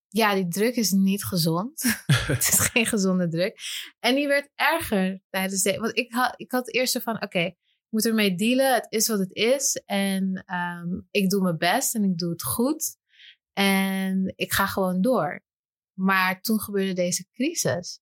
Ja, 0.07 0.35
die 0.35 0.47
druk 0.47 0.75
is 0.75 0.91
niet 0.91 1.23
gezond. 1.23 1.81
het 2.33 2.47
is 2.47 2.59
geen 2.59 2.85
gezonde 2.85 3.27
druk. 3.27 3.59
En 3.99 4.15
die 4.15 4.27
werd 4.27 4.49
erger 4.55 5.21
tijdens 5.29 5.61
de. 5.61 5.79
Want 5.79 5.97
ik 5.97 6.13
had, 6.13 6.33
ik 6.35 6.51
had 6.51 6.73
eerst 6.73 6.93
zo 6.93 6.99
van: 6.99 7.23
oké, 7.23 7.39
ik 7.39 7.57
moet 7.89 8.05
ermee 8.05 8.35
dealen. 8.35 8.73
Het 8.73 8.85
is 8.89 9.07
wat 9.07 9.19
het 9.19 9.33
is. 9.33 9.81
En 9.85 10.43
ehm, 10.45 10.99
ik 11.11 11.29
doe 11.29 11.41
mijn 11.41 11.57
best 11.57 11.95
en 11.95 12.03
ik 12.03 12.17
doe 12.17 12.29
het 12.29 12.43
goed. 12.43 12.97
En 13.53 14.33
ik 14.35 14.53
ga 14.53 14.65
gewoon 14.65 15.01
door. 15.01 15.42
Maar 15.93 16.41
toen 16.41 16.59
gebeurde 16.59 16.93
deze 16.93 17.27
crisis. 17.31 18.01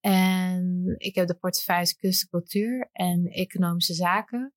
En 0.00 0.94
ik 0.96 1.14
heb 1.14 1.26
de 1.26 1.34
portefeuille 1.34 1.96
kunst 1.96 2.22
en 2.22 2.28
cultuur 2.28 2.88
en 2.92 3.26
economische 3.26 3.94
zaken. 3.94 4.54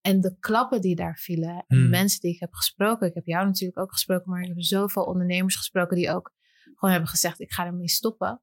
En 0.00 0.20
de 0.20 0.36
klappen 0.38 0.80
die 0.80 0.96
daar 0.96 1.16
vielen. 1.16 1.54
En 1.54 1.64
de 1.66 1.76
Hmm. 1.76 1.90
mensen 1.90 2.20
die 2.20 2.34
ik 2.34 2.40
heb 2.40 2.52
gesproken. 2.52 3.08
Ik 3.08 3.14
heb 3.14 3.26
jou 3.26 3.46
natuurlijk 3.46 3.78
ook 3.78 3.92
gesproken. 3.92 4.30
Maar 4.30 4.42
ik 4.42 4.48
heb 4.48 4.62
zoveel 4.62 5.04
ondernemers 5.04 5.56
gesproken 5.56 5.96
die 5.96 6.10
ook 6.10 6.34
gewoon 6.62 6.90
hebben 6.90 7.10
gezegd. 7.10 7.40
Ik 7.40 7.52
ga 7.52 7.66
ermee 7.66 7.88
stoppen. 7.88 8.42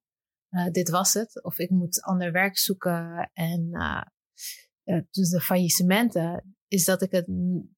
Uh, 0.50 0.68
dit 0.72 0.90
was 0.90 1.14
het. 1.14 1.44
Of 1.44 1.60
ik 1.60 1.70
moet 1.70 2.02
ander 2.02 2.32
werk 2.32 2.58
zoeken. 2.58 3.30
En 3.34 3.70
uh, 3.72 4.02
uh, 4.84 5.02
dus 5.12 5.30
de 5.30 5.42
faillissementen. 5.42 6.56
Is 6.68 6.86
dat 6.86 7.02
ik 7.02 7.12
het 7.12 7.26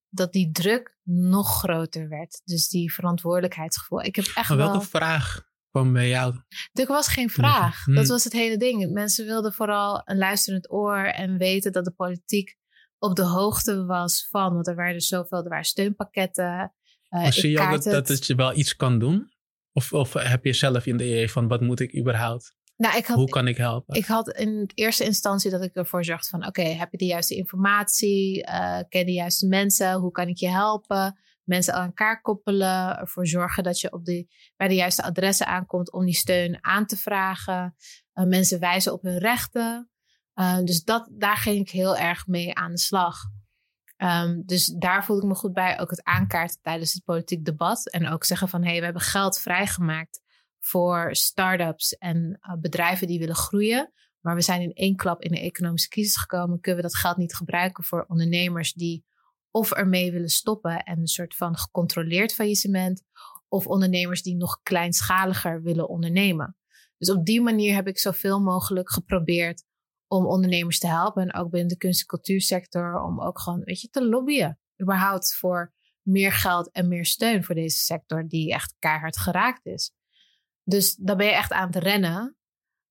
dat 0.08 0.32
die 0.32 0.50
druk 0.50 0.98
nog 1.02 1.58
groter 1.58 2.08
werd. 2.08 2.40
Dus 2.44 2.68
die 2.68 2.92
verantwoordelijkheidsgevoel. 2.92 4.02
Ik 4.02 4.16
heb 4.16 4.24
echt 4.34 4.48
maar 4.48 4.58
welke 4.58 4.72
wel... 4.72 4.86
vraag 4.86 5.44
kwam 5.76 5.92
bij 5.92 6.08
jou? 6.08 6.34
Er 6.72 6.86
was 6.86 7.08
geen 7.08 7.30
vraag. 7.30 7.84
Hmm. 7.84 7.94
Dat 7.94 8.06
was 8.06 8.24
het 8.24 8.32
hele 8.32 8.56
ding. 8.56 8.92
Mensen 8.92 9.26
wilden 9.26 9.52
vooral 9.52 10.02
een 10.04 10.18
luisterend 10.18 10.72
oor 10.72 11.04
en 11.04 11.38
weten 11.38 11.72
dat 11.72 11.84
de 11.84 11.90
politiek 11.90 12.56
op 12.98 13.16
de 13.16 13.24
hoogte 13.24 13.84
was 13.84 14.28
van. 14.30 14.54
Want 14.54 14.66
er 14.66 14.74
waren 14.74 15.00
zoveel, 15.00 15.42
er 15.42 15.48
waren 15.48 15.64
steunpakketten. 15.64 16.72
Uh, 17.10 17.30
zie 17.30 17.50
je 17.50 17.60
ook 17.60 17.82
dat, 17.82 18.26
je 18.26 18.34
wel 18.34 18.56
iets 18.56 18.76
kan 18.76 18.98
doen? 18.98 19.32
Of, 19.72 19.92
of 19.92 20.12
heb 20.12 20.44
je 20.44 20.52
zelf 20.52 20.86
in 20.86 20.96
de 20.96 21.04
idee 21.04 21.30
van 21.30 21.48
wat 21.48 21.60
moet 21.60 21.80
ik 21.80 21.96
überhaupt? 21.96 22.54
Nou, 22.76 22.96
ik 22.96 23.06
had, 23.06 23.16
Hoe 23.16 23.28
kan 23.28 23.48
ik 23.48 23.56
helpen? 23.56 23.94
Ik 23.94 24.06
had 24.06 24.28
in 24.28 24.70
eerste 24.74 25.04
instantie 25.04 25.50
dat 25.50 25.62
ik 25.62 25.74
ervoor 25.74 26.04
zorgde 26.04 26.28
van... 26.28 26.46
oké, 26.46 26.60
okay, 26.60 26.76
heb 26.76 26.90
je 26.90 26.98
de 26.98 27.04
juiste 27.04 27.34
informatie? 27.34 28.46
Uh, 28.46 28.78
ken 28.88 29.06
de 29.06 29.12
juiste 29.12 29.46
mensen? 29.46 29.94
Hoe 29.94 30.10
kan 30.10 30.28
ik 30.28 30.36
je 30.36 30.48
helpen? 30.48 31.18
Mensen 31.46 31.74
aan 31.74 31.86
elkaar 31.86 32.20
koppelen. 32.20 32.98
Ervoor 32.98 33.26
zorgen 33.26 33.62
dat 33.62 33.80
je 33.80 33.92
op 33.92 34.04
de, 34.04 34.26
bij 34.56 34.68
de 34.68 34.74
juiste 34.74 35.02
adressen 35.02 35.46
aankomt... 35.46 35.92
om 35.92 36.04
die 36.04 36.14
steun 36.14 36.64
aan 36.64 36.86
te 36.86 36.96
vragen. 36.96 37.76
Uh, 38.14 38.24
mensen 38.24 38.60
wijzen 38.60 38.92
op 38.92 39.02
hun 39.02 39.18
rechten. 39.18 39.90
Uh, 40.34 40.58
dus 40.58 40.82
dat, 40.84 41.08
daar 41.12 41.36
ging 41.36 41.60
ik 41.60 41.70
heel 41.70 41.96
erg 41.96 42.26
mee 42.26 42.54
aan 42.54 42.70
de 42.70 42.78
slag. 42.78 43.16
Um, 43.96 44.42
dus 44.46 44.66
daar 44.66 45.04
voelde 45.04 45.22
ik 45.22 45.28
me 45.28 45.34
goed 45.34 45.52
bij. 45.52 45.80
Ook 45.80 45.90
het 45.90 46.04
aankaarten 46.04 46.58
tijdens 46.62 46.92
het 46.92 47.04
politiek 47.04 47.44
debat. 47.44 47.90
En 47.90 48.08
ook 48.08 48.24
zeggen 48.24 48.48
van... 48.48 48.62
hé, 48.62 48.70
hey, 48.70 48.78
we 48.78 48.84
hebben 48.84 49.02
geld 49.02 49.38
vrijgemaakt 49.38 50.20
voor 50.58 51.14
start-ups 51.14 51.92
en 51.92 52.38
uh, 52.40 52.54
bedrijven 52.60 53.06
die 53.06 53.18
willen 53.18 53.34
groeien. 53.34 53.92
Maar 54.20 54.34
we 54.34 54.42
zijn 54.42 54.60
in 54.60 54.72
één 54.72 54.96
klap 54.96 55.22
in 55.22 55.32
de 55.32 55.40
economische 55.40 55.88
crisis 55.88 56.16
gekomen. 56.16 56.60
Kunnen 56.60 56.82
we 56.82 56.88
dat 56.88 56.98
geld 56.98 57.16
niet 57.16 57.34
gebruiken 57.34 57.84
voor 57.84 58.04
ondernemers 58.08 58.72
die 58.72 59.04
of 59.56 59.72
ermee 59.72 60.12
willen 60.12 60.28
stoppen 60.28 60.82
en 60.82 60.98
een 60.98 61.06
soort 61.06 61.36
van 61.36 61.56
gecontroleerd 61.56 62.34
faillissement, 62.34 63.02
of 63.48 63.66
ondernemers 63.66 64.22
die 64.22 64.36
nog 64.36 64.60
kleinschaliger 64.62 65.62
willen 65.62 65.88
ondernemen. 65.88 66.56
Dus 66.98 67.10
op 67.10 67.24
die 67.24 67.40
manier 67.40 67.74
heb 67.74 67.86
ik 67.86 67.98
zoveel 67.98 68.40
mogelijk 68.40 68.90
geprobeerd 68.90 69.64
om 70.06 70.26
ondernemers 70.26 70.78
te 70.78 70.86
helpen. 70.86 71.22
En 71.22 71.34
ook 71.34 71.50
binnen 71.50 71.68
de 71.68 71.76
kunst- 71.76 72.00
en 72.00 72.06
cultuursector 72.06 73.02
om 73.02 73.20
ook 73.20 73.38
gewoon, 73.40 73.60
weet 73.64 73.80
je, 73.80 73.88
te 73.88 74.04
lobbyen. 74.04 74.58
Überhaupt 74.82 75.34
voor 75.34 75.72
meer 76.02 76.32
geld 76.32 76.70
en 76.70 76.88
meer 76.88 77.06
steun 77.06 77.44
voor 77.44 77.54
deze 77.54 77.76
sector 77.76 78.28
die 78.28 78.52
echt 78.52 78.74
keihard 78.78 79.16
geraakt 79.16 79.66
is. 79.66 79.92
Dus 80.62 80.94
dan 80.94 81.16
ben 81.16 81.26
je 81.26 81.32
echt 81.32 81.52
aan 81.52 81.66
het 81.66 81.76
rennen. 81.76 82.36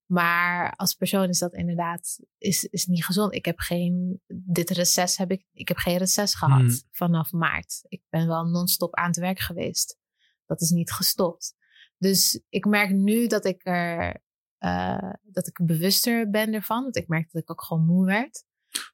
Maar 0.05 0.73
als 0.75 0.93
persoon 0.93 1.29
is 1.29 1.39
dat 1.39 1.53
inderdaad 1.53 2.19
is, 2.37 2.63
is 2.63 2.85
niet 2.85 3.05
gezond. 3.05 3.33
Ik 3.33 3.45
heb 3.45 3.59
geen, 3.59 4.21
dit 4.27 4.69
reces 4.69 5.17
heb 5.17 5.31
ik, 5.31 5.45
ik 5.53 5.67
heb 5.67 5.77
geen 5.77 5.97
reces 5.97 6.35
gehad 6.35 6.59
Hmm. 6.59 6.79
vanaf 6.91 7.31
maart. 7.31 7.81
Ik 7.87 8.01
ben 8.09 8.27
wel 8.27 8.45
non-stop 8.45 8.95
aan 8.95 9.07
het 9.07 9.17
werk 9.17 9.39
geweest. 9.39 9.97
Dat 10.45 10.61
is 10.61 10.69
niet 10.69 10.91
gestopt. 10.91 11.55
Dus 11.97 12.41
ik 12.49 12.65
merk 12.65 12.91
nu 12.91 13.27
dat 13.27 13.45
ik 13.45 13.65
er, 13.65 14.21
uh, 14.59 15.11
dat 15.23 15.47
ik 15.47 15.59
bewuster 15.65 16.29
ben 16.29 16.53
ervan. 16.53 16.83
Want 16.83 16.95
ik 16.95 17.07
merk 17.07 17.31
dat 17.31 17.41
ik 17.41 17.51
ook 17.51 17.63
gewoon 17.63 17.85
moe 17.85 18.05
werd. 18.05 18.45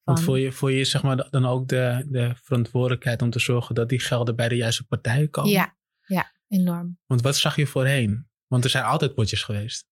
Want 0.04 0.22
voel 0.22 0.36
je, 0.36 0.52
voel 0.52 0.70
je 0.70 0.86
zeg 0.86 1.04
maar 1.04 1.30
dan 1.30 1.46
ook 1.46 1.68
de, 1.68 2.06
de 2.10 2.36
verantwoordelijkheid 2.42 3.22
om 3.22 3.30
te 3.30 3.40
zorgen 3.40 3.76
dat 3.76 3.90
die 3.90 4.00
gelden 4.00 4.36
bij 4.36 4.48
de 4.50 4.56
juiste 4.56 4.88
partijen 4.88 5.30
komen? 5.30 5.52
Ja, 5.52 5.78
ja, 6.06 6.32
enorm. 6.48 7.00
Want 7.06 7.22
wat 7.22 7.38
zag 7.38 7.56
je 7.56 7.68
voorheen? 7.68 8.30
Want 8.48 8.64
er 8.64 8.70
zijn 8.70 8.84
altijd 8.84 9.14
potjes 9.14 9.44
geweest. 9.44 9.90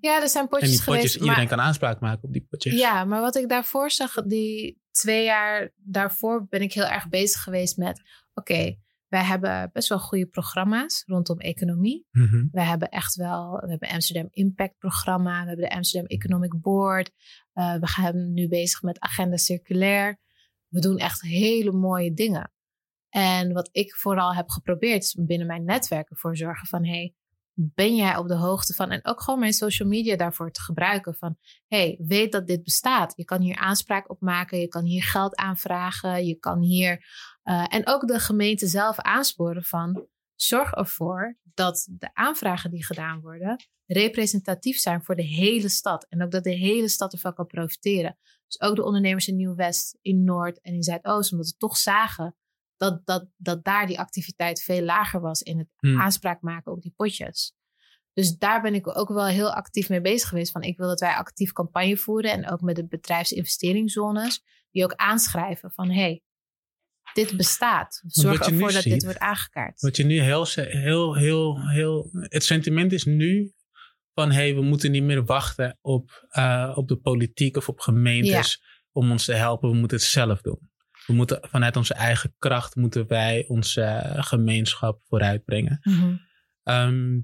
Ja, 0.00 0.22
er 0.22 0.28
zijn 0.28 0.48
potjes 0.48 0.70
En 0.70 0.76
die 0.76 0.84
potjes, 0.84 1.02
geweest. 1.02 1.14
iedereen 1.14 1.48
maar, 1.48 1.56
kan 1.56 1.60
aanspraak 1.66 2.00
maken 2.00 2.22
op 2.22 2.32
die 2.32 2.46
potjes. 2.50 2.74
ja, 2.74 3.04
maar 3.04 3.20
wat 3.20 3.36
ik 3.36 3.48
daarvoor 3.48 3.90
zag, 3.90 4.14
die 4.14 4.80
twee 4.90 5.24
jaar 5.24 5.72
daarvoor 5.76 6.46
ben 6.48 6.62
ik 6.62 6.72
heel 6.72 6.86
erg 6.86 7.08
bezig 7.08 7.42
geweest 7.42 7.76
met... 7.76 8.02
Oké, 8.34 8.76
wij 9.08 9.24
hebben 9.24 9.70
best 9.72 9.88
wel 9.88 9.98
goede 9.98 10.26
programma's 10.26 11.02
rondom 11.06 11.38
economie. 11.38 12.06
Mhm. 12.10 12.46
We 12.50 12.60
hebben 12.60 12.88
echt 12.88 13.14
wel, 13.14 13.60
we 13.60 13.70
hebben 13.70 13.88
Amsterdam 13.88 14.28
Impact 14.30 14.78
programma, 14.78 15.40
we 15.40 15.48
hebben 15.48 15.68
de 15.68 15.74
Amsterdam 15.74 16.08
Economic 16.08 16.60
Board. 16.60 17.10
Eh, 17.52 17.74
we 17.74 17.86
gaan 17.86 18.32
nu 18.32 18.48
bezig 18.48 18.82
met 18.82 19.00
agenda 19.00 19.36
circulair. 19.36 20.20
We 20.68 20.80
doen 20.80 20.98
echt 20.98 21.20
hele 21.20 21.72
mooie 21.72 22.14
dingen. 22.14 22.52
En 23.08 23.52
wat 23.52 23.68
ik 23.72 23.94
vooral 23.94 24.34
heb 24.34 24.48
geprobeerd 24.48 25.02
is 25.02 25.16
binnen 25.20 25.46
mijn 25.46 25.64
netwerk 25.64 26.10
ervoor 26.10 26.36
zorgen 26.36 26.66
van 26.66 26.84
hey, 26.84 27.14
ben 27.60 27.96
jij 27.96 28.16
op 28.16 28.28
de 28.28 28.34
hoogte 28.34 28.74
van 28.74 28.90
en 28.90 29.00
ook 29.02 29.20
gewoon 29.20 29.40
mijn 29.40 29.52
social 29.52 29.88
media 29.88 30.16
daarvoor 30.16 30.50
te 30.50 30.60
gebruiken 30.60 31.14
van 31.14 31.36
hey, 31.66 31.98
weet 32.06 32.32
dat 32.32 32.46
dit 32.46 32.62
bestaat. 32.62 33.12
Je 33.16 33.24
kan 33.24 33.40
hier 33.40 33.56
aanspraak 33.56 34.10
op 34.10 34.20
maken, 34.20 34.58
je 34.58 34.68
kan 34.68 34.84
hier 34.84 35.02
geld 35.02 35.36
aanvragen, 35.36 36.26
je 36.26 36.34
kan 36.34 36.60
hier 36.62 37.06
eh, 37.42 37.64
en 37.68 37.86
ook 37.86 38.06
de 38.06 38.18
gemeente 38.18 38.66
zelf 38.66 38.98
aansporen 38.98 39.64
van 39.64 40.06
zorg 40.34 40.72
ervoor 40.72 41.38
dat 41.54 41.88
de 41.90 42.10
aanvragen 42.14 42.70
die 42.70 42.84
gedaan 42.84 43.20
worden 43.20 43.56
representatief 43.88 44.78
zijn 44.78 45.04
voor 45.04 45.16
de 45.16 45.22
hele 45.22 45.68
stad. 45.68 46.06
En 46.08 46.22
ook 46.22 46.30
dat 46.30 46.44
de 46.44 46.54
hele 46.54 46.88
stad 46.88 47.12
ervan 47.12 47.34
kan 47.34 47.46
profiteren. 47.46 48.18
Dus 48.46 48.60
ook 48.60 48.76
de 48.76 48.84
ondernemers 48.84 49.28
in 49.28 49.36
Nieuw-West, 49.36 49.98
in 50.02 50.24
Noord 50.24 50.60
en 50.60 50.74
in 50.74 50.82
Zuidoost, 50.82 51.32
omdat 51.32 51.46
ze 51.46 51.56
toch 51.56 51.76
zagen 51.76 52.36
dat, 52.78 53.06
dat, 53.06 53.28
dat 53.36 53.64
daar 53.64 53.86
die 53.86 53.98
activiteit 53.98 54.62
veel 54.62 54.82
lager 54.82 55.20
was 55.20 55.42
in 55.42 55.58
het 55.58 55.68
Hmm. 55.78 56.00
aanspraak 56.00 56.40
maken 56.40 56.72
op 56.72 56.82
die 56.82 56.92
potjes. 56.96 57.52
Dus 58.12 58.36
daar 58.36 58.62
ben 58.62 58.74
ik 58.74 58.98
ook 58.98 59.08
wel 59.08 59.26
heel 59.26 59.54
actief 59.54 59.88
mee 59.88 60.00
bezig 60.00 60.28
geweest. 60.28 60.52
Van 60.52 60.62
ik 60.62 60.76
wil 60.76 60.88
dat 60.88 61.00
wij 61.00 61.14
actief 61.14 61.52
campagne 61.52 61.96
voeren 61.96 62.32
en 62.32 62.50
ook 62.50 62.60
met 62.60 62.76
de 62.76 62.86
bedrijfsinvesteringszones, 62.86 64.42
die 64.70 64.84
ook 64.84 64.94
aanschrijven 64.94 65.70
van 65.70 65.90
hey, 65.90 66.22
dit 67.12 67.36
bestaat. 67.36 68.02
Zorg 68.06 68.40
ervoor 68.40 68.72
dat 68.72 68.82
dit 68.82 69.04
wordt 69.04 69.18
aangekaart. 69.18 69.80
Wat 69.80 69.96
je 69.96 70.04
nu 70.04 70.20
heel, 70.20 70.46
heel, 70.54 71.16
heel, 71.16 71.68
heel. 71.68 72.08
Het 72.12 72.44
sentiment 72.44 72.92
is 72.92 73.04
nu 73.04 73.52
van: 74.14 74.30
hé, 74.30 74.36
hey, 74.36 74.54
we 74.54 74.62
moeten 74.62 74.90
niet 74.90 75.02
meer 75.02 75.24
wachten 75.24 75.78
op, 75.80 76.26
eh, 76.28 76.72
op 76.74 76.88
de 76.88 76.96
politiek 76.96 77.56
of 77.56 77.68
op 77.68 77.80
gemeentes 77.80 78.62
om 78.92 79.10
ons 79.10 79.24
te 79.24 79.34
helpen. 79.34 79.70
We 79.70 79.76
moeten 79.76 79.96
het 79.96 80.06
zelf 80.06 80.40
doen. 80.40 80.67
We 81.08 81.14
moeten 81.14 81.38
vanuit 81.42 81.76
onze 81.76 81.94
eigen 81.94 82.34
kracht 82.38 82.76
moeten 82.76 83.06
wij 83.06 83.44
onze 83.46 83.82
eh, 83.82 84.22
gemeenschap 84.22 85.00
vooruitbrengen. 85.04 85.80
Ehm, 86.62 87.18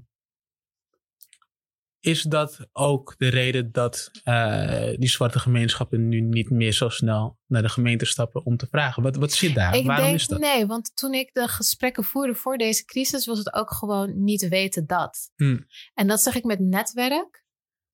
is 1.99 2.21
dat 2.21 2.67
ook 2.71 3.15
de 3.17 3.27
reden 3.27 3.71
dat 3.71 4.11
eh, 4.23 4.97
die 4.97 5.09
zwarte 5.09 5.39
gemeenschappen 5.39 6.07
nu 6.07 6.21
niet 6.21 6.49
meer 6.49 6.71
zo 6.71 6.89
snel 6.89 7.39
naar 7.47 7.61
de 7.61 7.69
gemeente 7.69 8.05
stappen 8.05 8.45
om 8.45 8.57
te 8.57 8.67
vragen? 8.71 9.03
Wat, 9.03 9.15
wat 9.15 9.31
zit 9.31 9.55
daar? 9.55 9.75
ik 9.75 9.85
Waarom 9.85 10.05
denk 10.05 10.19
is 10.19 10.27
dat? 10.27 10.39
nee, 10.39 10.65
want 10.65 10.95
toen 10.95 11.13
ik 11.13 11.33
de 11.33 11.47
gesprekken 11.47 12.03
voerde 12.03 12.35
voor 12.35 12.57
deze 12.57 12.85
crisis, 12.85 13.25
was 13.25 13.37
het 13.37 13.53
ook 13.53 13.71
gewoon 13.71 14.23
niet 14.23 14.47
weten 14.47 14.85
dat. 14.85 15.31
Hmm. 15.35 15.65
En 15.93 16.07
dat 16.07 16.21
zeg 16.21 16.35
ik 16.35 16.43
met 16.43 16.59
netwerk. 16.59 17.45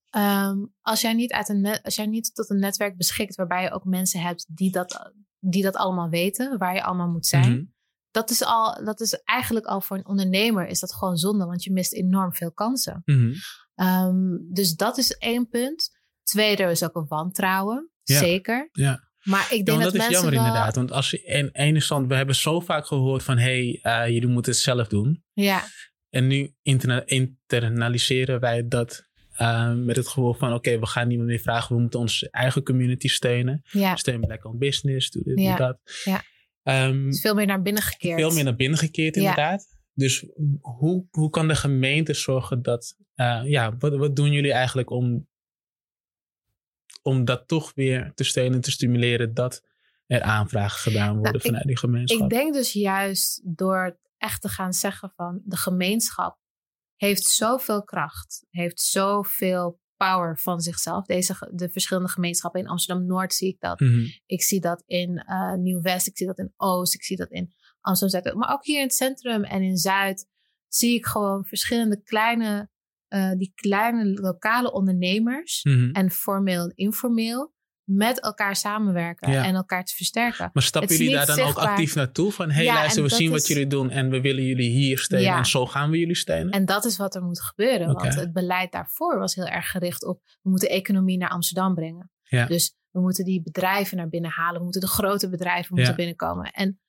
Ehm, 0.10 0.58
als, 0.82 1.02
jij 1.02 1.14
niet 1.14 1.32
uit 1.32 1.50
een 1.50 1.62
net, 1.62 1.84
als 1.84 1.96
jij 1.96 2.06
niet 2.06 2.36
tot 2.36 2.50
een 2.50 2.60
netwerk 2.60 2.98
beschikt 2.98 3.36
waarbij 3.36 3.64
je 3.64 3.72
ook 3.72 3.86
mensen 3.86 4.22
hebt 4.22 4.46
die 4.50 4.72
dat, 4.72 5.14
die 5.44 5.64
dat 5.64 5.76
allemaal 5.76 6.10
weten, 6.10 6.58
waar 6.58 6.74
je 6.74 6.84
allemaal 6.84 7.10
moet 7.10 7.26
zijn. 7.26 7.52
Mhm. 7.52 7.64
Dat 8.12 8.30
is, 8.30 8.44
al, 8.44 8.84
dat 8.84 9.00
is 9.00 9.14
eigenlijk 9.24 9.66
al 9.66 9.82
voor 9.82 9.98
een 9.98 10.08
ondernemer 10.08 10.68
is 10.68 10.80
dat 10.80 10.94
gewoon 10.94 11.18
zonde, 11.18 11.46
want 11.46 11.64
je 11.64 11.72
mist 11.72 11.94
enorm 11.94 12.34
veel 12.34 12.52
kansen. 12.52 13.02
Mhm. 13.06 13.34
Ehm, 13.76 14.38
dus 14.54 14.76
dat 14.76 14.98
is 14.98 15.12
één 15.18 15.48
punt. 15.50 15.90
Tweede 16.24 16.64
is 16.64 16.84
ook 16.84 16.96
een 16.96 17.08
wantrouwen, 17.08 17.90
Ja. 18.04 18.18
zeker. 18.20 18.70
Ja. 18.72 19.10
Maar 19.22 19.48
ik 19.52 19.58
Ja, 19.58 19.64
denk 19.64 19.68
want 19.68 19.82
dat, 19.84 19.92
dat 19.92 19.94
is 19.94 20.00
mensen 20.00 20.14
jammer 20.22 20.34
wel, 20.34 20.46
inderdaad. 20.46 20.76
Want 20.76 20.92
als 20.92 21.10
je 21.12 21.24
in 21.24 21.50
ene 21.52 21.80
stand, 21.80 22.08
we 22.08 22.16
hebben 22.16 22.36
zo 22.36 22.60
vaak 22.60 22.86
gehoord 22.88 23.24
van 23.24 23.38
hé, 23.38 23.80
hey, 23.82 24.04
eh, 24.04 24.14
jullie 24.14 24.28
moeten 24.30 24.52
het 24.52 24.62
zelf 24.62 24.88
doen. 24.88 25.24
Ja, 25.34 25.64
En 26.10 26.28
nu 26.28 26.56
interna- 26.62 27.06
internaliseren 27.06 28.40
wij 28.40 28.68
dat 28.68 29.10
eh, 29.42 29.74
met 29.74 29.96
het 29.96 30.08
gevoel 30.08 30.34
van 30.34 30.54
oké, 30.54 30.80
we 30.80 30.86
gaan 30.86 31.08
niemand 31.08 31.30
meer 31.30 31.40
vragen. 31.40 31.76
We 31.76 31.82
moeten 31.82 32.00
onze 32.00 32.30
eigen 32.30 32.64
community 32.64 33.08
steunen. 33.08 33.62
ja. 33.72 33.96
Steun 33.96 34.20
Black 34.22 34.46
on 34.46 34.58
Business, 34.58 35.10
doe 35.12 35.24
dit, 35.24 35.40
Ja. 35.40 35.56
doe 35.56 35.66
dat. 35.68 35.80
Ja. 36.04 36.22
Ehm, 36.64 37.12
veel 37.14 37.34
meer 37.34 37.46
naar 37.46 37.62
binnen 37.62 37.84
gekeerd. 37.84 38.20
veel 38.20 38.32
meer 38.32 38.44
naar 38.44 38.56
binnen 38.56 38.80
gekeerd 38.80 39.16
Ja. 39.16 39.22
inderdaad. 39.22 39.66
Dus 39.94 40.26
hoe, 40.62 41.06
hoe 41.12 41.30
kan 41.30 41.48
de 41.48 41.56
gemeente 41.56 42.14
zorgen 42.14 42.62
dat... 42.62 42.96
eh, 43.16 43.42
ja, 43.46 43.76
wat, 43.78 43.96
wat 43.96 44.16
doen 44.16 44.32
jullie 44.32 44.52
eigenlijk 44.54 44.90
om, 44.90 45.28
om 47.02 47.26
dat 47.26 47.48
toch 47.48 47.72
weer 47.76 48.12
te 48.16 48.24
steunen 48.24 48.54
en 48.54 48.62
te 48.62 48.72
stimuleren... 48.72 49.34
dat 49.34 49.64
er 50.08 50.22
aanvragen 50.22 50.80
gedaan 50.80 51.08
worden 51.14 51.24
Nou, 51.24 51.36
ik- 51.38 51.42
vanuit 51.46 51.66
die 51.66 51.78
gemeenschap? 51.78 52.22
Ik 52.22 52.30
denk 52.30 52.54
dus 52.54 52.74
juist 52.74 53.42
door 53.44 53.98
echt 54.18 54.42
te 54.42 54.50
gaan 54.50 54.74
zeggen 54.74 55.12
van 55.16 55.42
de 55.46 55.56
gemeenschap 55.58 56.38
heeft 57.02 57.24
zoveel 57.24 57.84
kracht, 57.84 58.46
heeft 58.50 58.82
zoveel 58.82 59.80
power 59.96 60.40
van 60.40 60.60
zichzelf. 60.60 61.06
Deze, 61.06 61.52
de 61.54 61.70
verschillende 61.70 62.10
gemeenschappen 62.10 62.62
in 62.62 62.68
Amsterdam-Noord 62.68 63.34
zie 63.34 63.48
ik 63.48 63.60
dat. 63.60 63.80
Mhm. 63.80 64.06
Ik 64.26 64.42
zie 64.42 64.60
dat 64.60 64.84
in 64.86 65.18
eh, 65.18 65.54
Nieuw-West, 65.54 66.08
ik 66.08 66.18
zie 66.18 66.28
dat 66.28 66.38
in 66.38 66.54
Oost, 66.58 66.94
ik 66.94 67.04
zie 67.04 67.18
dat 67.18 67.30
in 67.32 67.54
Amsterdam-Zuid. 67.80 68.36
Maar 68.36 68.54
ook 68.54 68.66
hier 68.66 68.78
in 68.78 68.84
het 68.86 68.94
centrum 68.94 69.44
en 69.44 69.62
in 69.62 69.78
Zuid 69.78 70.28
zie 70.68 70.96
ik 70.96 71.06
gewoon 71.06 71.46
verschillende 71.46 72.02
kleine, 72.04 72.70
eh, 73.08 73.32
die 73.32 73.52
kleine 73.56 74.06
lokale 74.06 74.72
ondernemers 74.72 75.64
Mhm. 75.64 75.92
en 75.92 76.12
formeel 76.12 76.64
en 76.64 76.76
informeel 76.76 77.54
met 77.84 78.20
elkaar 78.20 78.56
samenwerken 78.56 79.32
Ja. 79.32 79.46
en 79.46 79.56
elkaar 79.56 79.86
te 79.86 79.96
versterken. 79.96 80.50
Maar 80.54 80.64
stappen 80.64 80.96
jullie 80.96 81.14
daar 81.14 81.26
dan 81.26 81.40
ook 81.40 81.58
actief 81.58 81.96
naartoe? 81.96 82.32
Van, 82.32 82.50
hé 82.50 82.56
hey, 82.56 82.64
Ja, 82.64 82.74
luister, 82.74 83.04
we 83.04 83.10
zien 83.10 83.32
wat 83.32 83.48
jullie 83.48 83.68
doen 83.68 83.90
en 83.90 84.10
we 84.10 84.22
willen 84.22 84.44
jullie 84.44 84.70
hier 84.70 85.00
steunen 85.00 85.30
Ja. 85.30 85.38
en 85.38 85.46
zo 85.46 85.66
gaan 85.66 85.90
we 85.90 85.98
jullie 86.00 86.16
steunen? 86.16 86.52
En 86.52 86.66
dat 86.66 86.86
is 86.86 86.98
wat 86.98 87.16
er 87.16 87.24
moet 87.24 87.42
gebeuren. 87.42 87.94
Want 87.94 88.16
het 88.16 88.34
beleid 88.34 88.72
daarvoor 88.72 89.20
was 89.20 89.36
heel 89.36 89.48
erg 89.48 89.72
gericht 89.72 90.06
op... 90.06 90.22
we 90.42 90.50
moeten 90.50 90.70
economie 90.70 91.18
naar 91.18 91.30
Amsterdam 91.30 91.76
brengen. 91.76 92.12
Dus 92.48 92.76
we 92.92 93.00
moeten 93.00 93.26
die 93.26 93.42
bedrijven 93.42 93.98
naar 93.98 94.10
binnen 94.10 94.32
halen. 94.32 94.58
We 94.58 94.64
moeten 94.64 94.82
de 94.82 94.88
grote 94.88 95.30
bedrijven 95.30 95.76
moeten 95.76 95.96
binnenkomen. 95.96 96.52
En 96.52 96.80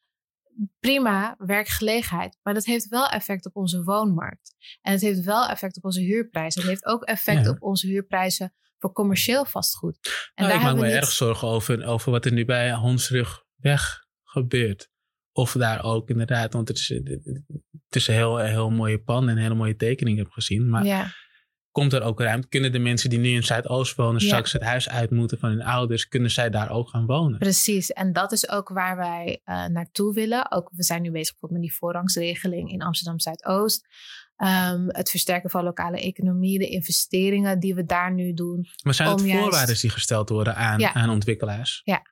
prima, 0.80 1.34
werkgelegenheid. 1.38 2.38
Maar 2.42 2.54
dat 2.54 2.64
heeft 2.64 2.88
wel 2.88 3.08
effect 3.08 3.46
op 3.46 3.56
onze 3.56 3.82
woonmarkt. 3.82 4.54
En 4.80 4.92
het 4.92 5.00
heeft 5.00 5.24
wel 5.24 5.48
effect 5.48 5.76
op 5.76 5.84
onze 5.84 6.00
huurprijzen. 6.00 6.60
Het 6.60 6.70
heeft 6.70 6.86
ook 6.86 7.02
effect 7.04 7.48
op 7.48 7.62
onze 7.62 7.86
huurprijzen 7.86 8.54
voor 8.82 8.92
commercieel 8.92 9.44
vastgoed. 9.44 9.98
En 10.34 10.44
Nou, 10.44 10.56
ik 10.56 10.62
maak 10.62 10.74
me 10.74 10.80
we 10.80 10.86
erg 10.86 11.10
zorgen 11.10 11.48
over, 11.48 11.84
over 11.86 12.10
wat 12.10 12.24
er 12.24 12.32
nu 12.32 12.44
bij 12.44 12.72
Hondsrugweg 12.72 14.04
gebeurt. 14.24 14.90
Of 15.32 15.52
daar 15.52 15.84
ook 15.84 16.08
inderdaad, 16.08 16.52
want 16.52 16.68
het 16.68 16.76
is, 16.78 16.88
het 16.88 17.96
is 17.96 18.08
een 18.08 18.14
heel, 18.14 18.36
heel 18.38 18.70
mooie 18.70 18.98
pan 19.02 19.28
en 19.28 19.36
een 19.36 19.42
hele 19.42 19.54
mooie 19.54 19.76
tekening 19.76 20.18
heb 20.18 20.30
gezien. 20.30 20.68
Maar 20.70 20.84
Ja, 20.84 21.10
komt 21.70 21.92
er 21.92 22.02
ook 22.02 22.20
ruimte? 22.20 22.48
Kunnen 22.48 22.72
de 22.72 22.78
mensen 22.78 23.10
die 23.10 23.18
nu 23.18 23.28
in 23.28 23.42
Zuidoost 23.44 23.94
wonen 23.96 24.20
Ja. 24.20 24.26
straks 24.26 24.52
het 24.52 24.62
huis 24.62 24.88
uit 24.88 25.10
moeten 25.10 25.38
van 25.38 25.50
hun 25.50 25.62
ouders, 25.62 26.08
kunnen 26.08 26.30
zij 26.30 26.50
daar 26.50 26.70
ook 26.70 26.88
gaan 26.88 27.06
wonen? 27.06 27.38
precies. 27.38 27.90
En 27.90 28.12
dat 28.12 28.32
is 28.32 28.48
ook 28.48 28.68
waar 28.68 28.96
wij 28.96 29.40
eh, 29.44 29.66
naartoe 29.66 30.14
willen. 30.14 30.50
Ook, 30.50 30.70
we 30.72 30.82
zijn 30.82 31.02
nu 31.02 31.10
bezig 31.10 31.30
bijvoorbeeld 31.30 31.60
met 31.60 31.70
die 31.70 31.78
voorrangsregeling 31.78 32.70
in 32.72 32.82
Amsterdam 32.82 33.20
Zuidoost. 33.20 33.86
Ehm, 34.42 34.84
het 34.88 35.10
versterken 35.10 35.50
van 35.50 35.64
lokale 35.64 36.00
economie, 36.00 36.58
de 36.58 36.68
investeringen 36.68 37.58
die 37.60 37.74
we 37.74 37.84
daar 37.84 38.12
nu 38.14 38.32
doen. 38.32 38.66
Maar 38.82 38.94
zijn 38.94 39.08
het 39.08 39.20
juist- 39.20 39.42
voorwaarden 39.42 39.80
die 39.80 39.90
gesteld 39.90 40.28
worden 40.28 40.56
aan, 40.56 40.78
Ja. 40.80 40.92
aan 40.94 41.10
ontwikkelaars? 41.10 41.80
Ja. 41.84 42.02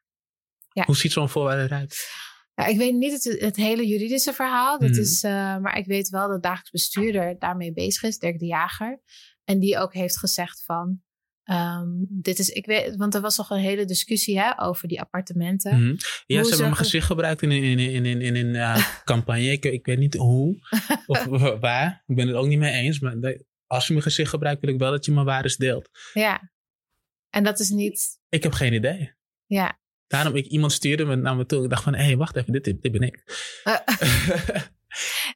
Ja. 0.72 0.84
Hoe 0.84 0.96
ziet 0.96 1.12
zo'n 1.12 1.28
voorwaarde 1.28 1.62
eruit? 1.62 2.08
Ja, 2.54 2.66
ik 2.66 2.76
weet 2.78 2.94
niet 2.94 3.12
het, 3.24 3.40
het 3.40 3.56
hele 3.56 3.86
juridische 3.86 4.32
verhaal, 4.32 4.78
dat 4.78 4.90
Mhm. 4.90 5.00
is, 5.00 5.22
eh, 5.22 5.32
maar 5.58 5.76
ik 5.78 5.86
weet 5.86 6.08
wel 6.08 6.28
dat 6.28 6.42
dagelijks 6.42 6.70
bestuurder 6.70 7.38
daarmee 7.38 7.72
bezig 7.72 8.02
is, 8.02 8.18
Dirk 8.18 8.38
de 8.38 8.46
Jager. 8.46 9.00
En 9.44 9.58
die 9.58 9.78
ook 9.78 9.94
heeft 9.94 10.18
gezegd 10.18 10.62
van, 10.64 11.02
ehm, 11.50 11.88
dit 12.08 12.38
is, 12.38 12.48
ik 12.48 12.66
weet, 12.66 12.96
want 12.96 13.14
er 13.14 13.20
was 13.20 13.36
nog 13.36 13.50
een 13.50 13.58
hele 13.58 13.84
discussie 13.84 14.40
hè, 14.40 14.60
over 14.60 14.88
die 14.88 15.00
appartementen. 15.00 15.82
Mhm. 15.82 15.96
Ja, 16.26 16.42
ze 16.42 16.48
hebben 16.48 16.60
mijn 16.60 16.76
gezicht 16.76 17.06
gebruikt 17.06 17.42
in, 17.42 17.50
in, 17.50 17.78
in, 17.78 18.04
in, 18.04 18.20
in 18.20 18.36
een 18.36 18.54
eh, 18.54 18.86
campagne. 19.04 19.50
Ik, 19.50 19.64
ik 19.64 19.86
weet 19.86 19.98
niet 19.98 20.14
hoe 20.14 20.58
of 21.06 21.24
waar. 21.60 22.02
Ik 22.06 22.16
ben 22.16 22.26
het 22.26 22.36
ook 22.36 22.46
niet 22.46 22.58
mee 22.58 22.72
eens. 22.72 23.00
Maar 23.00 23.38
als 23.66 23.86
je 23.86 23.92
mijn 23.92 24.04
gezicht 24.04 24.30
gebruikt, 24.30 24.60
wil 24.60 24.74
ik 24.74 24.78
wel 24.78 24.90
dat 24.90 25.04
je 25.04 25.12
mijn 25.12 25.26
waardes 25.26 25.56
deelt. 25.56 25.88
Ja, 26.12 26.50
en 27.30 27.44
dat 27.44 27.58
is 27.58 27.70
niet, 27.70 28.18
Ik 28.28 28.42
heb 28.42 28.52
geen 28.52 28.72
idee. 28.72 29.14
ja. 29.46 29.78
Daarom, 30.06 30.36
ik, 30.36 30.46
iemand 30.46 30.72
stuurde 30.72 31.04
me 31.04 31.16
naar 31.16 31.36
me 31.36 31.46
toe. 31.46 31.64
Ik 31.64 31.70
dacht 31.70 31.82
van, 31.82 31.94
hé, 31.94 32.04
hey, 32.04 32.16
wacht 32.16 32.36
even, 32.36 32.52
dit, 32.52 32.64
dit, 32.64 32.92
ben 32.92 33.00
ik. 33.00 33.22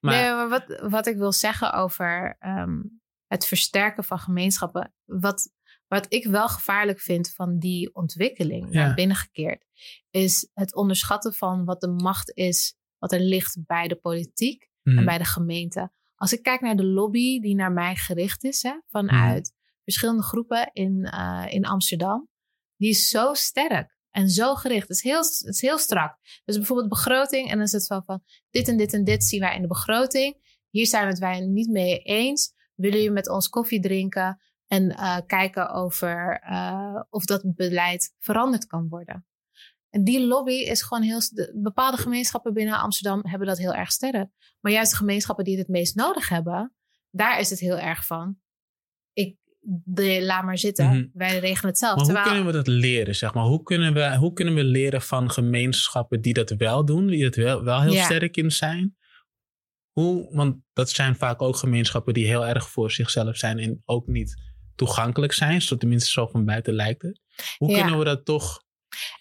maar 0.01 0.15
nee, 0.15 0.31
maar 0.31 0.49
wat, 0.49 0.81
wat 0.91 1.07
ik 1.07 1.17
wil 1.17 1.33
zeggen 1.33 1.73
over 1.73 2.37
ehm, 2.39 2.81
het 3.27 3.47
versterken 3.47 4.05
van 4.05 4.19
gemeenschappen. 4.19 4.95
Wat, 5.05 5.51
wat 5.89 6.07
ik 6.09 6.27
wel 6.27 6.49
gevaarlijk 6.49 7.01
vind 7.01 7.31
van 7.31 7.59
die 7.59 7.95
ontwikkeling 7.95 8.67
Ja. 8.71 8.87
naar 8.87 8.95
binnen 8.95 9.17
gekeerd, 9.17 9.65
is 10.11 10.51
het 10.53 10.75
onderschatten 10.75 11.35
van 11.35 11.65
wat 11.65 11.81
de 11.81 11.89
macht 11.89 12.37
is, 12.37 12.77
wat 12.99 13.13
er 13.13 13.21
ligt 13.21 13.67
bij 13.67 13.89
de 13.89 13.97
politiek 13.97 14.69
mhm, 14.83 14.99
en 14.99 15.05
bij 15.05 15.19
de 15.19 15.25
gemeente. 15.25 15.93
Als 16.15 16.33
ik 16.33 16.43
kijk 16.43 16.61
naar 16.61 16.77
de 16.77 16.87
lobby 16.87 17.41
die 17.41 17.55
naar 17.55 17.73
mij 17.73 17.97
gericht 17.97 18.45
is, 18.45 18.63
hè, 18.63 18.81
vanuit 18.89 19.53
verschillende 19.83 20.23
groepen 20.23 20.71
in, 20.73 21.11
uh, 21.15 21.45
in 21.49 21.65
Amsterdam. 21.65 22.29
Die 22.77 22.89
is 22.91 23.09
zo 23.09 23.35
sterk 23.35 23.97
en 24.11 24.29
zo 24.29 24.55
gericht. 24.55 24.89
Het 24.89 24.97
is 24.97 25.03
heel, 25.03 25.17
het 25.19 25.45
is 25.55 25.61
heel 25.61 25.79
strak. 25.79 26.19
Dus 26.45 26.57
bijvoorbeeld 26.57 26.89
begroting. 26.89 27.49
En 27.51 27.55
dan 27.57 27.67
is 27.67 27.73
het 27.73 27.87
van, 27.87 28.05
van 28.05 28.23
dit 28.51 28.69
en 28.69 28.77
dit 28.77 28.93
en 28.93 29.05
dit 29.05 29.25
zien 29.25 29.41
wij 29.41 29.55
in 29.57 29.63
de 29.63 29.69
begroting. 29.69 30.59
Hier 30.71 30.87
zijn 30.87 31.03
we 31.05 31.09
het 31.11 31.19
wij 31.19 31.41
niet 31.41 31.69
mee 31.69 31.99
eens. 31.99 32.53
Willen 32.75 32.97
jullie 32.97 33.13
met 33.13 33.29
ons 33.29 33.49
koffie 33.49 33.81
drinken? 33.81 34.41
En 34.67 34.91
uh, 34.91 35.19
kijken 35.27 35.71
over 35.71 36.43
uh, 36.51 37.01
of 37.11 37.25
dat 37.25 37.43
beleid 37.45 38.15
veranderd 38.19 38.67
kan 38.67 38.89
worden. 38.89 39.27
En 39.95 40.05
die 40.05 40.27
lobby 40.27 40.53
is 40.53 40.83
gewoon 40.83 41.03
heel. 41.03 41.21
Bepaalde 41.55 41.97
gemeenschappen 41.97 42.55
binnen 42.55 42.79
Amsterdam 42.79 43.21
hebben 43.27 43.49
dat 43.49 43.59
heel 43.59 43.75
erg 43.75 43.93
sterk. 43.93 44.29
Maar 44.61 44.73
juist 44.73 44.91
de 44.91 44.97
gemeenschappen 44.97 45.45
die 45.45 45.57
het 45.57 45.67
het 45.67 45.77
meest 45.77 45.95
nodig 45.95 46.29
hebben, 46.29 46.75
daar 47.11 47.41
is 47.41 47.51
het 47.51 47.59
heel 47.59 47.79
erg 47.79 48.07
van. 48.07 48.37
Ik, 49.13 49.37
de, 49.85 50.23
laat 50.23 50.45
maar 50.45 50.59
zitten. 50.59 50.87
Mhm. 50.87 51.07
Wij 51.13 51.39
regelen 51.39 51.71
het 51.71 51.79
zelf. 51.79 51.97
Maar 51.97 52.15
hoe 52.15 52.23
kunnen 52.23 52.47
we 52.47 52.53
dat 52.53 52.67
leren? 52.67 53.15
Zeg 53.15 53.35
maar? 53.35 53.45
hoe, 53.45 53.63
kunnen 53.63 53.95
we, 53.95 54.17
hoe 54.17 54.33
kunnen 54.33 54.55
we 54.55 54.65
leren 54.65 55.03
van 55.03 55.31
gemeenschappen 55.31 56.21
die 56.21 56.35
dat 56.35 56.51
wel 56.51 56.85
doen, 56.85 57.07
die 57.07 57.25
het 57.25 57.37
wel, 57.37 57.65
wel 57.65 57.83
heel 57.83 58.03
sterk 58.03 58.37
in 58.37 58.51
zijn? 58.51 58.97
Hoe, 59.93 60.35
want 60.35 60.57
dat 60.73 60.91
zijn 60.91 61.17
vaak 61.17 61.43
ook 61.43 61.57
gemeenschappen 61.57 62.15
die 62.15 62.27
heel 62.27 62.47
erg 62.47 62.71
voor 62.71 62.91
zichzelf 62.91 63.37
zijn 63.37 63.59
en 63.59 63.83
ook 63.85 64.07
niet 64.07 64.44
toegankelijk 64.75 65.33
zijn. 65.33 65.63
Zo 65.63 65.77
tenminste 65.77 66.11
zo 66.11 66.27
van 66.27 66.45
buiten 66.45 66.75
lijkt 66.75 67.03
het. 67.03 67.21
Hoe 67.57 67.73
kunnen 67.73 67.99
we 67.99 68.05
dat 68.05 68.25
toch 68.25 68.63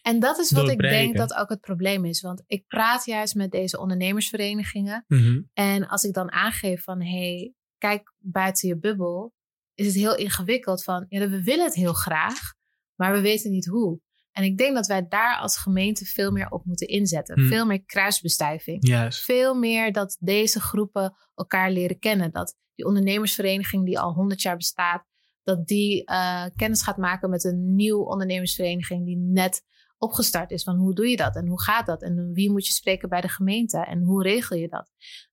en 0.01 0.19
dat 0.19 0.39
is 0.39 0.51
wat 0.51 0.69
ik 0.69 0.79
denk 0.79 1.17
dat 1.17 1.33
ook 1.33 1.49
het 1.49 1.59
probleem 1.59 2.05
is. 2.05 2.21
Want 2.21 2.43
ik 2.47 2.67
praat 2.67 3.05
juist 3.05 3.35
met 3.35 3.51
deze 3.51 3.79
ondernemersverenigingen. 3.79 5.05
Mhm. 5.07 5.41
En 5.53 5.87
als 5.87 6.03
ik 6.03 6.13
dan 6.13 6.31
aangeef 6.31 6.83
van 6.83 7.01
hey, 7.01 7.53
kijk 7.77 8.13
buiten 8.17 8.67
je 8.67 8.79
bubbel, 8.79 9.33
is 9.73 9.85
het 9.85 9.95
heel 9.95 10.15
ingewikkeld 10.15 10.83
van 10.83 11.05
ja, 11.09 11.29
we 11.29 11.43
willen 11.43 11.65
het 11.65 11.75
heel 11.75 11.93
graag, 11.93 12.53
maar 12.95 13.13
we 13.13 13.21
weten 13.21 13.51
niet 13.51 13.65
hoe. 13.65 13.99
En 14.31 14.43
ik 14.43 14.57
denk 14.57 14.75
dat 14.75 14.87
wij 14.87 15.07
daar 15.07 15.37
als 15.37 15.57
gemeente 15.57 16.05
veel 16.05 16.31
meer 16.31 16.49
op 16.49 16.65
moeten 16.65 16.87
inzetten. 16.87 17.39
Mhm. 17.39 17.49
Veel 17.49 17.65
meer 17.65 17.83
kruisbestuiving. 17.83 18.87
Yes. 18.87 19.19
Veel 19.19 19.55
meer 19.55 19.91
dat 19.91 20.17
deze 20.19 20.61
groepen 20.61 21.15
elkaar 21.35 21.71
leren 21.71 21.99
kennen. 21.99 22.31
Dat 22.31 22.55
die 22.75 22.85
ondernemersvereniging 22.85 23.85
die 23.85 23.99
al 23.99 24.13
honderd 24.13 24.41
jaar 24.41 24.57
bestaat, 24.57 25.05
dat 25.43 25.67
die 25.67 26.11
uh, 26.11 26.45
kennis 26.55 26.81
gaat 26.81 26.97
maken 26.97 27.29
met 27.29 27.43
een 27.43 27.75
nieuwe 27.75 28.05
ondernemersvereniging 28.05 29.05
die 29.05 29.17
net 29.17 29.63
opgestart 29.97 30.51
is. 30.51 30.63
Van 30.63 30.75
hoe 30.75 30.95
doe 30.95 31.07
je 31.07 31.17
dat 31.17 31.35
en 31.35 31.47
hoe 31.47 31.61
gaat 31.61 31.85
dat 31.85 32.01
en 32.01 32.33
wie 32.33 32.51
moet 32.51 32.67
je 32.67 32.73
spreken 32.73 33.09
bij 33.09 33.21
de 33.21 33.29
gemeente 33.29 33.77
en 33.77 34.03
hoe 34.03 34.23
regel 34.23 34.57
je 34.57 34.67
dat? 34.67 34.91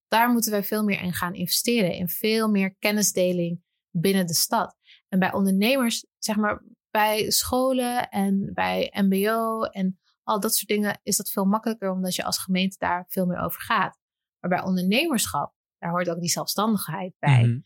Daar 0.08 0.30
moeten 0.30 0.50
wij 0.50 0.64
veel 0.64 0.84
meer 0.84 1.02
in 1.02 1.12
gaan 1.12 1.34
investeren. 1.34 1.92
In 1.92 2.08
veel 2.08 2.48
meer 2.48 2.74
kennisdeling 2.78 3.62
binnen 3.90 4.26
de 4.26 4.34
stad. 4.34 4.76
En 5.08 5.18
bij 5.18 5.32
ondernemers, 5.32 6.06
zeg 6.18 6.36
maar 6.36 6.64
bij 6.90 7.30
scholen 7.30 8.08
en 8.08 8.50
bij 8.54 8.92
MBO 9.08 9.62
en 9.62 9.98
al 10.22 10.40
dat 10.40 10.54
soort 10.54 10.68
dingen 10.68 11.00
is 11.02 11.16
dat 11.16 11.30
veel 11.30 11.44
makkelijker 11.44 11.90
omdat 11.90 12.14
je 12.14 12.24
als 12.24 12.38
gemeente 12.38 12.76
daar 12.78 13.04
veel 13.08 13.26
meer 13.26 13.38
over 13.38 13.61
gaat. 13.61 13.98
Maar 14.40 14.50
bij 14.50 14.62
ondernemerschap, 14.62 15.54
daar 15.78 15.90
hoort 15.90 16.11
ook 16.11 16.20
die 16.20 16.30
zelfstandigheid 16.30 17.14
bij. 17.18 17.44
Mhm. 17.44 17.58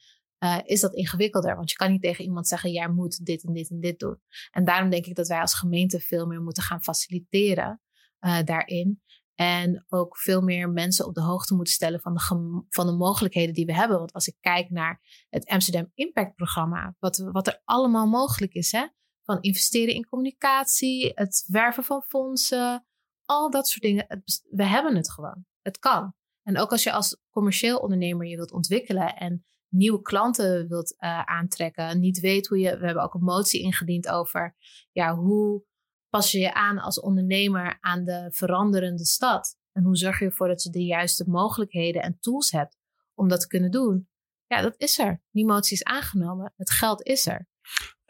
Eh, 0.45 0.59
is 0.63 0.81
dat 0.81 0.95
ingewikkelder. 0.95 1.57
Want 1.57 1.71
je 1.71 1.77
kan 1.77 1.91
niet 1.91 2.03
tegen 2.03 2.25
iemand 2.25 2.49
zeggen, 2.49 2.71
jij 2.71 2.89
moet 2.89 3.25
dit 3.25 3.45
en 3.45 3.53
dit 3.53 3.71
en 3.71 3.81
dit 3.81 3.99
doen. 3.99 4.21
En 4.51 4.65
daarom 4.65 4.91
denk 4.91 5.07
ik 5.07 5.15
dat 5.15 5.29
wij 5.29 5.41
als 5.41 5.55
gemeente 5.55 6.01
veel 6.01 6.27
meer 6.27 6.41
moeten 6.41 6.63
gaan 6.63 6.83
faciliteren 6.83 7.81
uh, 8.21 8.43
daarin. 8.43 9.03
En 9.35 9.85
ook 9.89 10.19
veel 10.19 10.41
meer 10.41 10.71
mensen 10.71 11.07
op 11.07 11.15
de 11.15 11.21
hoogte 11.21 11.55
moeten 11.55 11.75
stellen 11.75 12.01
van 12.01 12.15
de, 12.15 12.21
van 12.69 12.87
de 12.87 12.93
mogelijkheden 12.93 13.55
die 13.55 13.67
we 13.67 13.75
hebben. 13.75 13.99
Want 13.99 14.13
als 14.13 14.27
ik 14.27 14.37
kijk 14.41 14.71
naar 14.71 15.25
het 15.29 15.47
Amsterdam 15.47 15.91
Impact 15.95 16.35
Programma, 16.35 16.97
wat, 16.99 17.17
wat 17.33 17.47
er 17.47 17.61
allemaal 17.65 18.07
mogelijk 18.07 18.53
is, 18.53 18.73
hè? 18.73 18.87
van 19.23 19.41
investeren 19.41 19.95
in 19.95 20.07
communicatie, 20.07 21.13
het 21.15 21.45
werven 21.47 21.85
van 21.85 22.03
fondsen, 22.03 22.87
al 23.25 23.51
dat 23.51 23.69
soort 23.69 23.83
dingen. 23.83 24.23
We 24.51 24.65
hebben 24.65 24.97
het 24.97 25.11
gewoon. 25.11 25.45
Het 25.63 25.79
kan. 25.79 26.15
En 26.43 26.59
ook 26.59 26.71
als 26.71 26.83
je 26.83 26.93
als 26.93 27.21
commercieel 27.31 27.79
ondernemer 27.79 28.27
je 28.27 28.37
wilt 28.37 28.53
ontwikkelen 28.53 29.17
en 29.17 29.45
nieuwe 29.75 30.03
klanten 30.03 30.69
wilt 30.69 30.95
uh, 30.99 31.23
aantrekken, 31.23 32.01
niet 32.01 32.21
weet 32.21 32.47
hoe 32.47 32.59
je. 32.59 32.79
We 32.79 32.85
hebben 32.85 33.03
ook 33.03 33.15
een 33.15 33.25
motie 33.25 33.61
ingediend 33.61 34.09
over 34.09 34.57
ja, 34.93 35.15
hoe 35.15 35.65
pas 36.09 36.33
je 36.33 36.39
je 36.39 36.55
aan 36.55 36.79
als 36.79 37.01
ondernemer 37.01 37.79
aan 37.81 38.05
de 38.05 38.29
veranderende 38.31 39.05
stad? 39.05 39.59
En 39.73 39.85
hoe 39.85 39.97
zorg 39.97 40.19
je 40.19 40.25
ervoor 40.25 40.49
dat 40.49 40.63
je 40.63 40.71
de 40.71 40.85
juiste 40.85 41.25
mogelijkheden 41.29 42.03
en 42.03 42.19
tools 42.21 42.51
hebt 42.51 42.79
om 43.15 43.29
dat 43.29 43.41
te 43.41 43.47
kunnen 43.47 43.71
doen? 43.71 44.09
Ja, 44.47 44.63
dat 44.63 44.75
is 44.77 44.99
er. 44.99 45.23
Die 45.31 45.47
motie 45.47 45.77
is 45.77 45.85
aangenomen. 45.85 46.53
Het 46.57 46.71
geld 46.71 47.03
is 47.03 47.27
er. 47.27 47.49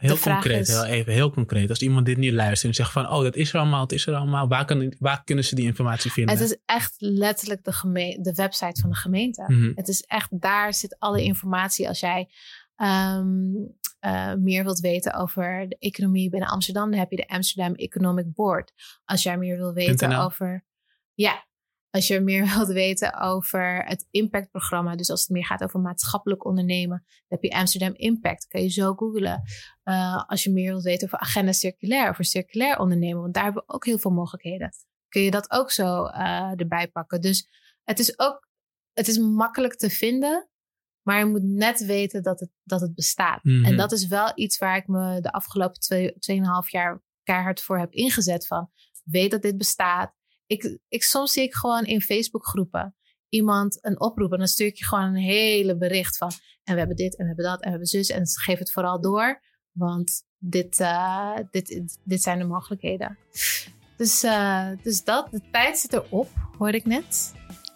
Heel 0.07 0.19
concreet, 0.19 0.67
heel 0.67 0.85
even 0.85 1.13
heel 1.13 1.31
concreet. 1.31 1.69
Als 1.69 1.83
iemand 1.83 2.07
dit 2.07 2.17
nu 2.17 2.33
luistert 2.33 2.71
en 2.71 2.75
zegt 2.75 2.93
van, 2.93 3.11
oh, 3.11 3.23
dat 3.23 3.37
is 3.37 3.53
er 3.53 3.61
allemaal, 3.61 3.81
het 3.81 3.93
is 3.93 4.07
er 4.07 4.15
allemaal. 4.15 4.49
Waar, 4.49 4.65
kan, 4.65 4.95
waar 4.99 5.25
kunnen 5.25 5.45
ze 5.45 5.55
die 5.55 5.65
informatie 5.65 6.13
vinden? 6.13 6.35
Het 6.35 6.45
is 6.45 6.59
echt 6.65 6.95
letterlijk 6.99 7.65
de, 7.65 8.19
de 8.21 8.33
website 8.35 8.81
van 8.81 8.91
de 8.91 8.97
gemeente. 8.97 9.45
Mhm. 9.47 9.73
Het 9.75 9.89
is 9.89 10.01
echt, 10.01 10.41
daar 10.41 10.75
zit 10.75 10.97
alle 10.99 11.23
informatie. 11.23 11.89
Als 11.89 12.01
jij 12.01 12.29
um, 12.77 13.77
uh, 14.01 14.35
meer 14.35 14.65
wilt 14.65 14.81
weten 14.81 15.15
over 15.15 15.69
de 15.69 15.77
economie 15.79 16.31
binnen 16.31 16.49
Amsterdam, 16.49 16.91
dan 16.91 16.99
heb 16.99 17.11
je 17.11 17.17
de 17.17 17.29
Amsterdam 17.29 17.75
Economic 17.75 18.33
Board. 18.33 18.73
Als 19.05 19.23
jij 19.23 19.39
meer 19.39 19.57
wilt 19.57 19.75
weten 19.75 20.13
over. 20.13 20.65
Ja, 21.15 21.45
als 21.95 22.07
je 22.07 22.21
meer 22.21 22.47
wilt 22.55 22.69
weten 22.69 23.21
over 23.21 23.85
het 23.87 24.07
impactprogramma, 24.11 24.97
dus 24.97 25.11
als 25.11 25.21
het 25.21 25.31
meer 25.31 25.45
gaat 25.45 25.63
over 25.63 25.81
maatschappelijk 25.81 26.45
ondernemen, 26.45 27.05
dan 27.07 27.39
heb 27.41 27.43
je 27.43 27.51
Amsterdam 27.51 27.95
Impact. 27.95 28.47
Kan 28.47 28.63
je 28.63 28.69
zo 28.69 28.95
googlen. 28.95 29.43
Uh, 29.85 30.23
als 30.27 30.45
je 30.45 30.51
meer 30.51 30.71
wilt 30.71 30.83
weten 30.83 31.07
over 31.07 31.19
agenda 31.19 31.53
circulair, 31.53 32.09
over 32.09 32.25
circulair 32.25 32.79
ondernemen, 32.79 33.21
want 33.21 33.35
daar 33.35 33.45
hebben 33.45 33.63
we 33.67 33.75
ook 33.75 33.85
heel 33.85 33.99
veel 33.99 34.11
mogelijkheden. 34.11 34.71
Kun 35.09 35.23
je 35.23 35.31
dat 35.31 35.51
ook 35.51 35.71
zo 35.71 36.05
uh, 36.05 36.61
erbij 36.61 36.89
pakken. 36.89 37.21
Dus 37.21 37.49
het 37.85 37.99
is 37.99 38.19
ook, 38.19 38.49
het 38.93 39.09
is 39.09 39.19
makkelijk 39.19 39.75
te 39.77 39.91
vinden, 39.91 40.49
maar 41.03 41.19
je 41.19 41.25
moet 41.25 41.43
net 41.43 41.85
weten 41.85 42.23
dat 42.23 42.41
het, 42.41 42.51
dat 42.63 42.81
het 42.81 42.95
bestaat. 42.95 43.45
En 43.45 43.61
mhm. 43.61 43.77
dat 43.77 43.93
is 43.93 44.07
wel 44.07 44.33
iets 44.35 44.59
waar 44.59 44.77
ik 44.77 44.87
me 44.87 45.21
de 45.21 45.33
afgelopen 45.33 45.81
twee, 45.81 46.19
tweeënhalf 46.19 46.71
jaar 46.71 47.03
keihard 47.23 47.63
voor 47.63 47.79
heb 47.79 47.93
ingezet 47.93 48.47
van. 48.47 48.71
Weet 49.05 49.31
dat 49.31 49.43
dit 49.43 49.59
bestaat 49.59 50.15
ik, 50.55 50.79
ik, 50.89 51.03
soms 51.03 51.33
zie 51.33 51.43
ik 51.43 51.55
gewoon 51.55 51.85
in 51.85 52.01
Facebookgroepen 52.01 52.95
iemand 53.29 53.79
een 53.85 54.01
oproep. 54.01 54.33
En 54.33 54.39
dan 54.39 54.47
stuur 54.47 54.67
ik 54.67 54.77
je 54.77 54.85
gewoon 54.85 55.05
een 55.05 55.15
hele 55.15 55.77
bericht 55.77 56.17
van. 56.17 56.31
En 56.65 56.73
we 56.73 56.79
hebben 56.79 56.97
dit 56.97 57.17
en 57.17 57.23
we 57.23 57.27
hebben 57.27 57.45
dat 57.45 57.61
en 57.61 57.65
we 57.65 57.71
hebben 57.71 57.89
zus. 57.89 58.09
En 58.09 58.27
geef 58.27 58.59
het 58.59 58.73
vooral 58.73 59.01
door. 59.01 59.43
Want 59.73 60.23
dit, 60.39 60.79
uh, 60.79 61.37
dit, 61.51 61.99
dit 62.05 62.23
zijn 62.23 62.39
de 62.39 62.45
mogelijkheden. 62.45 63.19
Dus, 63.97 64.25
uh, 64.25 64.69
dus 64.83 65.05
dat, 65.05 65.31
de 65.31 65.41
tijd 65.51 65.79
zit 65.79 65.93
erop, 65.93 66.29
hoorde 66.59 66.77
ik 66.77 66.87
net. 66.87 67.33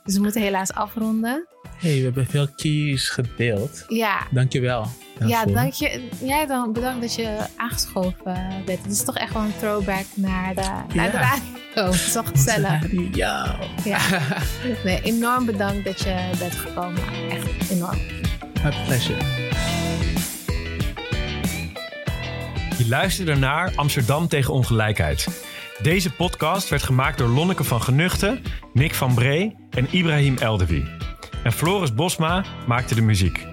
Dus 0.08 0.16
we 0.16 0.22
moeten 0.22 0.42
helaas 0.42 0.72
afronden 0.72 1.48
hey, 1.76 1.96
we 1.96 2.02
hebben 2.02 2.26
veel 2.26 2.48
keys 2.56 3.08
gedeeld. 3.08 3.84
Ja. 3.88 4.26
Dankjewel. 4.30 4.86
Daarvoor. 5.18 5.28
Ja, 5.28 5.44
dank 5.44 5.72
je. 5.72 6.08
Jij 6.22 6.46
dan 6.46 6.72
bedankt 6.72 7.00
dat 7.00 7.14
je 7.14 7.36
aangeschoven 7.56 8.62
bent. 8.64 8.82
Het 8.82 8.92
is 8.92 9.04
toch 9.04 9.16
echt 9.16 9.32
wel 9.32 9.42
een 9.42 9.56
throwback 9.58 10.04
naar 10.14 10.54
de, 10.54 10.94
naar 10.94 11.10
de 11.10 11.16
radio. 11.16 11.46
Het 11.92 11.94
is 11.94 12.12
wel 12.12 12.24
gezellig. 12.24 12.92
Ja. 13.12 13.58
ja. 13.84 14.00
Nee, 14.84 15.02
enorm 15.02 15.46
bedankt 15.46 15.84
dat 15.84 16.00
je 16.00 16.30
bent 16.38 16.54
gekomen. 16.54 17.02
Echt 17.30 17.70
enorm. 17.70 17.98
My 18.62 18.72
pleasure. 18.84 19.18
Je 22.78 22.88
luisterde 22.88 23.34
naar 23.34 23.72
Amsterdam 23.76 24.28
tegen 24.28 24.54
ongelijkheid. 24.54 25.44
Deze 25.82 26.12
podcast 26.12 26.68
werd 26.68 26.82
gemaakt 26.82 27.18
door 27.18 27.28
Lonneke 27.28 27.64
van 27.64 27.82
Genuchten, 27.82 28.42
Nick 28.72 28.94
van 28.94 29.14
Bree 29.14 29.56
en 29.78 29.86
Ibrahim 29.90 30.38
Eldewi 30.38 30.88
en 31.42 31.52
Floris 31.52 31.94
Bosma 31.94 32.44
maakte 32.66 32.94
de 32.94 33.02
muziek. 33.02 33.46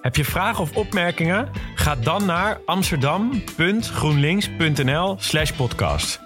Heb 0.00 0.16
je 0.16 0.24
vragen 0.24 0.62
of 0.62 0.76
opmerkingen? 0.76 1.48
Ga 1.74 1.96
dan 1.96 2.26
naar 2.26 2.60
amsterdam.groenlinks.nl/slash 2.66 5.52
podcast. 5.52 6.20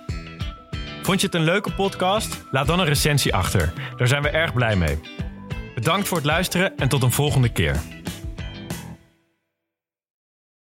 Vond 1.02 1.20
je 1.20 1.26
het 1.26 1.34
een 1.34 1.44
leuke 1.44 1.72
podcast? 1.72 2.44
Laat 2.50 2.66
dan 2.66 2.80
een 2.80 2.86
recensie 2.86 3.34
achter. 3.34 3.72
Daar 3.96 4.08
zijn 4.08 4.22
we 4.22 4.28
erg 4.28 4.52
blij 4.52 4.76
mee. 4.76 4.98
Bedankt 5.74 6.08
voor 6.08 6.16
het 6.16 6.26
luisteren 6.26 6.76
en 6.76 6.88
tot 6.88 7.02
een 7.02 7.12
volgende 7.12 7.48
keer. 7.48 7.76